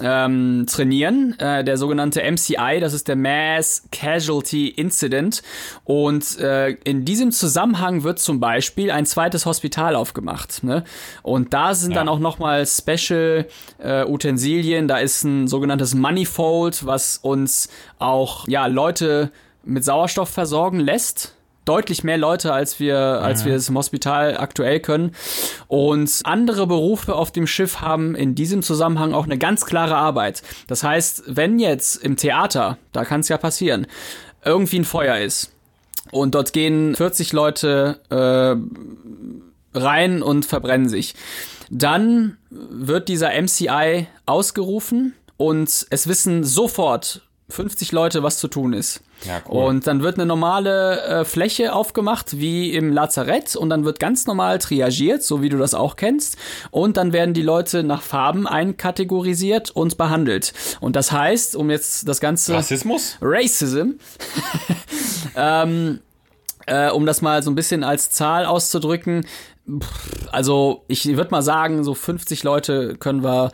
ähm, 0.00 0.66
trainieren. 0.68 1.34
Äh, 1.38 1.64
der 1.64 1.76
sogenannte 1.76 2.22
MCI, 2.22 2.78
das 2.80 2.92
ist 2.92 3.08
der 3.08 3.16
Mass 3.16 3.84
Casualty 3.90 4.68
Incident. 4.68 5.42
Und 5.84 6.38
äh, 6.38 6.70
in 6.84 7.04
diesem 7.04 7.32
Zusammenhang 7.32 8.02
wird 8.02 8.18
zum 8.18 8.38
Beispiel 8.38 8.90
ein 8.90 9.06
zweites 9.06 9.46
Hospital 9.46 9.96
aufgemacht. 9.96 10.62
Ne? 10.62 10.84
Und 11.22 11.54
da 11.54 11.74
sind 11.74 11.92
ja. 11.92 11.98
dann 11.98 12.08
auch 12.08 12.18
nochmal 12.18 12.66
Special 12.66 13.46
äh, 13.78 14.04
Utensilien. 14.04 14.88
Da 14.88 14.98
ist 14.98 15.24
ein 15.24 15.48
sogenanntes 15.48 15.94
Manifold, 15.94 16.84
was 16.84 17.16
uns 17.16 17.68
auch 18.02 18.46
ja 18.48 18.66
Leute 18.66 19.30
mit 19.64 19.84
Sauerstoff 19.84 20.28
versorgen 20.28 20.80
lässt. 20.80 21.36
Deutlich 21.64 22.02
mehr 22.02 22.18
Leute, 22.18 22.52
als 22.52 22.80
wir, 22.80 22.98
als 22.98 23.44
wir 23.44 23.54
es 23.54 23.68
im 23.68 23.78
Hospital 23.78 24.36
aktuell 24.36 24.80
können. 24.80 25.14
Und 25.68 26.20
andere 26.24 26.66
Berufe 26.66 27.14
auf 27.14 27.30
dem 27.30 27.46
Schiff 27.46 27.80
haben 27.80 28.16
in 28.16 28.34
diesem 28.34 28.64
Zusammenhang 28.64 29.14
auch 29.14 29.26
eine 29.26 29.38
ganz 29.38 29.64
klare 29.64 29.94
Arbeit. 29.94 30.42
Das 30.66 30.82
heißt, 30.82 31.22
wenn 31.28 31.60
jetzt 31.60 32.02
im 32.02 32.16
Theater, 32.16 32.78
da 32.90 33.04
kann 33.04 33.20
es 33.20 33.28
ja 33.28 33.38
passieren, 33.38 33.86
irgendwie 34.44 34.80
ein 34.80 34.84
Feuer 34.84 35.18
ist 35.18 35.52
und 36.10 36.34
dort 36.34 36.52
gehen 36.52 36.96
40 36.96 37.32
Leute 37.32 38.00
äh, 38.10 39.78
rein 39.78 40.22
und 40.22 40.44
verbrennen 40.44 40.88
sich 40.88 41.14
Dann 41.70 42.38
wird 42.50 43.08
dieser 43.08 43.30
MCI 43.40 44.08
ausgerufen 44.26 45.14
und 45.36 45.86
es 45.90 46.06
wissen 46.08 46.44
sofort 46.44 47.22
50 47.52 47.92
Leute, 47.92 48.22
was 48.22 48.38
zu 48.38 48.48
tun 48.48 48.72
ist. 48.72 49.02
Ja, 49.24 49.40
cool. 49.48 49.64
Und 49.64 49.86
dann 49.86 50.02
wird 50.02 50.16
eine 50.16 50.26
normale 50.26 51.02
äh, 51.02 51.24
Fläche 51.24 51.72
aufgemacht, 51.72 52.38
wie 52.38 52.72
im 52.74 52.92
Lazarett, 52.92 53.54
und 53.54 53.70
dann 53.70 53.84
wird 53.84 54.00
ganz 54.00 54.26
normal 54.26 54.58
triagiert, 54.58 55.22
so 55.22 55.42
wie 55.42 55.48
du 55.48 55.58
das 55.58 55.74
auch 55.74 55.96
kennst. 55.96 56.36
Und 56.70 56.96
dann 56.96 57.12
werden 57.12 57.34
die 57.34 57.42
Leute 57.42 57.84
nach 57.84 58.02
Farben 58.02 58.46
einkategorisiert 58.46 59.70
und 59.70 59.96
behandelt. 59.98 60.52
Und 60.80 60.96
das 60.96 61.12
heißt, 61.12 61.54
um 61.56 61.70
jetzt 61.70 62.08
das 62.08 62.20
Ganze. 62.20 62.54
Rassismus? 62.54 63.16
Racism. 63.20 63.92
ähm, 65.36 66.00
äh, 66.66 66.90
um 66.90 67.06
das 67.06 67.22
mal 67.22 67.42
so 67.42 67.50
ein 67.50 67.54
bisschen 67.54 67.84
als 67.84 68.10
Zahl 68.10 68.46
auszudrücken. 68.46 69.26
Also, 70.30 70.84
ich 70.88 71.06
würde 71.16 71.30
mal 71.30 71.42
sagen, 71.42 71.84
so 71.84 71.94
50 71.94 72.42
Leute 72.42 72.96
können 72.96 73.22
wir. 73.22 73.52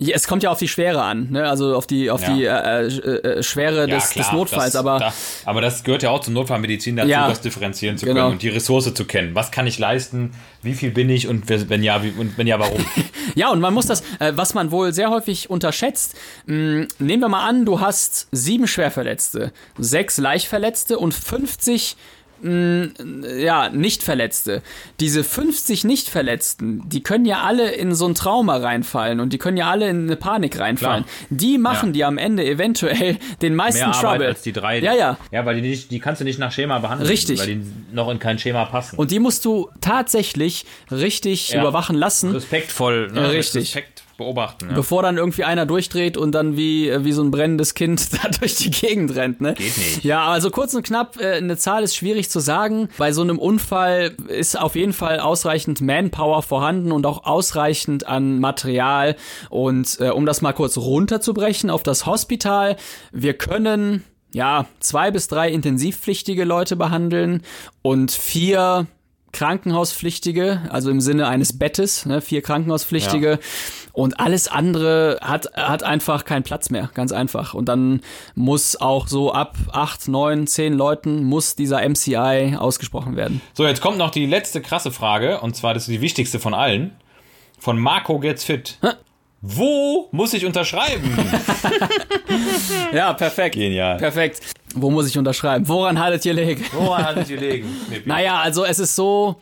Ja, 0.00 0.14
Es 0.14 0.28
kommt 0.28 0.44
ja 0.44 0.50
auf 0.50 0.58
die 0.60 0.68
Schwere 0.68 1.02
an, 1.02 1.28
ne? 1.30 1.48
Also 1.48 1.74
auf 1.74 1.86
die 1.86 2.08
auf 2.10 2.22
Ja. 2.22 2.34
die 2.34 2.44
äh, 2.44 2.86
äh, 2.86 3.38
äh, 3.38 3.42
Schwere 3.42 3.88
des, 3.88 4.10
des 4.10 4.30
Notfalls, 4.30 4.72
das, 4.72 4.76
aber 4.76 4.98
Da, 5.00 5.12
aber 5.44 5.60
das 5.60 5.82
gehört 5.82 6.04
ja 6.04 6.10
auch 6.10 6.20
zur 6.20 6.32
Notfallmedizin 6.34 6.94
dazu, 6.96 7.08
Ja. 7.08 7.28
das 7.28 7.40
differenzieren 7.40 7.98
zu 7.98 8.06
Genau. 8.06 8.20
können 8.22 8.32
und 8.34 8.42
die 8.42 8.48
Ressource 8.48 8.94
zu 8.94 9.04
kennen. 9.04 9.34
Was 9.34 9.50
kann 9.50 9.66
ich 9.66 9.78
leisten? 9.80 10.30
Wie 10.62 10.74
viel 10.74 10.90
bin 10.92 11.10
ich? 11.10 11.26
Und 11.26 11.48
wenn 11.48 11.82
ja, 11.82 12.02
wie, 12.04 12.10
und 12.10 12.38
wenn 12.38 12.46
ja, 12.46 12.58
warum? 12.60 12.84
Ja, 13.34 13.50
und 13.50 13.60
man 13.60 13.74
muss 13.74 13.86
das, 13.86 14.02
äh, 14.20 14.32
was 14.34 14.54
man 14.54 14.70
wohl 14.70 14.92
sehr 14.92 15.10
häufig 15.10 15.50
unterschätzt, 15.50 16.14
mh, 16.46 16.86
nehmen 16.98 17.20
wir 17.22 17.28
mal 17.28 17.46
an, 17.46 17.64
du 17.64 17.80
hast 17.80 18.26
sieben 18.32 18.66
Schwerverletzte, 18.66 19.52
sechs 19.78 20.16
Leichtverletzte 20.18 20.98
und 20.98 21.12
50 21.12 21.96
mh, 21.96 22.04
ja, 22.42 23.68
Nichtverletzte. 23.70 24.62
Diese 25.00 25.24
50 25.24 25.84
Nichtverletzten, 25.84 26.88
die 26.88 27.02
können 27.02 27.24
ja 27.24 27.42
alle 27.42 27.70
in 27.72 27.94
so 27.94 28.06
ein 28.06 28.14
Trauma 28.14 28.56
reinfallen 28.56 29.20
und 29.20 29.32
die 29.32 29.38
können 29.38 29.56
ja 29.56 29.70
alle 29.70 29.88
in 29.88 30.04
eine 30.04 30.16
Panik 30.16 30.58
reinfallen. 30.58 31.04
Klar. 31.04 31.16
Die 31.30 31.58
machen 31.58 31.88
Ja. 31.88 31.92
dir 31.92 32.06
am 32.08 32.18
Ende 32.18 32.44
eventuell 32.44 33.18
den 33.42 33.54
meisten 33.54 33.80
Mehr 33.80 33.88
Arbeit 33.94 34.10
Trouble. 34.12 34.26
als 34.28 34.42
die 34.42 34.52
drei. 34.52 34.78
Ja, 34.78 34.94
ja. 34.94 35.18
Ja, 35.30 35.44
weil 35.46 35.60
die, 35.60 35.68
nicht, 35.68 35.90
die 35.90 35.98
kannst 36.00 36.20
du 36.20 36.24
nicht 36.24 36.38
nach 36.38 36.52
Schema 36.52 36.78
behandeln. 36.78 37.08
Richtig. 37.08 37.40
Weil 37.40 37.46
die 37.56 37.62
noch 37.92 38.08
in 38.10 38.18
kein 38.18 38.38
Schema 38.38 38.64
passen. 38.66 38.96
Und 38.96 39.10
die 39.10 39.18
musst 39.18 39.44
du 39.44 39.68
tatsächlich 39.80 40.64
richtig 40.90 41.50
Ja. 41.50 41.60
überwachen 41.60 41.96
lassen. 41.96 42.32
respektvoll, 42.32 43.10
ne? 43.12 43.32
Richtig. 43.32 43.62
Respekt 43.74 44.02
beobachten. 44.18 44.66
Ja. 44.68 44.74
Bevor 44.74 45.02
dann 45.02 45.16
irgendwie 45.16 45.44
einer 45.44 45.64
durchdreht 45.64 46.18
und 46.18 46.32
dann 46.32 46.58
wie, 46.58 46.92
wie 47.04 47.12
so 47.12 47.22
ein 47.22 47.30
brennendes 47.30 47.72
Kind 47.72 48.12
da 48.22 48.28
durch 48.28 48.56
die 48.56 48.70
Gegend 48.70 49.16
rennt, 49.16 49.40
ne? 49.40 49.54
Geht 49.54 49.78
nicht. 49.78 50.04
Ja, 50.04 50.26
also 50.26 50.50
kurz 50.50 50.74
und 50.74 50.82
knapp, 50.82 51.18
äh, 51.18 51.36
eine 51.36 51.56
Zahl 51.56 51.82
ist 51.82 51.96
schwierig 51.96 52.28
zu 52.28 52.40
sagen. 52.40 52.90
Bei 52.98 53.12
so 53.12 53.22
einem 53.22 53.38
Unfall 53.38 54.14
ist 54.28 54.60
auf 54.60 54.76
jeden 54.76 54.92
Fall 54.92 55.20
ausreichend 55.20 55.80
Manpower 55.80 56.42
vorhanden 56.42 56.92
und 56.92 57.06
auch 57.06 57.24
ausreichend 57.24 58.06
an 58.06 58.40
Material. 58.40 59.16
Und 59.48 59.98
äh, 60.00 60.10
um 60.10 60.26
das 60.26 60.42
mal 60.42 60.52
kurz 60.52 60.76
runterzubrechen 60.76 61.70
auf 61.70 61.82
das 61.82 62.04
Hospital, 62.04 62.76
wir 63.12 63.34
können 63.34 64.04
ja 64.34 64.66
zwei 64.80 65.10
bis 65.10 65.28
drei 65.28 65.48
intensivpflichtige 65.50 66.44
Leute 66.44 66.76
behandeln 66.76 67.42
und 67.82 68.10
vier 68.10 68.86
Krankenhauspflichtige, 69.32 70.62
also 70.70 70.90
im 70.90 71.00
Sinne 71.00 71.28
eines 71.28 71.58
Bettes, 71.58 72.06
ne, 72.06 72.20
vier 72.20 72.42
Krankenhauspflichtige 72.42 73.38
und 73.92 74.20
alles 74.20 74.48
andere 74.48 75.18
hat, 75.20 75.48
hat 75.54 75.82
einfach 75.82 76.24
keinen 76.24 76.42
Platz 76.42 76.70
mehr, 76.70 76.90
ganz 76.94 77.12
einfach. 77.12 77.54
Und 77.54 77.68
dann 77.68 78.00
muss 78.34 78.80
auch 78.80 79.06
so 79.06 79.32
ab 79.32 79.56
acht, 79.72 80.08
neun, 80.08 80.46
zehn 80.46 80.72
Leuten 80.72 81.24
muss 81.24 81.56
dieser 81.56 81.86
MCI 81.86 82.56
ausgesprochen 82.58 83.16
werden. 83.16 83.40
So, 83.54 83.66
jetzt 83.66 83.80
kommt 83.80 83.98
noch 83.98 84.10
die 84.10 84.26
letzte 84.26 84.60
krasse 84.62 84.92
Frage, 84.92 85.40
und 85.40 85.56
zwar 85.56 85.74
das 85.74 85.84
ist 85.84 85.92
die 85.92 86.00
wichtigste 86.00 86.38
von 86.38 86.54
allen. 86.54 86.92
Von 87.58 87.78
Marco 87.78 88.20
Gets 88.20 88.44
Fit. 88.44 88.78
Wo 89.40 90.08
muss 90.10 90.34
ich 90.34 90.44
unterschreiben? 90.44 91.16
Ja, 92.92 93.12
perfekt. 93.12 93.54
Genial. 93.54 93.98
Perfekt. 93.98 94.40
Wo 94.74 94.90
muss 94.90 95.06
ich 95.08 95.16
unterschreiben? 95.18 95.66
Woran 95.68 95.98
haltet 95.98 96.24
ihr 96.24 96.34
legen? 96.34 96.64
Woran 96.72 97.04
hat 97.04 97.16
es 97.18 97.28
gelegen? 97.28 97.68
Naja, 98.04 98.38
also 98.40 98.64
es 98.64 98.78
ist 98.78 98.94
so, 98.96 99.36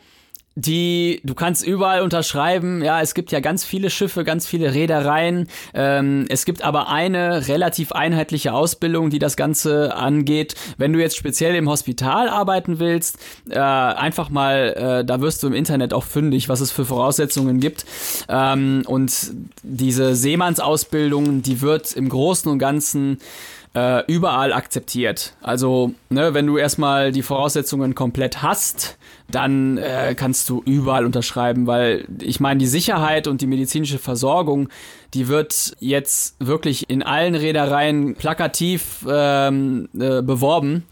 die, 0.59 1.21
du 1.23 1.35
kannst 1.35 1.63
überall 1.63 2.01
unterschreiben, 2.01 2.83
ja, 2.83 2.99
es 2.99 3.13
gibt 3.13 3.31
ja 3.31 3.41
ganz 3.41 3.63
viele 3.63 3.91
Schiffe, 3.91 4.23
ganz 4.23 4.47
viele 4.47 4.73
Reedereien, 4.73 5.49
ähm, 5.75 6.25
es 6.29 6.45
gibt 6.45 6.63
aber 6.63 6.89
eine 6.89 7.47
relativ 7.47 7.91
einheitliche 7.91 8.53
Ausbildung, 8.53 9.11
die 9.11 9.19
das 9.19 9.37
Ganze 9.37 9.95
angeht. 9.95 10.55
Wenn 10.79 10.93
du 10.93 10.99
jetzt 10.99 11.15
speziell 11.15 11.53
im 11.53 11.69
Hospital 11.69 12.27
arbeiten 12.27 12.79
willst, 12.79 13.19
äh, 13.49 13.59
einfach 13.59 14.31
mal, 14.31 15.01
äh, 15.01 15.05
da 15.05 15.21
wirst 15.21 15.43
du 15.43 15.47
im 15.47 15.53
Internet 15.53 15.93
auch 15.93 16.03
fündig, 16.03 16.49
was 16.49 16.59
es 16.59 16.71
für 16.71 16.85
Voraussetzungen 16.85 17.59
gibt. 17.59 17.85
Ähm, 18.27 18.81
und 18.87 19.13
diese 19.61 20.15
Seemannsausbildung, 20.15 21.43
die 21.43 21.61
wird 21.61 21.93
im 21.93 22.09
Großen 22.09 22.51
und 22.51 22.57
Ganzen 22.57 23.19
äh, 23.77 24.03
überall 24.07 24.53
akzeptiert. 24.53 25.33
Also, 25.41 25.93
ne, 26.09 26.33
wenn 26.33 26.47
du 26.47 26.57
erstmal 26.57 27.11
die 27.11 27.21
Voraussetzungen 27.21 27.93
komplett 27.93 28.41
hast, 28.41 28.97
dann 29.29 29.77
äh, 29.77 30.15
kannst 30.17 30.49
du 30.49 30.63
überall 30.65 31.05
unterschreiben, 31.05 31.67
weil 31.67 32.07
ich 32.19 32.39
meine, 32.39 32.57
die 32.57 32.65
Sicherheit 32.65 33.27
und 33.27 33.41
die 33.41 33.45
medizinische 33.45 33.99
Versorgung, 33.99 34.69
die 35.13 35.27
wird 35.27 35.75
jetzt 35.79 36.37
wirklich 36.39 36.89
in 36.89 37.03
allen 37.03 37.35
Reedereien 37.35 38.15
plakativ 38.15 39.05
ähm, 39.07 39.89
äh, 39.93 40.23
beworben. 40.23 40.83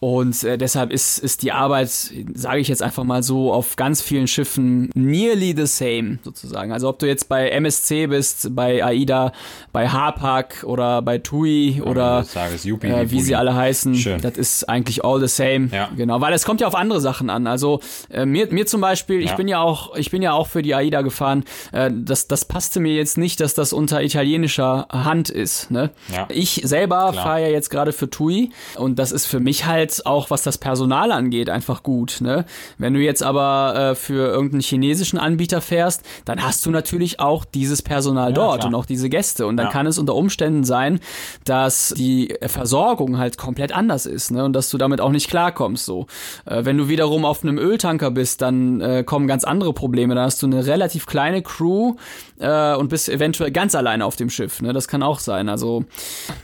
Und 0.00 0.42
äh, 0.44 0.56
deshalb 0.56 0.90
ist, 0.92 1.18
ist 1.18 1.42
die 1.42 1.52
Arbeit, 1.52 1.90
sage 2.32 2.58
ich 2.60 2.68
jetzt 2.68 2.82
einfach 2.82 3.04
mal 3.04 3.22
so, 3.22 3.52
auf 3.52 3.76
ganz 3.76 4.00
vielen 4.00 4.26
Schiffen 4.26 4.90
nearly 4.94 5.54
the 5.54 5.66
same 5.66 6.18
sozusagen. 6.24 6.72
Also 6.72 6.88
ob 6.88 6.98
du 6.98 7.06
jetzt 7.06 7.28
bei 7.28 7.50
MSC 7.50 8.06
bist, 8.06 8.56
bei 8.56 8.82
AIDA, 8.82 9.32
bei 9.72 9.88
Hapag 9.90 10.64
oder 10.64 11.02
bei 11.02 11.18
TUI 11.18 11.82
oder 11.84 12.24
Juppie, 12.62 12.86
äh, 12.86 13.10
wie 13.10 13.20
sie 13.20 13.36
alle 13.36 13.54
heißen, 13.54 13.94
Schön. 13.94 14.22
das 14.22 14.38
ist 14.38 14.68
eigentlich 14.70 15.04
all 15.04 15.20
the 15.20 15.28
same. 15.28 15.68
Ja. 15.70 15.90
Genau, 15.94 16.18
weil 16.22 16.32
es 16.32 16.46
kommt 16.46 16.62
ja 16.62 16.66
auf 16.66 16.74
andere 16.74 17.02
Sachen 17.02 17.28
an. 17.28 17.46
Also 17.46 17.80
äh, 18.10 18.24
mir, 18.24 18.46
mir 18.50 18.64
zum 18.66 18.80
Beispiel, 18.80 19.20
ich 19.20 19.30
Ja. 19.30 19.36
bin 19.36 19.48
ja 19.48 19.60
auch, 19.60 19.94
ich 19.96 20.10
bin 20.10 20.22
ja 20.22 20.32
auch 20.32 20.46
für 20.46 20.62
die 20.62 20.74
AIDA 20.74 21.02
gefahren. 21.02 21.44
Äh, 21.72 21.90
das, 21.94 22.26
das 22.26 22.46
passte 22.46 22.80
mir 22.80 22.94
jetzt 22.94 23.18
nicht, 23.18 23.38
dass 23.40 23.52
das 23.52 23.74
unter 23.74 24.02
italienischer 24.02 24.88
Hand 24.90 25.28
ist. 25.28 25.70
Ne? 25.70 25.90
Ja. 26.10 26.26
Ich 26.30 26.62
selber 26.64 27.12
fahre 27.12 27.42
ja 27.42 27.48
jetzt 27.48 27.68
gerade 27.68 27.92
für 27.92 28.08
TUI 28.08 28.48
und 28.76 28.98
das 28.98 29.12
ist 29.12 29.26
für 29.26 29.40
mich 29.40 29.66
halt 29.66 29.89
auch, 30.06 30.30
was 30.30 30.42
das 30.42 30.58
Personal 30.58 31.12
angeht, 31.12 31.50
einfach 31.50 31.82
gut. 31.82 32.18
Ne? 32.20 32.44
Wenn 32.78 32.94
du 32.94 33.00
jetzt 33.00 33.22
aber 33.22 33.90
äh, 33.90 33.94
für 33.94 34.28
irgendeinen 34.28 34.62
chinesischen 34.62 35.18
Anbieter 35.18 35.60
fährst, 35.60 36.02
dann 36.24 36.42
hast 36.42 36.64
du 36.66 36.70
natürlich 36.70 37.20
auch 37.20 37.44
dieses 37.44 37.82
Personal 37.82 38.32
dort 38.32 38.60
klar. 38.60 38.68
und 38.68 38.74
auch 38.74 38.86
diese 38.86 39.08
Gäste. 39.08 39.46
Und 39.46 39.56
dann 39.56 39.66
Ja. 39.66 39.72
kann 39.72 39.86
es 39.86 39.98
unter 39.98 40.14
Umständen 40.14 40.64
sein, 40.64 41.00
dass 41.44 41.94
die 41.96 42.34
Versorgung 42.46 43.18
halt 43.18 43.36
komplett 43.38 43.72
anders 43.72 44.06
ist 44.06 44.30
ne? 44.30 44.44
und 44.44 44.52
dass 44.52 44.70
du 44.70 44.78
damit 44.78 45.00
auch 45.00 45.10
nicht 45.10 45.28
klarkommst. 45.28 45.84
So. 45.84 46.06
Äh, 46.46 46.64
wenn 46.64 46.78
du 46.78 46.88
wiederum 46.88 47.24
auf 47.24 47.42
einem 47.42 47.58
Öltanker 47.58 48.10
bist, 48.10 48.42
dann 48.42 48.80
äh, 48.80 49.04
kommen 49.04 49.26
ganz 49.26 49.44
andere 49.44 49.72
Probleme. 49.72 50.14
Dann 50.14 50.24
hast 50.24 50.42
du 50.42 50.46
eine 50.46 50.66
relativ 50.66 51.06
kleine 51.06 51.42
Crew 51.42 51.94
äh, 52.38 52.74
und 52.74 52.88
bist 52.88 53.08
eventuell 53.08 53.50
ganz 53.50 53.74
alleine 53.74 54.04
auf 54.04 54.16
dem 54.16 54.30
Schiff. 54.30 54.60
Ne? 54.62 54.72
Das 54.72 54.88
kann 54.88 55.02
auch 55.02 55.18
sein. 55.18 55.48
Also 55.48 55.84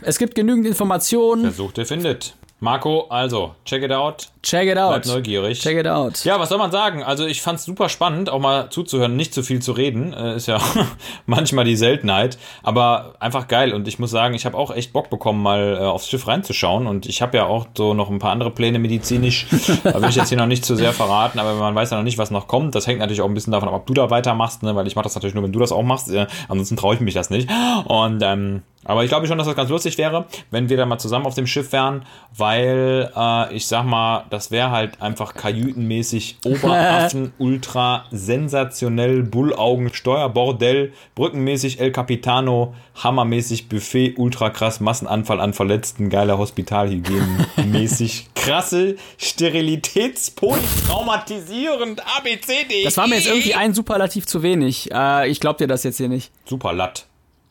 es 0.02 0.18
gibt 0.18 0.34
genügend 0.34 0.66
Informationen. 0.66 1.44
Wer 1.44 1.52
sucht, 1.52 1.76
der 1.76 1.86
findet. 1.86 2.34
Marco, 2.58 3.06
also, 3.10 3.54
check 3.66 3.82
it 3.82 3.92
out. 3.92 4.28
Check 4.42 4.66
it 4.66 4.78
out. 4.78 5.02
Bleib 5.02 5.14
neugierig. 5.14 5.60
Check 5.60 5.76
it 5.76 5.86
out. 5.86 6.24
Ja, 6.24 6.40
was 6.40 6.48
soll 6.48 6.56
man 6.56 6.70
sagen? 6.70 7.02
Also 7.02 7.26
ich 7.26 7.42
fand's 7.42 7.66
super 7.66 7.90
spannend, 7.90 8.30
auch 8.30 8.38
mal 8.38 8.70
zuzuhören, 8.70 9.14
nicht 9.14 9.34
zu 9.34 9.42
viel 9.42 9.60
zu 9.60 9.72
reden. 9.72 10.14
Äh, 10.14 10.36
ist 10.36 10.46
ja 10.46 10.58
manchmal 11.26 11.66
die 11.66 11.76
Seltenheit, 11.76 12.38
aber 12.62 13.16
einfach 13.20 13.46
geil. 13.48 13.74
Und 13.74 13.86
ich 13.88 13.98
muss 13.98 14.10
sagen, 14.10 14.34
ich 14.34 14.46
habe 14.46 14.56
auch 14.56 14.74
echt 14.74 14.94
Bock 14.94 15.10
bekommen, 15.10 15.42
mal 15.42 15.76
äh, 15.78 15.84
aufs 15.84 16.08
Schiff 16.08 16.26
reinzuschauen. 16.28 16.86
Und 16.86 17.04
ich 17.04 17.20
habe 17.20 17.36
ja 17.36 17.44
auch 17.44 17.66
so 17.76 17.92
noch 17.92 18.08
ein 18.08 18.20
paar 18.20 18.32
andere 18.32 18.50
Pläne 18.50 18.78
medizinisch. 18.78 19.46
da 19.84 20.00
will 20.00 20.08
ich 20.08 20.16
jetzt 20.16 20.30
hier 20.30 20.38
noch 20.38 20.46
nicht 20.46 20.64
zu 20.64 20.76
sehr 20.76 20.94
verraten, 20.94 21.38
aber 21.38 21.54
man 21.54 21.74
weiß 21.74 21.90
ja 21.90 21.98
noch 21.98 22.04
nicht, 22.04 22.16
was 22.16 22.30
noch 22.30 22.48
kommt. 22.48 22.74
Das 22.74 22.86
hängt 22.86 23.00
natürlich 23.00 23.20
auch 23.20 23.28
ein 23.28 23.34
bisschen 23.34 23.52
davon 23.52 23.68
ab, 23.68 23.74
ob 23.74 23.86
du 23.86 23.92
da 23.92 24.08
weitermachst, 24.08 24.62
ne? 24.62 24.74
weil 24.74 24.86
ich 24.86 24.96
mache 24.96 25.04
das 25.04 25.14
natürlich 25.14 25.34
nur, 25.34 25.44
wenn 25.44 25.52
du 25.52 25.58
das 25.58 25.72
auch 25.72 25.82
machst. 25.82 26.10
Äh, 26.10 26.26
ansonsten 26.48 26.76
traue 26.76 26.94
ich 26.94 27.00
mich 27.00 27.12
das 27.12 27.28
nicht. 27.28 27.50
Und 27.84 28.22
ähm, 28.22 28.62
aber 28.86 29.04
ich 29.04 29.08
glaube 29.08 29.26
schon, 29.26 29.38
dass 29.38 29.46
das 29.46 29.56
ganz 29.56 29.70
lustig 29.70 29.96
wäre, 29.98 30.26
wenn 30.50 30.68
wir 30.68 30.76
da 30.76 30.84
mal 30.86 30.98
zusammen 30.98 31.26
auf 31.26 31.34
dem 31.34 31.46
Schiff 31.46 31.72
wären, 31.72 32.04
weil 32.36 33.10
äh, 33.14 33.54
ich 33.54 33.66
sag 33.66 33.84
mal, 33.84 34.24
das 34.30 34.50
wäre 34.50 34.70
halt 34.70 35.02
einfach 35.02 35.34
kajütenmäßig 35.34 36.38
Oberaffen, 36.44 37.32
ultra 37.38 38.04
sensationell, 38.10 39.22
Bullaugen, 39.22 39.92
Steuerbordell, 39.92 40.92
brückenmäßig 41.14 41.80
El 41.80 41.92
Capitano, 41.92 42.74
hammermäßig 43.02 43.68
Buffet, 43.68 44.14
ultra 44.16 44.50
krass, 44.50 44.80
Massenanfall 44.80 45.40
an 45.40 45.52
Verletzten, 45.52 46.10
geiler 46.10 46.38
Hospitalhygiene, 46.38 47.46
mäßig 47.66 48.28
krasse 48.34 48.96
Sterilitätspolytraumatisierend 49.18 52.00
ABCD. 52.00 52.84
Das 52.84 52.96
war 52.96 53.08
mir 53.08 53.16
jetzt 53.16 53.26
irgendwie 53.26 53.54
ein 53.54 53.74
Superlativ 53.74 54.26
zu 54.26 54.42
wenig. 54.42 54.90
Äh, 54.92 55.28
ich 55.28 55.40
glaub 55.40 55.58
dir 55.58 55.66
das 55.66 55.82
jetzt 55.82 55.96
hier 55.96 56.08
nicht. 56.08 56.30
super 56.44 56.72
latt, 56.72 57.06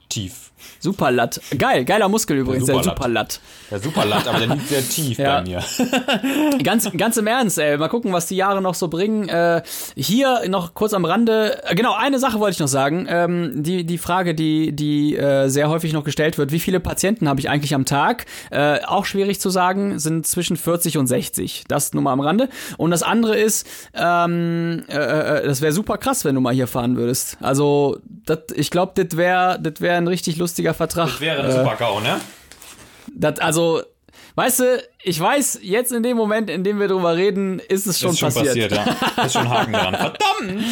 tief. 0.10 0.52
Superlatt. 0.80 1.40
Geil, 1.58 1.86
geiler 1.86 2.10
Muskel 2.10 2.38
übrigens, 2.38 2.66
der 2.66 2.84
Superlatt. 2.84 3.40
Der 3.72 3.80
Superlatt, 3.80 4.28
aber 4.28 4.40
der 4.40 4.48
liegt 4.48 4.68
sehr 4.68 4.88
tief 4.88 5.18
Ja. 5.26 5.42
bei 5.42 5.44
mir. 5.44 5.64
Ganz, 6.64 6.90
ganz 6.96 7.18
im 7.18 7.28
Ernst, 7.28 7.58
ey. 7.58 7.78
Mal 7.78 7.88
gucken, 7.90 8.14
was 8.14 8.28
die 8.28 8.36
Jahre 8.36 8.62
noch 8.62 8.74
so 8.76 8.88
bringen. 8.88 9.28
Äh, 9.30 9.62
hier 9.96 10.42
noch 10.48 10.74
kurz 10.74 10.94
am 10.94 11.06
Rande. 11.06 11.62
Äh, 11.66 11.76
genau, 11.76 11.94
eine 11.96 12.20
Sache 12.20 12.40
wollte 12.40 12.54
ich 12.56 12.60
noch 12.60 12.68
sagen. 12.68 13.06
Ähm, 13.10 13.64
die, 13.64 13.86
die 13.86 13.98
Frage, 13.98 14.36
die, 14.36 14.74
die 14.76 15.16
äh, 15.16 15.48
sehr 15.50 15.70
häufig 15.70 15.94
noch 15.94 16.04
gestellt 16.04 16.38
wird, 16.38 16.52
wie 16.52 16.60
viele 16.60 16.80
Patienten 16.80 17.28
habe 17.30 17.40
ich 17.40 17.50
eigentlich 17.50 17.74
am 17.74 17.86
Tag? 17.86 18.26
Äh, 18.52 18.80
auch 18.86 19.06
schwierig 19.06 19.40
zu 19.40 19.50
sagen, 19.50 20.00
sind 20.00 20.28
zwischen 20.28 20.58
40 20.58 20.98
und 20.98 21.08
60. 21.08 21.64
Das 21.68 21.94
nur 21.94 22.04
mal 22.04 22.14
am 22.14 22.20
Rande. 22.22 22.50
Und 22.78 22.92
das 22.92 23.04
andere 23.04 23.36
ist, 23.38 23.68
ähm, 23.94 24.84
äh, 24.90 24.94
äh, 24.96 25.48
das 25.48 25.62
wäre 25.62 25.72
super 25.74 25.98
krass, 25.98 26.26
wenn 26.26 26.36
du 26.36 26.42
mal 26.42 26.54
hier 26.54 26.68
fahren 26.68 26.98
würdest. 26.98 27.38
Also, 27.42 27.98
dat, 28.26 28.52
ich 28.52 28.72
glaube, 28.72 29.04
das 29.04 29.18
wäre 29.18 29.60
das 29.62 29.82
wär 29.82 29.96
ein 29.98 30.08
richtig 30.08 30.38
lustiger 30.56 30.74
Vertrag. 30.74 31.08
Das 31.10 31.20
wäre 31.22 31.44
ein 31.44 31.52
super 31.52 31.76
GAU, 31.76 32.00
ne? 32.00 32.22
Das, 33.14 33.40
also, 33.40 33.82
weißt 34.36 34.60
du, 34.62 34.84
ich 35.04 35.20
weiß, 35.20 35.60
jetzt 35.62 35.92
in 35.92 36.02
dem 36.02 36.16
Moment, 36.16 36.50
in 36.50 36.64
dem 36.64 36.80
wir 36.80 36.88
drüber 36.88 37.16
reden, 37.18 37.60
ist 37.60 37.86
es 37.88 38.00
schon, 38.00 38.12
ist 38.12 38.20
schon 38.20 38.34
passiert. 38.34 38.72
passiert, 38.74 39.18
ja. 39.18 39.24
Ist 39.26 39.34
schon 39.34 39.50
Haken 39.50 39.74
dran. 39.74 39.96
Verdammt! 39.96 40.64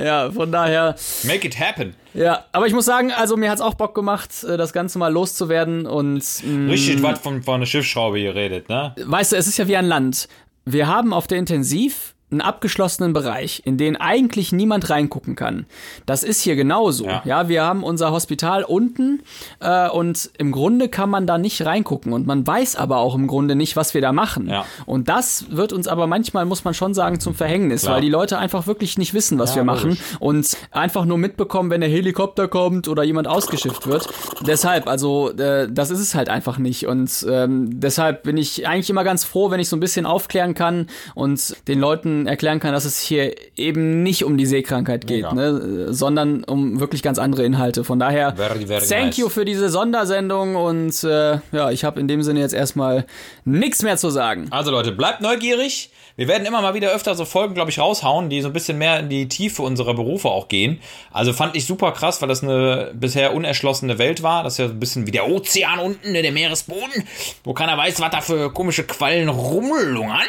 Ja, 0.00 0.30
von 0.30 0.50
daher, 0.50 0.96
Make 1.24 1.46
it 1.46 1.60
happen. 1.60 1.94
ja. 2.14 2.46
Aber 2.52 2.66
ich 2.66 2.72
muss 2.72 2.86
sagen, 2.86 3.12
also 3.12 3.36
mir 3.36 3.50
hat's 3.50 3.60
auch 3.60 3.74
Bock 3.74 3.94
gemacht, 3.94 4.30
äh, 4.44 4.56
das 4.56 4.72
Ganze 4.72 4.98
mal 4.98 5.12
loszuwerden 5.12 5.86
und 5.86 6.24
mh, 6.42 6.70
Richtig, 6.72 7.02
was 7.02 7.18
von, 7.20 7.42
von 7.42 7.56
einer 7.56 7.66
Schiffsschraube 7.66 8.18
hier 8.18 8.34
redet, 8.34 8.70
ne? 8.70 8.94
weißt 9.04 9.32
du, 9.32 9.36
es 9.36 9.46
ist 9.46 9.58
ja 9.58 9.68
wie 9.68 9.76
ein 9.76 9.84
Land. 9.84 10.26
Wir 10.64 10.86
haben 10.86 11.12
auf 11.12 11.26
der 11.26 11.36
Intensiv 11.38 12.11
einen 12.32 12.40
abgeschlossenen 12.40 13.12
Bereich, 13.12 13.62
in 13.64 13.76
den 13.78 13.96
eigentlich 13.96 14.52
niemand 14.52 14.90
reingucken 14.90 15.36
kann. 15.36 15.66
Das 16.06 16.22
ist 16.24 16.42
hier 16.42 16.56
genauso. 16.56 17.04
Ja, 17.06 17.22
Ja. 17.24 17.48
wir 17.48 17.62
haben 17.62 17.84
unser 17.84 18.10
Hospital 18.10 18.64
unten 18.64 19.22
äh, 19.60 19.88
und 19.88 20.30
im 20.38 20.50
Grunde 20.52 20.88
kann 20.88 21.10
man 21.10 21.26
da 21.26 21.38
nicht 21.38 21.64
reingucken 21.64 22.12
und 22.12 22.26
man 22.26 22.46
weiß 22.46 22.76
aber 22.76 22.98
auch 22.98 23.14
im 23.14 23.26
Grunde 23.26 23.54
nicht, 23.54 23.76
was 23.76 23.94
wir 23.94 24.00
da 24.00 24.12
machen. 24.12 24.48
Ja. 24.48 24.64
Und 24.86 25.08
das 25.08 25.46
wird 25.50 25.72
uns 25.72 25.86
aber 25.88 26.06
manchmal, 26.06 26.44
muss 26.44 26.64
man 26.64 26.74
schon 26.74 26.94
sagen, 26.94 27.20
zum 27.20 27.34
Verhängnis, 27.34 27.82
Klar. 27.82 27.94
weil 27.96 28.02
die 28.02 28.08
Leute 28.08 28.38
einfach 28.38 28.66
wirklich 28.66 28.98
nicht 28.98 29.14
wissen, 29.14 29.38
was 29.38 29.50
Ja, 29.50 29.56
wir 29.56 29.64
machen 29.64 29.90
logisch. 29.90 30.02
und 30.20 30.56
einfach 30.70 31.04
nur 31.04 31.18
mitbekommen, 31.18 31.70
wenn 31.70 31.80
der 31.82 31.90
Helikopter 31.90 32.48
kommt 32.48 32.88
oder 32.88 33.02
jemand 33.02 33.28
ausgeschifft 33.28 33.86
wird. 33.86 34.08
Deshalb, 34.46 34.86
also 34.88 35.30
äh, 35.32 35.68
das 35.70 35.90
ist 35.90 36.00
es 36.00 36.14
halt 36.14 36.28
einfach 36.28 36.58
nicht 36.58 36.86
und 36.86 37.26
ähm, 37.28 37.80
deshalb 37.80 38.22
bin 38.22 38.36
ich 38.36 38.66
eigentlich 38.66 38.90
immer 38.90 39.04
ganz 39.04 39.24
froh, 39.24 39.50
wenn 39.50 39.60
ich 39.60 39.68
so 39.68 39.76
ein 39.76 39.80
bisschen 39.80 40.06
aufklären 40.06 40.54
kann 40.54 40.86
und 41.14 41.56
den 41.68 41.78
Leuten 41.80 42.21
erklären 42.26 42.60
kann, 42.60 42.72
dass 42.72 42.84
es 42.84 43.00
hier 43.00 43.34
eben 43.56 44.02
nicht 44.02 44.24
um 44.24 44.36
die 44.36 44.46
Seekrankheit 44.46 45.06
geht, 45.06 45.32
ne, 45.32 45.92
sondern 45.92 46.44
um 46.44 46.80
wirklich 46.80 47.02
ganz 47.02 47.18
andere 47.18 47.44
Inhalte. 47.44 47.84
Von 47.84 47.98
daher, 47.98 48.34
Very, 48.36 48.66
very 48.66 48.86
thank 48.86 49.06
nice. 49.06 49.16
you 49.18 49.28
für 49.28 49.44
diese 49.44 49.68
Sondersendung 49.68 50.56
und 50.56 51.02
äh, 51.04 51.38
ja, 51.52 51.70
ich 51.70 51.84
habe 51.84 52.00
in 52.00 52.08
dem 52.08 52.22
Sinne 52.22 52.40
jetzt 52.40 52.54
erstmal 52.54 53.06
nichts 53.44 53.82
mehr 53.82 53.96
zu 53.96 54.10
sagen. 54.10 54.46
Also 54.50 54.70
Leute, 54.70 54.92
bleibt 54.92 55.20
neugierig. 55.20 55.90
Wir 56.16 56.28
werden 56.28 56.46
immer 56.46 56.60
mal 56.60 56.74
wieder 56.74 56.92
öfter 56.92 57.14
so 57.14 57.24
Folgen, 57.24 57.54
glaube 57.54 57.70
ich, 57.70 57.78
raushauen, 57.78 58.28
die 58.28 58.42
so 58.42 58.48
ein 58.48 58.52
bisschen 58.52 58.78
mehr 58.78 59.00
in 59.00 59.08
die 59.08 59.28
Tiefe 59.28 59.62
unserer 59.62 59.94
Berufe 59.94 60.28
auch 60.28 60.48
gehen. 60.48 60.80
Also 61.10 61.32
fand 61.32 61.56
ich 61.56 61.66
super 61.66 61.92
krass, 61.92 62.20
weil 62.20 62.28
das 62.28 62.42
eine 62.42 62.92
bisher 62.94 63.34
unerschlossene 63.34 63.98
Welt 63.98 64.22
war. 64.22 64.42
Das 64.44 64.54
ist 64.54 64.58
ja 64.58 64.68
so 64.68 64.74
ein 64.74 64.80
bisschen 64.80 65.06
wie 65.06 65.10
der 65.10 65.28
Ozean 65.28 65.78
unten, 65.78 66.12
ne, 66.12 66.22
der 66.22 66.32
Meeresboden, 66.32 67.06
wo 67.44 67.54
keiner 67.54 67.76
weiß, 67.78 68.00
was 68.00 68.10
da 68.10 68.20
für 68.20 68.52
komische 68.52 68.84
Quallen 68.84 69.28
rumlungern. 69.28 70.26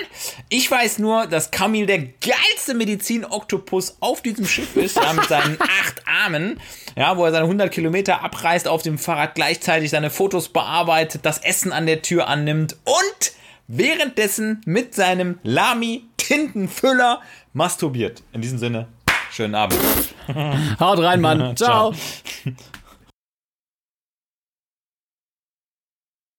Ich 0.50 0.70
weiß 0.70 1.00
nur, 1.00 1.28
dass 1.28 1.52
Kamil 1.52 1.86
der 1.86 2.00
geilste 2.00 2.74
Medizin-Oktopus 2.76 3.98
auf 4.00 4.22
diesem 4.22 4.46
Schiff 4.46 4.76
ist, 4.76 4.96
ja, 4.96 5.12
mit 5.14 5.26
seinen 5.26 5.58
acht 5.60 6.02
Armen, 6.08 6.60
ja, 6.96 7.18
wo 7.18 7.26
er 7.26 7.32
seine 7.32 7.44
100 7.44 7.72
Kilometer 7.72 8.24
abreißt 8.24 8.68
auf 8.68 8.84
dem 8.84 8.98
Fahrrad, 8.98 9.36
gleichzeitig 9.36 9.90
seine 9.90 10.10
Fotos 10.10 10.50
bearbeitet, 10.50 11.26
das 11.26 11.40
Essen 11.40 11.74
an 11.74 11.86
der 11.86 12.02
Tür 12.02 12.28
annimmt 12.28 12.78
und 12.86 13.34
währenddessen 13.78 14.62
mit 14.66 14.94
seinem 14.94 15.40
Lami-Tintenfüller 15.44 17.22
masturbiert. 17.54 18.24
In 18.32 18.42
diesem 18.42 18.58
Sinne, 18.58 18.88
schönen 19.32 19.56
Abend. 19.56 19.80
Haut 20.80 21.00
rein, 21.00 21.22
Mann. 21.22 21.40
Ciao. 21.56 21.94
Ciao. 21.94 22.54